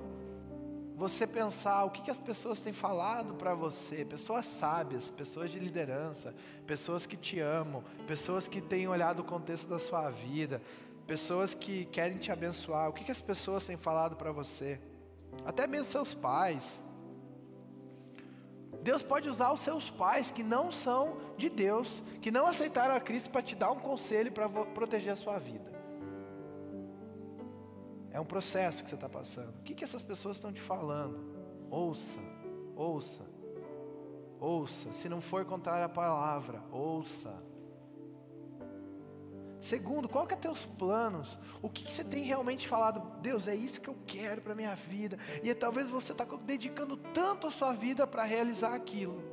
você 1.01 1.25
pensar 1.25 1.83
o 1.83 1.89
que, 1.89 2.03
que 2.03 2.11
as 2.11 2.19
pessoas 2.19 2.61
têm 2.61 2.71
falado 2.71 3.33
para 3.33 3.55
você, 3.55 4.05
pessoas 4.05 4.45
sábias, 4.45 5.09
pessoas 5.09 5.49
de 5.49 5.57
liderança, 5.57 6.31
pessoas 6.67 7.07
que 7.07 7.17
te 7.17 7.39
amam, 7.39 7.83
pessoas 8.05 8.47
que 8.47 8.61
têm 8.61 8.87
olhado 8.87 9.21
o 9.21 9.23
contexto 9.23 9.67
da 9.67 9.79
sua 9.79 10.11
vida, 10.11 10.61
pessoas 11.07 11.55
que 11.55 11.85
querem 11.85 12.19
te 12.19 12.31
abençoar, 12.31 12.87
o 12.87 12.93
que, 12.93 13.03
que 13.03 13.11
as 13.11 13.19
pessoas 13.19 13.65
têm 13.65 13.77
falado 13.77 14.15
para 14.15 14.31
você, 14.31 14.79
até 15.43 15.65
mesmo 15.65 15.85
seus 15.85 16.13
pais. 16.13 16.83
Deus 18.83 19.01
pode 19.01 19.27
usar 19.27 19.51
os 19.51 19.61
seus 19.61 19.89
pais 19.89 20.29
que 20.29 20.43
não 20.43 20.71
são 20.71 21.17
de 21.35 21.49
Deus, 21.49 22.03
que 22.21 22.29
não 22.29 22.45
aceitaram 22.45 22.93
a 22.93 22.99
Cristo 22.99 23.31
para 23.31 23.41
te 23.41 23.55
dar 23.55 23.71
um 23.71 23.79
conselho 23.79 24.31
para 24.31 24.47
proteger 24.47 25.13
a 25.13 25.15
sua 25.15 25.39
vida. 25.39 25.80
É 28.13 28.19
um 28.19 28.25
processo 28.25 28.83
que 28.83 28.89
você 28.89 28.95
está 28.95 29.07
passando. 29.07 29.49
O 29.59 29.63
que, 29.63 29.73
que 29.73 29.83
essas 29.83 30.03
pessoas 30.03 30.37
estão 30.37 30.51
te 30.51 30.61
falando? 30.61 31.19
Ouça, 31.69 32.19
ouça, 32.75 33.25
ouça. 34.39 34.91
Se 34.91 35.07
não 35.07 35.21
for 35.21 35.45
contrário 35.45 35.85
à 35.85 35.89
palavra, 35.89 36.61
ouça. 36.71 37.33
Segundo, 39.61 40.09
qual 40.09 40.25
que 40.27 40.33
é 40.33 40.37
teus 40.37 40.65
planos? 40.65 41.39
O 41.61 41.69
que, 41.69 41.83
que, 41.83 41.91
você 41.91 42.03
tem 42.03 42.23
realmente 42.23 42.67
falado? 42.67 43.21
Deus, 43.21 43.47
é 43.47 43.55
isso 43.55 43.79
que 43.79 43.87
eu 43.87 43.95
quero 44.05 44.41
para 44.41 44.55
minha 44.55 44.75
vida. 44.75 45.17
E 45.41 45.53
talvez 45.53 45.89
você 45.89 46.11
está 46.11 46.25
dedicando 46.43 46.97
tanto 46.97 47.47
a 47.47 47.51
sua 47.51 47.71
vida 47.71 48.05
para 48.05 48.23
realizar 48.23 48.73
aquilo. 48.73 49.23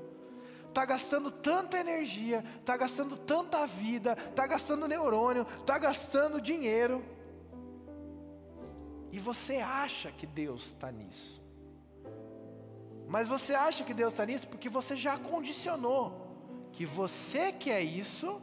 Está 0.68 0.84
gastando 0.84 1.30
tanta 1.30 1.78
energia, 1.78 2.44
está 2.60 2.76
gastando 2.76 3.16
tanta 3.16 3.66
vida, 3.66 4.16
está 4.28 4.46
gastando 4.46 4.86
neurônio, 4.86 5.46
está 5.62 5.78
gastando 5.78 6.40
dinheiro 6.40 7.02
e 9.10 9.18
você 9.18 9.56
acha 9.56 10.10
que 10.12 10.26
Deus 10.26 10.66
está 10.66 10.90
nisso. 10.90 11.42
Mas 13.06 13.26
você 13.26 13.54
acha 13.54 13.84
que 13.84 13.94
Deus 13.94 14.12
está 14.12 14.26
nisso 14.26 14.46
porque 14.46 14.68
você 14.68 14.96
já 14.96 15.16
condicionou 15.18 16.26
que 16.72 16.84
você 16.84 17.50
quer 17.50 17.82
isso 17.82 18.40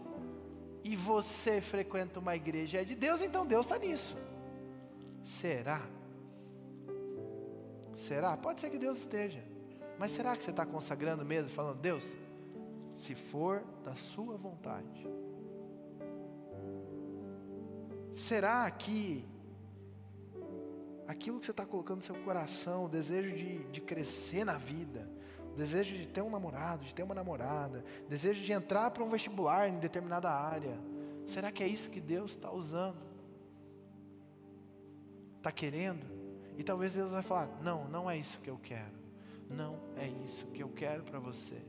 e 0.84 0.96
você 0.96 1.62
frequenta 1.62 2.20
uma 2.20 2.36
igreja 2.36 2.82
é 2.82 2.84
de 2.84 2.96
Deus, 2.96 3.22
então 3.22 3.46
Deus 3.46 3.66
está 3.66 3.78
nisso. 3.78 4.16
Será? 5.24 5.82
Será? 7.94 8.36
Pode 8.36 8.62
ser 8.62 8.70
que 8.70 8.78
Deus 8.78 8.98
esteja. 8.98 9.44
Mas 9.98 10.12
será 10.12 10.36
que 10.36 10.44
você 10.44 10.52
está 10.52 10.66
consagrando 10.66 11.24
mesmo, 11.24 11.50
falando, 11.50 11.80
Deus, 11.80 12.18
se 12.94 13.16
for 13.16 13.64
da 13.84 13.96
sua 13.96 14.36
vontade? 14.36 15.08
Será 18.14 18.70
que 18.72 19.26
aquilo 21.08 21.40
que 21.40 21.46
você 21.46 21.52
está 21.52 21.66
colocando 21.66 21.98
no 21.98 22.04
seu 22.04 22.16
coração, 22.16 22.86
o 22.86 22.90
desejo 22.90 23.36
de, 23.36 23.64
de 23.66 23.82
crescer 23.82 24.44
na 24.44 24.58
vida, 24.58 25.10
o 25.54 25.56
desejo 25.56 25.96
de 25.98 26.08
ter 26.08 26.22
um 26.22 26.30
namorado, 26.30 26.84
de 26.84 26.94
ter 26.94 27.04
uma 27.04 27.16
namorada, 27.16 27.84
o 28.06 28.10
desejo 28.10 28.44
de 28.44 28.52
entrar 28.52 28.92
para 28.92 29.04
um 29.04 29.10
vestibular 29.10 29.70
em 29.70 29.80
determinada 29.80 30.30
área, 30.30 30.78
será 31.28 31.52
que 31.52 31.64
é 31.64 31.68
isso 31.68 31.90
que 31.90 32.02
Deus 32.02 32.32
está 32.32 32.52
usando? 32.52 32.98
Está 35.38 35.52
querendo? 35.52 36.06
E 36.58 36.64
talvez 36.64 36.94
Deus 36.94 37.12
vai 37.12 37.22
falar: 37.22 37.48
não, 37.62 37.88
não 37.88 38.10
é 38.10 38.18
isso 38.18 38.40
que 38.40 38.50
eu 38.50 38.58
quero, 38.58 38.98
não 39.50 39.78
é 39.96 40.08
isso 40.08 40.46
que 40.48 40.64
eu 40.64 40.70
quero 40.70 41.04
para 41.04 41.20
você. 41.20 41.62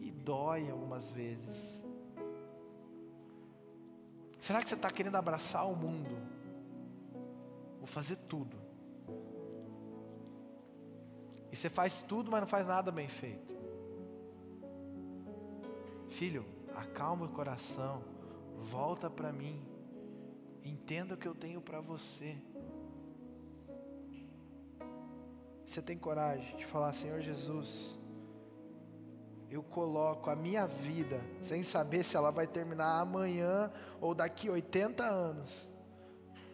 E 0.00 0.10
dói 0.10 0.68
algumas 0.68 1.08
vezes. 1.08 1.82
Será 4.40 4.60
que 4.62 4.68
você 4.68 4.74
está 4.74 4.90
querendo 4.90 5.16
abraçar 5.16 5.66
o 5.66 5.74
mundo? 5.74 6.10
Vou 7.78 7.86
fazer 7.86 8.16
tudo 8.16 8.63
e 11.54 11.56
você 11.56 11.70
faz 11.70 12.02
tudo, 12.02 12.32
mas 12.32 12.40
não 12.40 12.48
faz 12.48 12.66
nada 12.66 12.90
bem 12.90 13.06
feito. 13.06 13.54
Filho, 16.08 16.44
acalma 16.74 17.26
o 17.26 17.28
coração, 17.28 18.02
volta 18.58 19.08
para 19.08 19.32
mim, 19.32 19.64
entenda 20.64 21.14
o 21.14 21.16
que 21.16 21.28
eu 21.28 21.34
tenho 21.34 21.60
para 21.60 21.80
você. 21.80 22.36
Você 25.64 25.80
tem 25.80 25.96
coragem 25.96 26.56
de 26.56 26.66
falar, 26.66 26.92
Senhor 26.92 27.20
Jesus, 27.20 27.96
eu 29.48 29.62
coloco 29.62 30.30
a 30.30 30.34
minha 30.34 30.66
vida, 30.66 31.20
sem 31.40 31.62
saber 31.62 32.02
se 32.02 32.16
ela 32.16 32.32
vai 32.32 32.48
terminar 32.48 32.98
amanhã 32.98 33.72
ou 34.00 34.12
daqui 34.12 34.50
80 34.50 35.04
anos. 35.04 35.68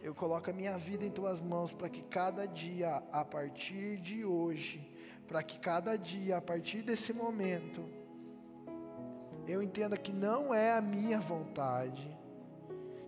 Eu 0.02 0.14
coloco 0.14 0.48
a 0.48 0.52
minha 0.52 0.78
vida 0.78 1.04
em 1.04 1.10
tuas 1.10 1.40
mãos 1.40 1.72
para 1.72 1.88
que 1.88 2.02
cada 2.02 2.46
dia, 2.46 3.02
a 3.12 3.24
partir 3.24 3.98
de 3.98 4.24
hoje, 4.24 4.80
para 5.28 5.42
que 5.42 5.58
cada 5.58 5.96
dia, 5.96 6.38
a 6.38 6.40
partir 6.40 6.82
desse 6.82 7.12
momento, 7.12 7.84
eu 9.46 9.62
entenda 9.62 9.96
que 9.96 10.12
não 10.12 10.54
é 10.54 10.72
a 10.72 10.80
minha 10.80 11.20
vontade, 11.20 12.08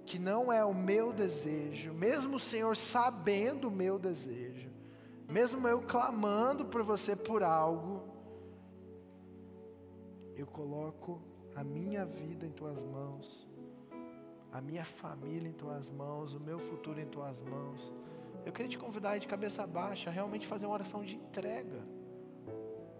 que 0.05 0.19
não 0.19 0.53
é 0.53 0.65
o 0.65 0.75
meu 0.75 1.13
desejo, 1.13 1.95
mesmo 1.95 2.37
o 2.37 2.41
Senhor 2.41 2.77
sabendo 2.77 3.69
o 3.69 3.71
meu 3.71 3.99
desejo, 3.99 4.71
mesmo 5.29 5.67
eu 5.67 5.81
clamando 5.81 6.67
por 6.67 6.83
você 6.83 7.17
por 7.17 7.43
algo, 7.43 8.03
eu 10.37 10.47
coloco 10.47 11.23
a 11.55 11.65
minha 11.65 12.05
vida 12.05 12.45
em 12.45 12.51
tuas 12.51 12.85
mãos, 12.85 13.49
a 14.53 14.61
minha 14.61 14.85
família 14.85 15.49
em 15.49 15.53
tuas 15.53 15.89
mãos, 15.89 16.35
o 16.35 16.41
meu 16.41 16.59
futuro 16.59 17.01
em 17.01 17.07
tuas 17.07 17.41
mãos. 17.41 17.93
Eu 18.45 18.53
queria 18.53 18.71
te 18.71 18.79
convidar 18.79 19.19
de 19.19 19.27
cabeça 19.27 19.67
baixa, 19.67 20.11
a 20.11 20.13
realmente 20.13 20.47
fazer 20.47 20.67
uma 20.67 20.75
oração 20.75 21.03
de 21.03 21.17
entrega 21.17 21.83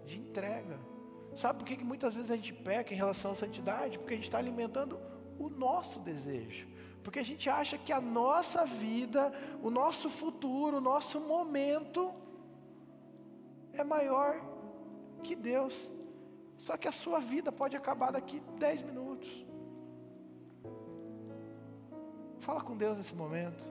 de 0.05 0.19
entrega. 0.19 0.79
Sabe 1.35 1.59
por 1.59 1.65
que, 1.65 1.77
que 1.77 1.83
muitas 1.83 2.15
vezes 2.15 2.29
a 2.29 2.35
gente 2.35 2.53
peca 2.53 2.93
em 2.93 2.97
relação 2.97 3.31
à 3.31 3.35
santidade? 3.35 3.97
Porque 3.97 4.13
a 4.13 4.17
gente 4.17 4.25
está 4.25 4.37
alimentando 4.37 4.99
o 5.39 5.49
nosso 5.49 5.99
desejo. 5.99 6.67
Porque 7.03 7.19
a 7.19 7.23
gente 7.23 7.49
acha 7.49 7.77
que 7.77 7.91
a 7.91 7.99
nossa 7.99 8.65
vida, 8.65 9.33
o 9.61 9.69
nosso 9.69 10.09
futuro, 10.09 10.77
o 10.77 10.81
nosso 10.81 11.19
momento 11.19 12.13
é 13.73 13.83
maior 13.83 14.41
que 15.23 15.35
Deus. 15.35 15.89
Só 16.57 16.77
que 16.77 16.87
a 16.87 16.91
sua 16.91 17.19
vida 17.19 17.51
pode 17.51 17.75
acabar 17.75 18.11
daqui 18.11 18.41
10 18.59 18.83
minutos. 18.83 19.45
Fala 22.43 22.61
com 22.61 22.75
Deus 22.75 22.97
nesse 22.97 23.15
momento. 23.15 23.63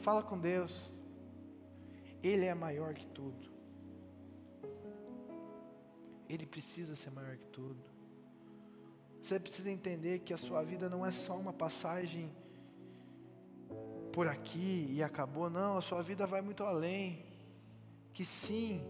Fala 0.00 0.22
com 0.22 0.38
Deus. 0.38 0.90
Ele 2.22 2.46
é 2.46 2.54
maior 2.54 2.94
que 2.94 3.06
tudo. 3.06 3.46
Ele 6.26 6.46
precisa 6.46 6.94
ser 6.94 7.10
maior 7.10 7.36
que 7.36 7.46
tudo. 7.48 7.78
Você 9.20 9.38
precisa 9.38 9.70
entender 9.70 10.20
que 10.20 10.32
a 10.32 10.38
sua 10.38 10.62
vida 10.62 10.88
não 10.88 11.04
é 11.04 11.12
só 11.12 11.36
uma 11.36 11.52
passagem 11.52 12.34
por 14.10 14.26
aqui 14.26 14.86
e 14.90 15.02
acabou, 15.02 15.50
não, 15.50 15.76
a 15.76 15.82
sua 15.82 16.02
vida 16.02 16.26
vai 16.26 16.40
muito 16.40 16.64
além. 16.64 17.26
Que 18.14 18.24
sim, 18.24 18.82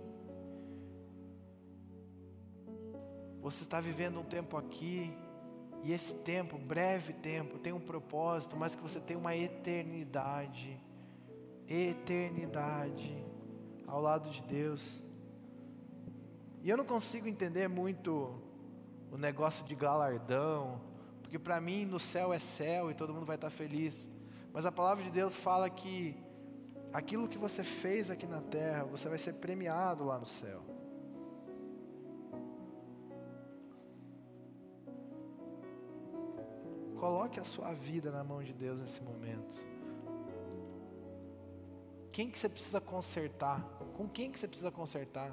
você 3.40 3.64
está 3.64 3.80
vivendo 3.80 4.20
um 4.20 4.24
tempo 4.24 4.56
aqui, 4.56 5.12
e 5.86 5.92
esse 5.92 6.14
tempo, 6.14 6.58
breve 6.58 7.12
tempo, 7.12 7.60
tem 7.60 7.72
um 7.72 7.78
propósito, 7.78 8.56
mas 8.56 8.74
que 8.74 8.82
você 8.82 8.98
tem 8.98 9.16
uma 9.16 9.36
eternidade. 9.36 10.80
Eternidade 11.68 13.24
ao 13.86 14.00
lado 14.02 14.28
de 14.28 14.42
Deus. 14.42 15.00
E 16.60 16.68
eu 16.68 16.76
não 16.76 16.84
consigo 16.84 17.28
entender 17.28 17.68
muito 17.68 18.34
o 19.12 19.16
negócio 19.16 19.64
de 19.64 19.76
galardão, 19.76 20.80
porque 21.22 21.38
para 21.38 21.60
mim 21.60 21.84
no 21.84 22.00
céu 22.00 22.32
é 22.32 22.40
céu 22.40 22.90
e 22.90 22.94
todo 22.94 23.14
mundo 23.14 23.24
vai 23.24 23.36
estar 23.36 23.50
feliz. 23.50 24.10
Mas 24.52 24.66
a 24.66 24.72
palavra 24.72 25.04
de 25.04 25.10
Deus 25.12 25.36
fala 25.36 25.70
que 25.70 26.16
aquilo 26.92 27.28
que 27.28 27.38
você 27.38 27.62
fez 27.62 28.10
aqui 28.10 28.26
na 28.26 28.40
terra, 28.40 28.82
você 28.82 29.08
vai 29.08 29.18
ser 29.18 29.34
premiado 29.34 30.02
lá 30.02 30.18
no 30.18 30.26
céu. 30.26 30.64
Coloque 37.06 37.38
a 37.38 37.44
sua 37.44 37.72
vida 37.72 38.10
na 38.10 38.24
mão 38.24 38.42
de 38.42 38.52
Deus 38.52 38.80
nesse 38.80 39.00
momento. 39.00 39.60
Quem 42.10 42.28
que 42.28 42.36
você 42.36 42.48
precisa 42.48 42.80
consertar 42.80 43.62
Com 43.96 44.08
quem 44.08 44.32
que 44.32 44.40
você 44.40 44.48
precisa 44.48 44.72
consertar? 44.72 45.30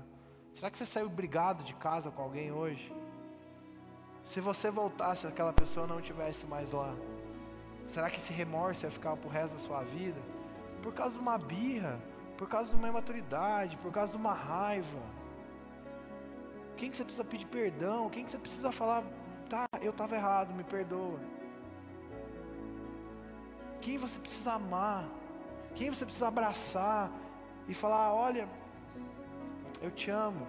Será 0.53 0.69
que 0.69 0.77
você 0.77 0.85
saiu 0.85 1.09
brigado 1.09 1.63
de 1.63 1.73
casa 1.73 2.11
com 2.11 2.21
alguém 2.21 2.51
hoje? 2.51 2.93
Se 4.23 4.39
você 4.39 4.69
voltasse, 4.69 5.25
aquela 5.25 5.51
pessoa 5.51 5.87
não 5.87 5.99
estivesse 5.99 6.45
mais 6.45 6.69
lá, 6.69 6.93
será 7.87 8.07
que 8.07 8.17
esse 8.17 8.31
remorso 8.31 8.85
ia 8.85 8.91
ficar 8.91 9.17
pro 9.17 9.27
resto 9.27 9.53
da 9.53 9.59
sua 9.59 9.81
vida? 9.81 10.21
Por 10.83 10.93
causa 10.93 11.15
de 11.15 11.21
uma 11.21 11.39
birra, 11.39 11.99
por 12.37 12.47
causa 12.47 12.69
de 12.69 12.75
uma 12.75 12.87
imaturidade, 12.87 13.77
por 13.77 13.91
causa 13.91 14.11
de 14.11 14.17
uma 14.17 14.33
raiva. 14.33 15.01
Quem 16.77 16.91
que 16.91 16.97
você 16.97 17.03
precisa 17.03 17.25
pedir 17.25 17.47
perdão? 17.47 18.11
Quem 18.11 18.23
que 18.23 18.29
você 18.29 18.37
precisa 18.37 18.71
falar, 18.71 19.03
tá, 19.49 19.65
eu 19.81 19.89
estava 19.89 20.15
errado, 20.15 20.53
me 20.53 20.63
perdoa. 20.63 21.33
Quem 23.83 23.97
você 23.97 24.17
precisa 24.17 24.53
amar? 24.53 25.05
Quem 25.75 25.89
você 25.89 26.05
precisa 26.05 26.29
abraçar 26.29 27.11
e 27.67 27.73
falar, 27.73 28.13
olha, 28.13 28.47
eu 29.81 29.91
te 29.91 30.09
amo. 30.09 30.47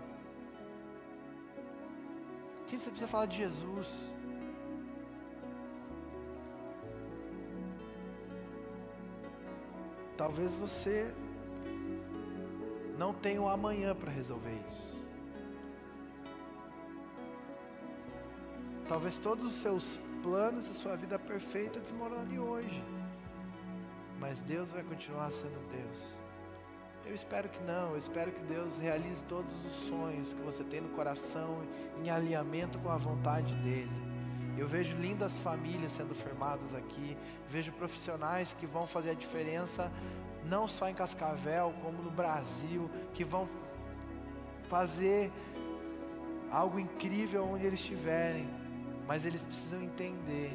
Quem 2.69 2.79
você 2.79 2.91
precisa 2.91 3.09
falar 3.09 3.27
de 3.27 3.39
Jesus? 3.39 4.09
Talvez 10.17 10.55
você 10.55 11.13
não 12.97 13.13
tenha 13.13 13.43
o 13.43 13.49
amanhã 13.49 13.97
para 13.97 14.13
resolver 14.13 14.57
isso. 14.71 15.03
Talvez 18.89 19.19
todos 19.19 19.45
os 19.47 19.61
seus 19.61 19.99
planos, 20.23 20.71
a 20.71 20.75
sua 20.75 20.97
vida 20.97 21.19
perfeita 21.19 21.81
desmorone 21.81 22.39
hoje. 22.39 23.04
Mas 24.19 24.41
Deus 24.41 24.71
vai 24.71 24.83
continuar 24.83 25.31
sendo 25.31 25.59
Deus. 25.71 26.17
Eu 27.07 27.15
espero 27.15 27.49
que 27.51 27.63
não, 27.63 27.91
eu 27.91 27.99
espero 27.99 28.33
que 28.33 28.43
Deus 28.45 28.79
realize 28.79 29.23
todos 29.25 29.53
os 29.67 29.75
sonhos 29.89 30.33
que 30.33 30.41
você 30.41 30.65
tem 30.65 30.81
no 30.81 30.89
coração 30.91 31.63
em 32.03 32.09
alinhamento 32.09 32.79
com 32.79 32.91
a 32.91 32.97
vontade 32.97 33.55
dEle. 33.57 33.91
Eu 34.57 34.67
vejo 34.67 34.97
lindas 34.97 35.37
famílias 35.39 35.93
sendo 35.93 36.15
formadas 36.15 36.75
aqui, 36.75 37.17
vejo 37.51 37.73
profissionais 37.73 38.55
que 38.55 38.67
vão 38.67 38.87
fazer 38.87 39.11
a 39.11 39.15
diferença 39.15 39.91
não 40.45 40.69
só 40.69 40.89
em 40.89 40.95
Cascavel, 40.95 41.75
como 41.83 42.03
no 42.03 42.11
Brasil, 42.11 42.91
que 43.13 43.25
vão 43.25 43.49
fazer 44.69 45.33
algo 46.51 46.79
incrível 46.79 47.45
onde 47.45 47.67
eles 47.67 47.81
estiverem, 47.81 48.49
mas 49.07 49.25
eles 49.25 49.43
precisam 49.43 49.83
entender 49.83 50.53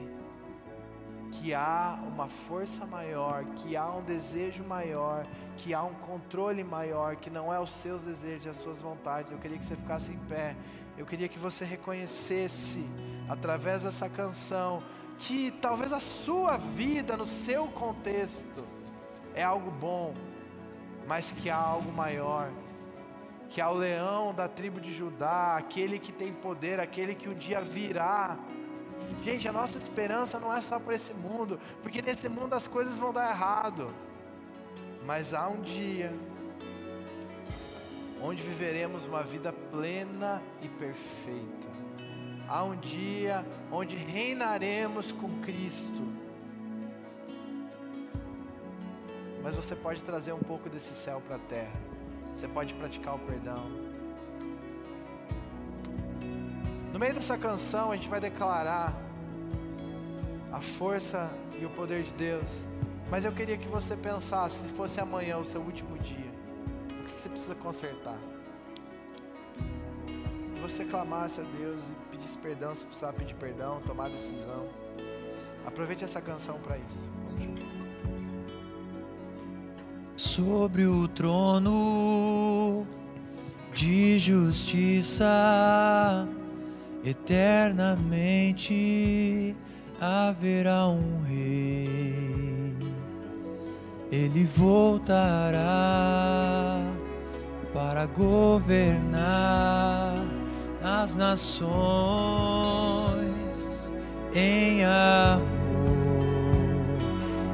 que 1.32 1.54
há 1.54 2.00
uma 2.06 2.28
força 2.28 2.86
maior, 2.86 3.46
que 3.56 3.76
há 3.76 3.90
um 3.90 4.02
desejo 4.02 4.64
maior, 4.64 5.26
que 5.58 5.74
há 5.74 5.84
um 5.84 5.94
controle 5.94 6.64
maior, 6.64 7.16
que 7.16 7.30
não 7.30 7.54
é 7.54 7.60
os 7.60 7.72
seus 7.72 8.02
desejos 8.02 8.46
e 8.46 8.50
as 8.50 8.58
suas 8.58 8.80
vontades. 8.82 9.32
Eu 9.32 9.38
queria 9.38 9.58
que 9.58 9.66
você 9.66 9.76
ficasse 9.76 10.12
em 10.12 10.18
pé. 10.28 10.56
Eu 10.98 11.06
queria 11.06 11.28
que 11.28 11.40
você 11.40 11.64
reconhecesse 11.64 12.86
através 13.30 13.84
dessa 13.84 14.10
canção 14.10 14.84
que 15.18 15.52
talvez 15.52 15.92
a 15.92 16.00
sua 16.00 16.58
vida 16.58 17.16
no 17.16 17.26
seu 17.26 17.68
contexto 17.68 18.66
é 19.36 19.44
algo 19.44 19.70
bom, 19.70 20.16
mas 21.08 21.32
que 21.32 21.50
há 21.50 21.58
algo 21.58 21.92
maior. 21.92 22.50
Que 23.50 23.62
há 23.62 23.70
o 23.70 23.74
leão 23.74 24.34
da 24.34 24.48
tribo 24.48 24.80
de 24.80 24.94
Judá, 24.94 25.58
aquele 25.58 26.00
que 26.00 26.12
tem 26.12 26.32
poder, 26.32 26.80
aquele 26.80 27.16
que 27.16 27.28
um 27.28 27.34
dia 27.34 27.60
virá 27.60 28.38
Gente, 29.24 29.48
a 29.48 29.52
nossa 29.52 29.78
esperança 29.78 30.40
não 30.40 30.54
é 30.54 30.62
só 30.62 30.80
para 30.80 30.96
esse 30.96 31.14
mundo, 31.14 31.60
porque 31.82 32.02
nesse 32.02 32.30
mundo 32.30 32.54
as 32.54 32.68
coisas 32.68 32.98
vão 32.98 33.12
dar 33.12 33.30
errado. 33.30 33.94
Mas 35.06 35.34
há 35.34 35.48
um 35.48 35.62
dia 35.62 36.14
onde 38.22 38.42
viveremos 38.42 39.06
uma 39.06 39.24
vida 39.24 39.54
plena 39.72 40.42
e 40.62 40.68
perfeita. 40.68 41.68
Há 42.48 42.64
um 42.64 42.76
dia 42.76 43.46
onde 43.72 43.96
reinaremos 43.96 45.12
com 45.12 45.30
Cristo. 45.42 46.08
Mas 49.44 49.56
você 49.56 49.76
pode 49.76 50.04
trazer 50.04 50.34
um 50.34 50.40
pouco 50.40 50.70
desse 50.70 50.94
céu 50.94 51.22
para 51.26 51.36
a 51.36 51.40
terra. 51.40 51.80
Você 52.34 52.48
pode 52.48 52.74
praticar 52.74 53.16
o 53.16 53.20
perdão. 53.20 53.89
No 57.00 57.06
meio 57.06 57.16
dessa 57.16 57.38
canção, 57.38 57.94
a 57.94 57.96
gente 57.96 58.10
vai 58.10 58.20
declarar 58.20 58.94
a 60.52 60.60
força 60.60 61.32
e 61.58 61.64
o 61.66 61.70
poder 61.70 62.04
de 62.04 62.12
Deus. 62.12 62.44
Mas 63.10 63.24
eu 63.24 63.32
queria 63.32 63.58
que 63.58 63.70
você 63.70 63.96
pensasse, 63.96 64.68
se 64.68 64.74
fosse 64.74 65.00
amanhã 65.00 65.38
o 65.38 65.46
seu 65.46 65.62
último 65.62 65.98
dia, 65.98 66.30
o 67.00 67.06
que 67.06 67.22
você 67.22 67.30
precisa 67.30 67.56
consertar? 67.56 68.18
E 70.54 70.60
você 70.60 70.84
clamasse 70.84 71.40
a 71.40 71.44
Deus 71.46 71.86
e 71.90 71.94
pedisse 72.12 72.38
perdão 72.38 72.76
se 72.76 72.84
precisar 72.84 73.14
pedir 73.14 73.36
perdão, 73.36 73.80
tomar 73.86 74.10
decisão. 74.10 74.68
Aproveite 75.66 76.04
essa 76.04 76.20
canção 76.20 76.60
para 76.60 76.78
isso. 76.80 77.10
Sobre 80.18 80.86
o 80.86 81.08
trono 81.08 82.86
de 83.74 84.20
justiça 84.20 85.26
eternamente 87.04 88.76
haverá 90.00 90.88
um 90.88 91.22
rei, 91.28 92.76
ele 94.12 94.46
voltará 94.46 95.60
para 97.74 98.06
governar 98.08 99.20
as 100.84 101.16
nações 101.16 101.70
em 104.34 104.84
amor, 104.86 105.40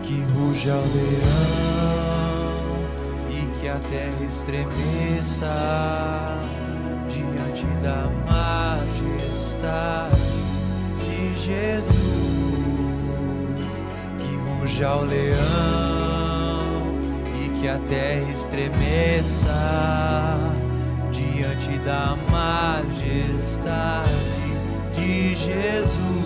que 0.04 0.22
ruja 0.34 0.76
o 0.76 0.86
leão 0.93 1.86
e 3.30 3.46
que 3.60 3.68
a 3.68 3.80
terra 3.80 4.24
estremeça 4.26 5.48
diante 7.16 7.66
da 7.82 8.09
majestade 8.28 9.55
de 10.99 11.34
Jesus 11.39 12.36
ruja 14.76 14.95
o 14.95 15.05
leão 15.05 15.39
e 17.41 17.49
que 17.57 17.68
a 17.70 17.80
terra 17.80 18.30
estremeça 18.32 19.47
diante 21.11 21.78
da 21.80 22.18
majestade 22.30 24.11
de 24.93 25.36
Jesus. 25.36 26.24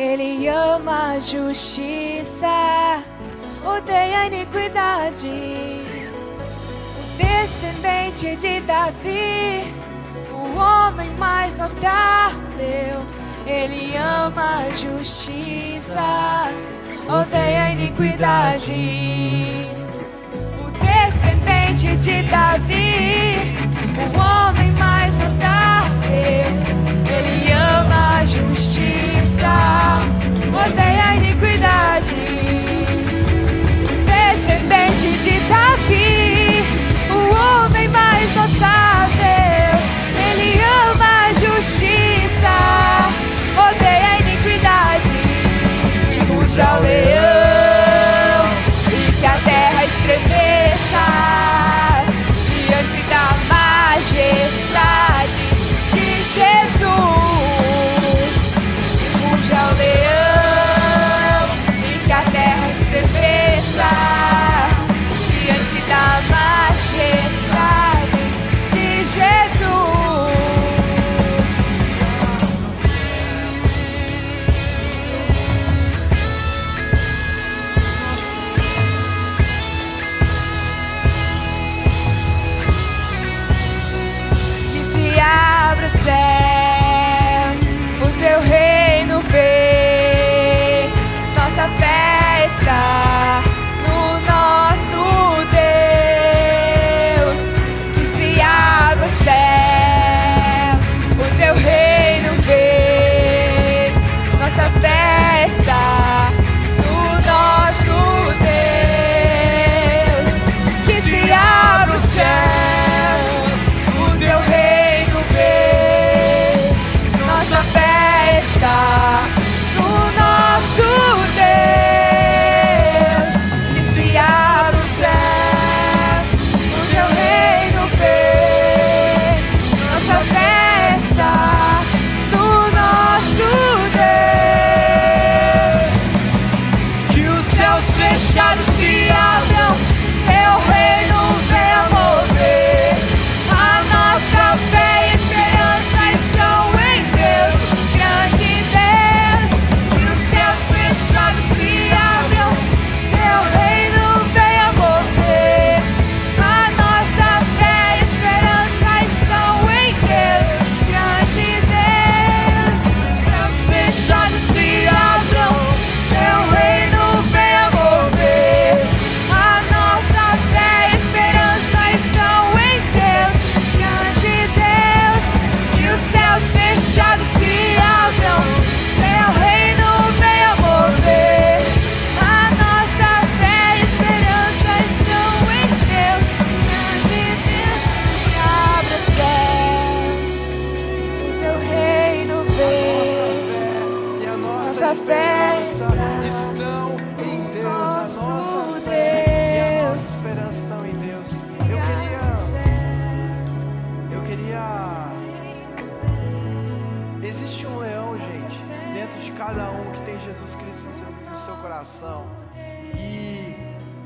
Ele 0.00 0.48
ama 0.48 1.12
a 1.12 1.20
justiça, 1.20 3.02
odeia 3.62 4.20
a 4.20 4.26
iniquidade. 4.28 5.28
O 6.96 7.02
descendente 7.18 8.34
de 8.36 8.60
Davi, 8.60 9.68
o 10.32 10.58
homem 10.58 11.10
mais 11.18 11.54
notável. 11.58 13.04
Ele 13.46 13.94
ama 13.94 14.60
a 14.60 14.70
justiça, 14.70 16.48
odeia 17.06 17.64
a 17.64 17.70
iniquidade. 17.72 19.68
O 20.64 20.70
descendente 20.80 21.94
de 21.98 22.22
Davi, 22.22 23.34
o 23.98 24.18
homem 24.18 24.72
mais 24.72 25.14
notável. 25.14 25.90
Ele 27.06 27.52
ama 27.52 28.20
a 28.20 28.24
justiça, 28.24 29.19
odeia 29.46 31.04
a 31.04 31.16
iniquidade. 31.16 32.14
Descendente 34.06 35.08
de 35.22 35.40
Davi, 35.48 36.62
o 37.10 37.12
homem 37.34 37.88
mais 37.88 38.34
notável. 38.34 39.78
Ele 40.30 40.60
ama 40.88 41.10
a 41.26 41.32
justiça, 41.32 42.54
odeia 43.56 44.08
a 44.12 44.18
iniquidade. 44.20 45.12
E 46.12 46.18
ruja 46.32 46.78
o 46.78 46.82
leão, 46.82 48.44
e 48.92 49.12
que 49.12 49.26
a 49.26 49.38
terra 49.44 49.84
estremeça 49.84 51.06
diante 52.46 53.02
da 53.08 53.24
majestade 53.48 55.40
de 55.92 56.06
Jesus. 56.24 57.49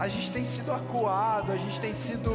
A 0.04 0.08
gente 0.08 0.30
tem 0.30 0.44
sido 0.44 0.70
acuado, 0.70 1.50
a 1.50 1.56
gente 1.56 1.80
tem 1.80 1.94
sido 1.94 2.30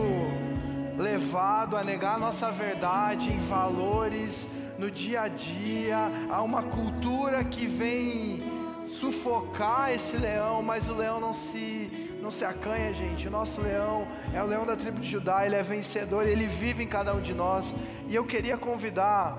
levado 0.97 1.78
a 1.78 1.84
negar 1.84 2.15
a 2.15 2.17
nossa 2.17 2.49
verdade 2.49 3.32
em 3.32 3.38
valores 3.47 4.47
no 4.80 4.89
dia 4.89 5.22
a 5.22 5.28
dia, 5.28 6.11
há 6.32 6.41
uma 6.41 6.63
cultura 6.63 7.43
que 7.43 7.67
vem 7.67 8.41
sufocar 8.88 9.91
esse 9.91 10.17
leão, 10.17 10.63
mas 10.63 10.88
o 10.88 10.95
leão 10.95 11.20
não 11.20 11.32
se 11.32 12.17
não 12.20 12.32
se 12.32 12.43
acanha, 12.43 12.91
gente. 12.91 13.28
O 13.28 13.32
nosso 13.32 13.61
leão 13.61 14.07
é 14.34 14.41
o 14.41 14.47
leão 14.47 14.65
da 14.65 14.76
tribo 14.76 14.99
de 14.99 15.07
Judá, 15.07 15.45
ele 15.45 15.55
é 15.55 15.61
vencedor, 15.61 16.26
ele 16.26 16.47
vive 16.47 16.84
em 16.84 16.88
cada 16.88 17.13
um 17.13 17.22
de 17.22 17.36
nós. 17.36 17.76
E 18.07 18.15
eu 18.15 18.26
queria 18.26 18.57
convidar 18.57 19.38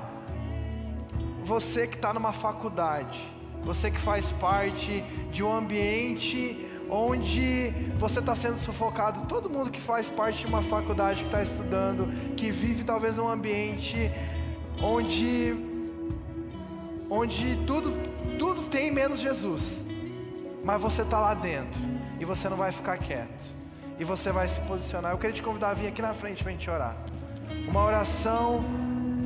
você 1.44 1.84
que 1.84 1.96
está 1.96 2.14
numa 2.14 2.32
faculdade, 2.32 3.20
você 3.64 3.90
que 3.90 3.98
faz 3.98 4.30
parte 4.30 5.02
de 5.32 5.42
um 5.42 5.52
ambiente 5.52 6.69
onde 6.90 7.70
você 7.98 8.18
está 8.18 8.34
sendo 8.34 8.58
sufocado, 8.58 9.26
todo 9.28 9.48
mundo 9.48 9.70
que 9.70 9.80
faz 9.80 10.10
parte 10.10 10.40
de 10.40 10.46
uma 10.46 10.62
faculdade, 10.62 11.20
que 11.20 11.28
está 11.28 11.42
estudando, 11.42 12.34
que 12.34 12.50
vive 12.50 12.82
talvez 12.82 13.16
num 13.16 13.28
ambiente 13.28 14.10
onde, 14.82 15.54
onde 17.08 17.56
tudo, 17.66 17.92
tudo 18.38 18.62
tem 18.62 18.90
menos 18.90 19.20
Jesus, 19.20 19.84
mas 20.64 20.80
você 20.80 21.02
está 21.02 21.20
lá 21.20 21.34
dentro 21.34 21.78
e 22.18 22.24
você 22.24 22.48
não 22.48 22.56
vai 22.56 22.72
ficar 22.72 22.98
quieto, 22.98 23.54
e 23.98 24.04
você 24.04 24.32
vai 24.32 24.48
se 24.48 24.60
posicionar. 24.60 25.12
Eu 25.12 25.18
queria 25.18 25.34
te 25.34 25.42
convidar 25.42 25.70
a 25.70 25.74
vir 25.74 25.86
aqui 25.86 26.02
na 26.02 26.12
frente 26.12 26.42
para 26.42 26.50
a 26.50 26.52
gente 26.52 26.68
orar. 26.68 26.96
Uma 27.68 27.84
oração 27.84 28.64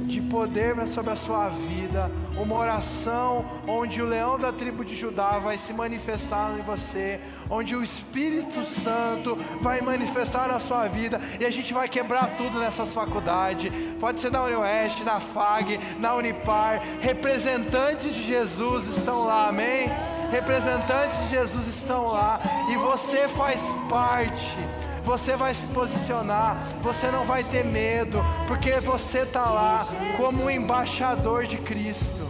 de 0.07 0.21
poder 0.21 0.75
sobre 0.89 1.13
a 1.13 1.17
sua 1.17 1.49
vida, 1.49 2.11
uma 2.37 2.57
oração 2.57 3.45
onde 3.67 4.03
o 4.03 4.07
leão 4.07 4.39
da 4.39 4.53
tribo 4.53 4.85
de 4.85 4.95
Judá 4.95 5.39
vai 5.39 5.57
se 5.59 5.73
manifestar 5.73 6.55
em 6.59 6.63
você, 6.63 7.21
onde 7.51 7.75
o 7.75 7.83
Espírito 7.83 8.65
Santo 8.65 9.37
vai 9.61 9.81
manifestar 9.81 10.49
na 10.49 10.59
sua 10.59 10.89
vida 10.89 11.21
e 11.39 11.45
a 11.45 11.51
gente 11.51 11.73
vai 11.73 11.89
quebrar 11.89 12.37
tudo 12.37 12.59
nessas 12.59 12.93
faculdades. 12.93 13.73
Pode 14.01 14.21
ser 14.21 14.31
na 14.31 14.43
Unioeste, 14.43 15.05
na 15.05 15.21
FAG, 15.21 15.79
na 15.99 16.15
Unipar. 16.15 16.83
Representantes 17.01 18.15
de 18.15 18.23
Jesus 18.23 18.87
estão 18.99 19.25
lá, 19.25 19.49
amém? 19.49 19.91
Representantes 20.31 21.19
de 21.21 21.31
Jesus 21.31 21.67
estão 21.67 22.09
lá 22.09 22.41
e 22.71 22.77
você 22.77 23.29
faz 23.29 23.63
parte 23.89 24.59
você 25.05 25.37
vai 25.37 25.55
se 25.55 25.67
posicionar, 25.67 26.57
você 26.81 27.11
não 27.11 27.25
vai 27.25 27.45
ter 27.45 27.65
medo, 27.65 28.25
porque 28.49 28.73
você 28.81 29.21
está 29.21 29.49
lá 29.49 29.87
como 30.17 30.45
um 30.45 30.51
embaixador 30.51 31.47
de 31.47 31.59
Cristo. 31.59 32.25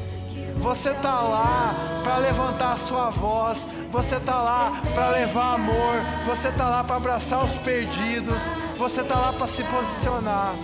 Você 0.56 0.90
está 0.90 1.20
lá 1.20 1.74
para 2.02 2.16
levantar 2.18 2.72
a 2.72 2.78
sua 2.78 3.10
voz. 3.10 3.66
Você 3.92 4.16
está 4.16 4.38
lá 4.40 4.80
para 4.94 5.10
levar 5.10 5.54
amor. 5.54 6.00
Você 6.26 6.48
está 6.48 6.68
lá 6.68 6.82
para 6.82 6.96
abraçar 6.96 7.44
os 7.44 7.52
perdidos. 7.56 8.38
Você 8.78 9.02
está 9.02 9.14
lá 9.14 9.32
para 9.32 9.46
se 9.46 9.62
posicionar. 9.64 10.54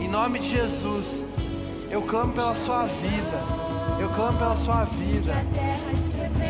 Em 0.00 0.08
nome 0.08 0.38
de 0.38 0.50
Jesus, 0.50 1.24
eu 1.90 2.02
clamo 2.02 2.32
pela 2.34 2.54
sua 2.54 2.84
vida. 2.84 3.42
Eu 3.98 4.08
clamo 4.10 4.38
pela 4.38 4.56
sua 4.56 4.84
vida. 4.84 5.34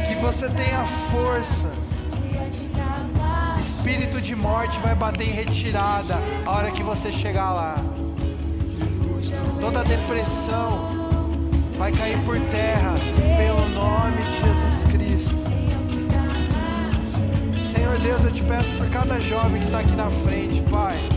Que 0.07 0.15
você 0.17 0.49
tenha 0.51 0.85
força. 1.11 1.71
Espírito 3.83 4.21
de 4.21 4.37
morte 4.37 4.79
vai 4.79 4.95
bater 4.95 5.27
em 5.27 5.33
retirada 5.33 6.17
a 6.47 6.51
hora 6.53 6.71
que 6.71 6.85
você 6.85 7.11
chegar 7.11 7.53
lá. 7.53 7.75
Toda 9.61 9.83
depressão 9.83 11.09
vai 11.77 11.91
cair 11.91 12.17
por 12.19 12.39
terra 12.53 12.95
pelo 13.37 13.69
nome 13.71 14.23
de 14.23 14.35
Jesus 14.45 14.85
Cristo. 14.85 15.35
Senhor 17.75 17.99
Deus, 17.99 18.23
eu 18.23 18.33
te 18.33 18.45
peço 18.45 18.71
por 18.75 18.89
cada 18.89 19.19
jovem 19.19 19.61
que 19.61 19.67
está 19.67 19.81
aqui 19.81 19.97
na 19.97 20.11
frente, 20.25 20.61
Pai. 20.71 21.09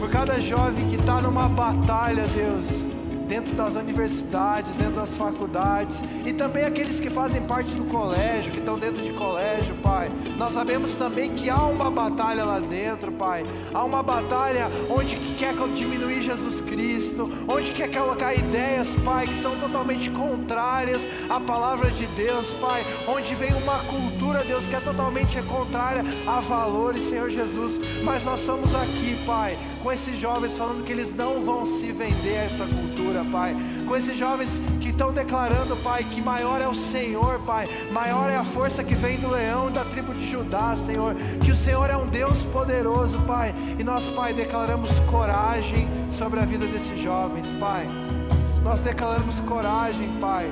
Por 0.00 0.10
cada 0.10 0.40
jovem 0.40 0.88
que 0.88 0.96
está 0.96 1.20
numa 1.20 1.48
batalha, 1.48 2.26
Deus 2.26 2.91
dentro 3.32 3.54
das 3.54 3.74
universidades, 3.76 4.76
dentro 4.76 4.96
das 4.96 5.16
faculdades 5.16 6.02
e 6.22 6.34
também 6.34 6.66
aqueles 6.66 7.00
que 7.00 7.08
fazem 7.08 7.40
parte 7.40 7.74
do 7.74 7.84
colégio, 7.84 8.52
que 8.52 8.58
estão 8.58 8.78
dentro 8.78 9.00
de 9.00 9.10
colégio, 9.14 9.74
Pai. 9.76 10.12
Nós 10.36 10.52
sabemos 10.52 10.94
também 10.96 11.30
que 11.30 11.48
há 11.48 11.64
uma 11.64 11.90
batalha 11.90 12.44
lá 12.44 12.60
dentro, 12.60 13.10
Pai. 13.10 13.46
Há 13.72 13.82
uma 13.84 14.02
batalha 14.02 14.68
onde 14.90 15.16
quer 15.42 15.54
diminuir 15.74 16.22
Jesus 16.22 16.60
Cristo, 16.60 17.28
onde 17.48 17.72
quer 17.72 17.90
colocar 17.90 18.32
ideias, 18.32 18.88
Pai, 19.04 19.26
que 19.26 19.34
são 19.34 19.58
totalmente 19.58 20.08
contrárias 20.08 21.04
à 21.28 21.40
palavra 21.40 21.90
de 21.90 22.06
Deus, 22.06 22.46
Pai. 22.60 22.86
Onde 23.08 23.34
vem 23.34 23.52
uma 23.54 23.78
cultura, 23.80 24.44
Deus, 24.44 24.68
que 24.68 24.76
é 24.76 24.80
totalmente 24.80 25.42
contrária 25.42 26.04
a 26.28 26.38
valores, 26.38 27.08
Senhor 27.08 27.28
Jesus. 27.28 27.76
Mas 28.04 28.24
nós 28.24 28.38
estamos 28.38 28.72
aqui, 28.72 29.16
Pai, 29.26 29.58
com 29.82 29.90
esses 29.90 30.16
jovens 30.20 30.56
falando 30.56 30.84
que 30.84 30.92
eles 30.92 31.12
não 31.12 31.42
vão 31.42 31.66
se 31.66 31.90
vender 31.90 32.36
a 32.36 32.44
essa 32.44 32.64
cultura, 32.66 33.24
Pai. 33.32 33.56
Com 33.82 33.96
esses 33.96 34.16
jovens 34.16 34.60
que 34.80 34.88
estão 34.88 35.12
declarando, 35.12 35.76
Pai, 35.76 36.04
que 36.04 36.20
maior 36.20 36.60
é 36.60 36.68
o 36.68 36.74
Senhor, 36.74 37.38
Pai. 37.40 37.68
Maior 37.90 38.30
é 38.30 38.36
a 38.36 38.44
força 38.44 38.82
que 38.82 38.94
vem 38.94 39.18
do 39.18 39.28
leão 39.28 39.70
da 39.70 39.84
tribo 39.84 40.14
de 40.14 40.30
Judá, 40.30 40.74
Senhor. 40.76 41.14
Que 41.44 41.50
o 41.50 41.56
Senhor 41.56 41.90
é 41.90 41.96
um 41.96 42.06
Deus 42.06 42.34
poderoso, 42.52 43.18
Pai. 43.22 43.54
E 43.78 43.84
nós, 43.84 44.08
Pai, 44.08 44.32
declaramos 44.32 44.98
coragem 45.00 45.86
sobre 46.12 46.40
a 46.40 46.44
vida 46.44 46.66
desses 46.66 46.98
jovens, 47.00 47.50
Pai. 47.58 47.86
Nós 48.62 48.80
declaramos 48.80 49.40
coragem, 49.40 50.10
Pai. 50.20 50.50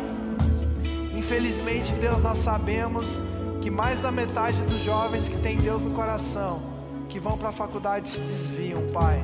Infelizmente, 1.17 1.93
Deus, 1.95 2.23
nós 2.23 2.39
sabemos 2.39 3.07
que 3.61 3.71
mais 3.71 4.01
da 4.01 4.11
metade 4.11 4.61
dos 4.63 4.83
jovens 4.83 5.29
que 5.29 5.37
tem 5.39 5.57
Deus 5.57 5.81
no 5.83 5.91
coração, 5.91 6.61
que 7.09 7.21
vão 7.21 7.37
para 7.37 7.51
a 7.51 7.53
faculdade 7.53 8.09
se 8.09 8.19
desviam, 8.19 8.83
Pai. 8.93 9.23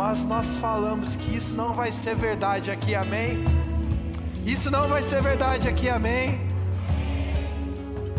Mas 0.00 0.24
nós 0.24 0.56
falamos 0.56 1.14
que 1.14 1.36
isso 1.36 1.52
não 1.52 1.74
vai 1.74 1.92
ser 1.92 2.16
verdade 2.16 2.70
aqui, 2.70 2.94
amém? 2.94 3.44
Isso 4.46 4.70
não 4.70 4.88
vai 4.88 5.02
ser 5.02 5.20
verdade 5.20 5.68
aqui, 5.68 5.90
amém? 5.90 6.40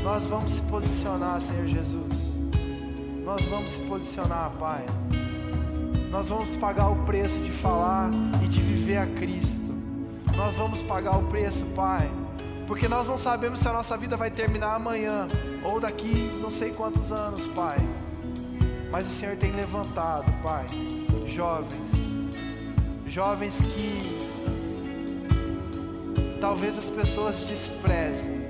Nós 0.03 0.27
vamos 0.27 0.51
se 0.51 0.61
posicionar, 0.61 1.41
Senhor 1.41 1.65
Jesus. 1.65 2.13
Nós 3.25 3.43
vamos 3.45 3.71
se 3.71 3.79
posicionar, 3.79 4.51
Pai. 4.59 4.85
Nós 6.11 6.29
vamos 6.29 6.55
pagar 6.57 6.87
o 6.87 6.97
preço 6.97 7.39
de 7.39 7.51
falar 7.51 8.11
e 8.43 8.47
de 8.47 8.61
viver 8.61 8.97
a 8.97 9.07
Cristo. 9.07 9.73
Nós 10.35 10.55
vamos 10.57 10.83
pagar 10.83 11.17
o 11.17 11.23
preço, 11.29 11.65
Pai. 11.75 12.11
Porque 12.67 12.87
nós 12.87 13.07
não 13.07 13.17
sabemos 13.17 13.59
se 13.59 13.67
a 13.67 13.73
nossa 13.73 13.97
vida 13.97 14.15
vai 14.15 14.29
terminar 14.29 14.75
amanhã 14.75 15.27
ou 15.63 15.79
daqui 15.79 16.29
não 16.39 16.51
sei 16.51 16.69
quantos 16.69 17.11
anos, 17.11 17.43
Pai. 17.55 17.79
Mas 18.91 19.07
o 19.07 19.09
Senhor 19.09 19.35
tem 19.35 19.51
levantado, 19.51 20.31
Pai, 20.43 20.67
jovens, 21.41 21.73
jovens 23.07 23.61
que 23.63 23.97
talvez 26.39 26.77
as 26.77 26.85
pessoas 26.85 27.43
desprezem, 27.45 28.45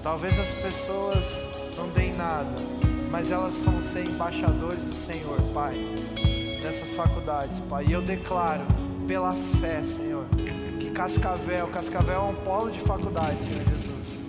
talvez 0.00 0.38
as 0.38 0.50
pessoas 0.62 1.74
não 1.76 1.88
deem 1.88 2.14
nada, 2.14 2.54
mas 3.10 3.32
elas 3.32 3.58
vão 3.58 3.82
ser 3.82 4.08
embaixadores 4.08 4.78
do 4.78 4.94
Senhor, 4.94 5.40
Pai, 5.52 5.74
nessas 6.62 6.94
faculdades, 6.94 7.58
Pai. 7.68 7.86
E 7.88 7.92
eu 7.92 8.00
declaro, 8.00 8.62
pela 9.08 9.32
fé, 9.60 9.82
Senhor, 9.82 10.24
que 10.78 10.90
Cascavel, 10.90 11.66
Cascavel 11.66 12.14
é 12.14 12.30
um 12.30 12.34
polo 12.44 12.70
de 12.70 12.78
faculdade, 12.78 13.42
Senhor 13.42 13.64
Jesus. 13.64 14.20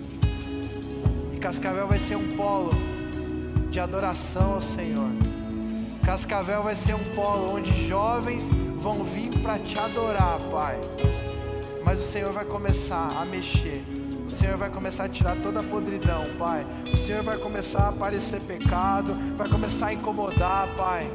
E 1.36 1.38
Cascavel 1.38 1.86
vai 1.86 2.00
ser 2.00 2.16
um 2.16 2.30
polo 2.30 2.72
de 3.70 3.80
adoração 3.80 4.56
ao 4.56 4.62
Senhor. 4.64 5.35
Cascavel 6.06 6.62
vai 6.62 6.76
ser 6.76 6.94
um 6.94 7.04
polo 7.16 7.56
onde 7.56 7.88
jovens 7.88 8.48
vão 8.80 9.04
vir 9.04 9.40
para 9.40 9.58
te 9.58 9.80
adorar, 9.80 10.38
Pai. 10.52 10.80
Mas 11.84 12.00
o 12.00 12.04
Senhor 12.04 12.32
vai 12.32 12.46
começar 12.46 13.08
a 13.20 13.26
mexer. 13.26 13.84
O 14.28 14.30
Senhor 14.30 14.56
vai 14.56 14.70
começar 14.70 15.06
a 15.06 15.10
tirar 15.10 15.36
toda 15.42 15.62
a 15.62 15.64
podridão, 15.64 16.22
Pai. 16.38 16.64
O 16.94 16.96
Senhor 16.96 17.24
vai 17.24 17.36
começar 17.38 17.86
a 17.86 17.90
aparecer 17.90 18.40
pecado, 18.44 19.16
vai 19.36 19.50
começar 19.50 19.88
a 19.88 19.94
incomodar, 19.94 20.68
Pai. 20.78 21.10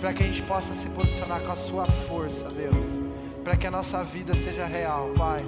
Para 0.00 0.12
que 0.12 0.24
a 0.24 0.26
gente 0.26 0.42
possa 0.42 0.74
se 0.74 0.88
posicionar 0.88 1.40
com 1.40 1.52
a 1.52 1.56
Sua 1.56 1.86
força, 1.86 2.48
Deus. 2.48 2.98
Para 3.44 3.56
que 3.56 3.68
a 3.68 3.70
nossa 3.70 4.02
vida 4.02 4.34
seja 4.34 4.66
real, 4.66 5.12
Pai. 5.16 5.38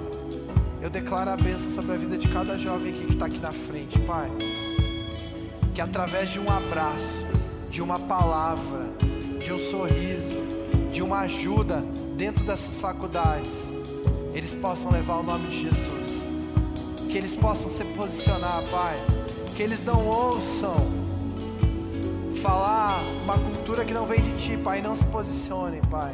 Eu 0.81 0.89
declaro 0.89 1.29
a 1.29 1.35
bênção 1.35 1.69
sobre 1.71 1.91
a 1.91 1.97
vida 1.97 2.17
de 2.17 2.29
cada 2.29 2.57
jovem 2.57 2.93
aqui 2.93 3.05
que 3.05 3.13
está 3.13 3.25
aqui 3.25 3.39
na 3.39 3.51
frente, 3.51 3.99
Pai. 3.99 4.31
Que 5.75 5.81
através 5.81 6.29
de 6.29 6.39
um 6.39 6.49
abraço, 6.49 7.20
de 7.71 7.81
uma 7.81 7.97
palavra, 7.97 8.89
de 9.41 9.53
um 9.53 9.59
sorriso, 9.71 10.35
de 10.91 11.01
uma 11.01 11.19
ajuda 11.19 11.81
dentro 12.17 12.43
dessas 12.43 12.77
faculdades, 12.77 13.71
eles 14.33 14.53
possam 14.53 14.91
levar 14.91 15.15
o 15.15 15.23
nome 15.23 15.47
de 15.47 15.61
Jesus. 15.61 16.11
Que 17.09 17.17
eles 17.17 17.33
possam 17.33 17.71
se 17.71 17.85
posicionar, 17.85 18.61
Pai. 18.69 18.97
Que 19.55 19.63
eles 19.63 19.83
não 19.85 20.05
ouçam 20.05 20.75
falar 22.41 23.01
uma 23.23 23.37
cultura 23.37 23.85
que 23.85 23.93
não 23.93 24.05
vem 24.05 24.19
de 24.19 24.37
Ti, 24.37 24.57
Pai, 24.57 24.81
não 24.81 24.95
se 24.95 25.05
posicionem, 25.05 25.79
Pai. 25.89 26.13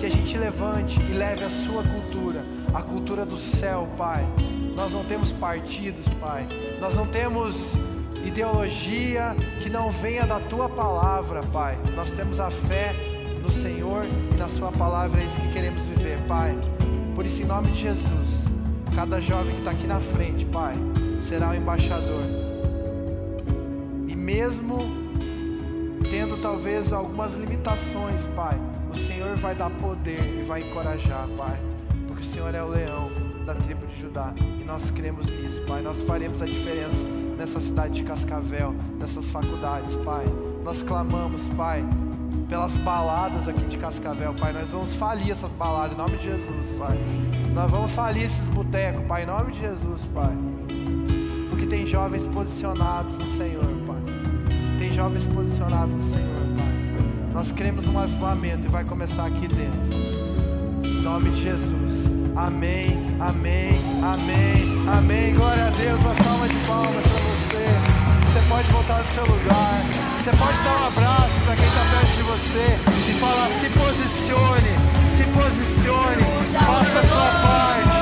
Que 0.00 0.06
a 0.06 0.10
gente 0.10 0.36
levante 0.36 1.00
e 1.00 1.12
leve 1.12 1.44
a 1.44 1.48
Sua 1.48 1.82
cultura, 1.84 2.44
a 2.74 2.82
cultura 2.82 3.24
do 3.24 3.38
céu, 3.38 3.88
Pai. 3.96 4.26
Nós 4.76 4.92
não 4.92 5.04
temos 5.04 5.30
partidos, 5.30 6.04
Pai. 6.20 6.44
Nós 6.80 6.96
não 6.96 7.06
temos 7.06 7.76
ideologia 8.24 9.34
que 9.58 9.70
não 9.70 9.90
venha 9.92 10.26
da 10.26 10.40
tua 10.40 10.68
palavra, 10.68 11.40
Pai. 11.52 11.78
Nós 11.94 12.10
temos 12.10 12.40
a 12.40 12.50
fé 12.50 12.94
no 13.42 13.50
Senhor 13.50 14.06
e 14.32 14.36
na 14.36 14.48
Sua 14.48 14.72
palavra, 14.72 15.20
é 15.20 15.26
isso 15.26 15.40
que 15.40 15.52
queremos 15.52 15.82
viver, 15.84 16.18
Pai. 16.26 16.56
Por 17.14 17.26
isso, 17.26 17.42
em 17.42 17.44
nome 17.44 17.70
de 17.70 17.82
Jesus, 17.82 18.44
cada 18.94 19.20
jovem 19.20 19.54
que 19.54 19.60
está 19.60 19.70
aqui 19.70 19.86
na 19.86 20.00
frente, 20.00 20.44
Pai, 20.46 20.74
será 21.20 21.50
um 21.50 21.54
embaixador. 21.54 22.22
E 24.08 24.16
mesmo 24.16 25.04
tendo 26.10 26.40
talvez 26.40 26.92
algumas 26.92 27.34
limitações, 27.34 28.26
Pai, 28.34 28.58
o 28.92 28.98
Senhor 28.98 29.36
vai 29.36 29.54
dar 29.54 29.70
poder 29.70 30.40
e 30.40 30.42
vai 30.42 30.62
encorajar, 30.62 31.28
Pai, 31.36 31.58
porque 32.06 32.22
o 32.22 32.24
Senhor 32.26 32.54
é 32.54 32.62
o 32.62 32.68
leão 32.68 33.10
da 33.44 33.54
tribo 33.54 33.86
de 33.86 34.00
Judá 34.00 34.32
e 34.38 34.64
nós 34.64 34.90
cremos 34.90 35.28
nisso, 35.28 35.60
Pai. 35.62 35.82
Nós 35.82 36.00
faremos 36.02 36.40
a 36.40 36.46
diferença 36.46 37.06
nessa 37.36 37.60
cidade 37.60 37.94
de 37.94 38.04
Cascavel, 38.04 38.74
nessas 38.98 39.26
faculdades, 39.28 39.94
Pai. 39.96 40.24
Nós 40.64 40.82
clamamos, 40.82 41.46
Pai, 41.56 41.84
pelas 42.48 42.76
baladas 42.76 43.48
aqui 43.48 43.64
de 43.64 43.76
Cascavel, 43.78 44.34
Pai. 44.34 44.52
Nós 44.52 44.68
vamos 44.70 44.94
falir 44.94 45.30
essas 45.30 45.52
baladas 45.52 45.92
em 45.92 45.96
nome 45.96 46.16
de 46.16 46.24
Jesus, 46.24 46.72
Pai. 46.78 46.98
Nós 47.54 47.70
vamos 47.70 47.90
falir 47.92 48.24
esses 48.24 48.46
botecos, 48.48 49.04
Pai, 49.06 49.24
em 49.24 49.26
nome 49.26 49.52
de 49.52 49.60
Jesus, 49.60 50.02
Pai. 50.14 50.36
Porque 51.50 51.66
tem 51.66 51.86
jovens 51.86 52.26
posicionados 52.26 53.16
no 53.16 53.26
Senhor, 53.28 53.64
Pai. 53.86 54.02
Tem 54.78 54.90
jovens 54.90 55.26
posicionados 55.26 55.94
no 55.94 56.02
Senhor, 56.02 56.40
Pai. 56.56 56.74
Nós 57.32 57.50
queremos 57.50 57.88
um 57.88 57.98
avivamento 57.98 58.66
e 58.66 58.70
vai 58.70 58.84
começar 58.84 59.26
aqui 59.26 59.48
dentro. 59.48 60.84
Em 60.84 61.02
nome 61.02 61.30
de 61.30 61.42
Jesus. 61.42 62.10
Amém, 62.36 62.88
amém, 63.20 63.78
amém, 64.02 64.98
amém. 64.98 65.34
Glória 65.34 65.66
a 65.66 65.70
Deus. 65.70 66.00
Uma 66.00 66.14
salva 66.14 66.48
de 66.48 66.66
palmas 66.66 67.23
pode 68.48 68.72
voltar 68.72 69.02
do 69.02 69.12
seu 69.12 69.24
lugar. 69.24 69.80
Você 70.22 70.30
pode 70.36 70.58
dar 70.64 70.76
um 70.80 70.86
abraço 70.86 71.34
para 71.44 71.56
quem 71.56 71.66
está 71.66 71.80
perto 71.80 72.16
de 72.16 72.22
você 72.22 72.78
e 73.08 73.12
falar: 73.14 73.48
se 73.48 73.70
posicione, 73.70 74.72
se 75.16 75.24
posicione, 75.24 76.24
faça 76.58 76.98
a 76.98 77.04
sua 77.04 77.40
parte. 77.42 77.93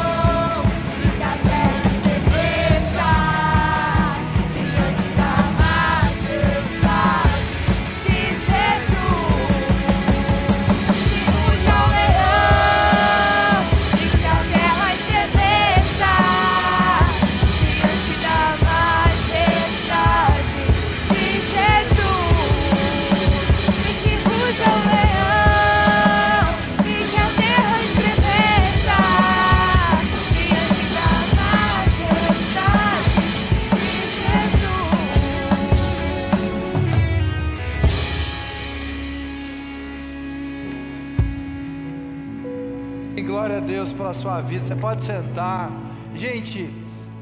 Sua 44.13 44.41
vida. 44.41 44.65
Você 44.65 44.77
pode 44.77 45.05
sentar. 45.05 45.71
Gente, 46.15 46.71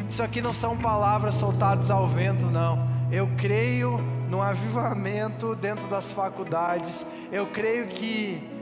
isso 0.09 0.23
aqui 0.23 0.41
não 0.41 0.53
são 0.53 0.77
palavras 0.77 1.37
soltadas 1.37 1.91
ao 1.91 2.09
vento, 2.09 2.47
não. 2.47 2.89
Eu 3.11 3.29
creio 3.37 4.01
num 4.29 4.41
avivamento 4.41 5.55
dentro 5.55 5.87
das 5.89 6.11
faculdades. 6.11 7.05
Eu 7.33 7.47
creio 7.47 7.89
que 7.89 8.60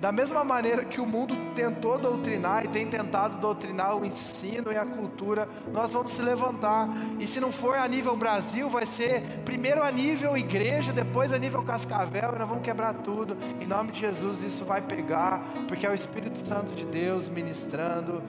da 0.00 0.12
mesma 0.12 0.44
maneira 0.44 0.84
que 0.84 1.00
o 1.00 1.06
mundo 1.06 1.34
tentou 1.56 1.98
doutrinar 1.98 2.64
e 2.64 2.68
tem 2.68 2.86
tentado 2.86 3.38
doutrinar 3.38 3.96
o 3.96 4.04
ensino 4.04 4.72
e 4.72 4.76
a 4.76 4.86
cultura, 4.86 5.48
nós 5.72 5.90
vamos 5.90 6.12
se 6.12 6.22
levantar. 6.22 6.88
E 7.18 7.26
se 7.26 7.40
não 7.40 7.50
for 7.50 7.76
a 7.76 7.88
nível 7.88 8.16
Brasil, 8.16 8.70
vai 8.70 8.86
ser 8.86 9.22
primeiro 9.44 9.82
a 9.82 9.90
nível 9.90 10.36
igreja, 10.36 10.92
depois 10.92 11.32
a 11.32 11.38
nível 11.38 11.64
Cascavel, 11.64 12.32
e 12.34 12.38
nós 12.38 12.48
vamos 12.48 12.62
quebrar 12.62 12.94
tudo. 12.94 13.36
Em 13.60 13.66
nome 13.66 13.90
de 13.90 14.00
Jesus, 14.00 14.40
isso 14.42 14.64
vai 14.64 14.80
pegar, 14.80 15.42
porque 15.66 15.84
é 15.84 15.90
o 15.90 15.94
Espírito 15.94 16.46
Santo 16.46 16.74
de 16.76 16.84
Deus 16.84 17.28
ministrando. 17.28 18.22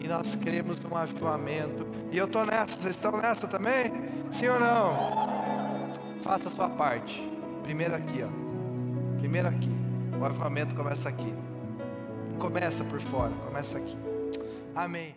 E 0.00 0.08
nós 0.08 0.34
cremos 0.34 0.80
num 0.80 0.96
avivamento. 0.96 1.86
E 2.10 2.18
eu 2.18 2.24
estou 2.24 2.44
nessa, 2.44 2.76
vocês 2.80 2.96
estão 2.96 3.12
nessa 3.12 3.46
também? 3.46 3.92
Sim 4.32 4.48
ou 4.48 4.58
não? 4.58 5.22
Faça 6.24 6.48
a 6.48 6.50
sua 6.50 6.68
parte. 6.68 7.30
Primeiro 7.62 7.94
aqui, 7.94 8.24
ó. 8.24 9.18
Primeiro 9.20 9.46
aqui. 9.46 9.81
O 10.22 10.24
avivamento 10.24 10.72
começa 10.76 11.08
aqui. 11.08 11.34
Começa 12.38 12.84
por 12.84 13.00
fora, 13.00 13.32
começa 13.44 13.76
aqui. 13.76 13.96
Amém. 14.72 15.16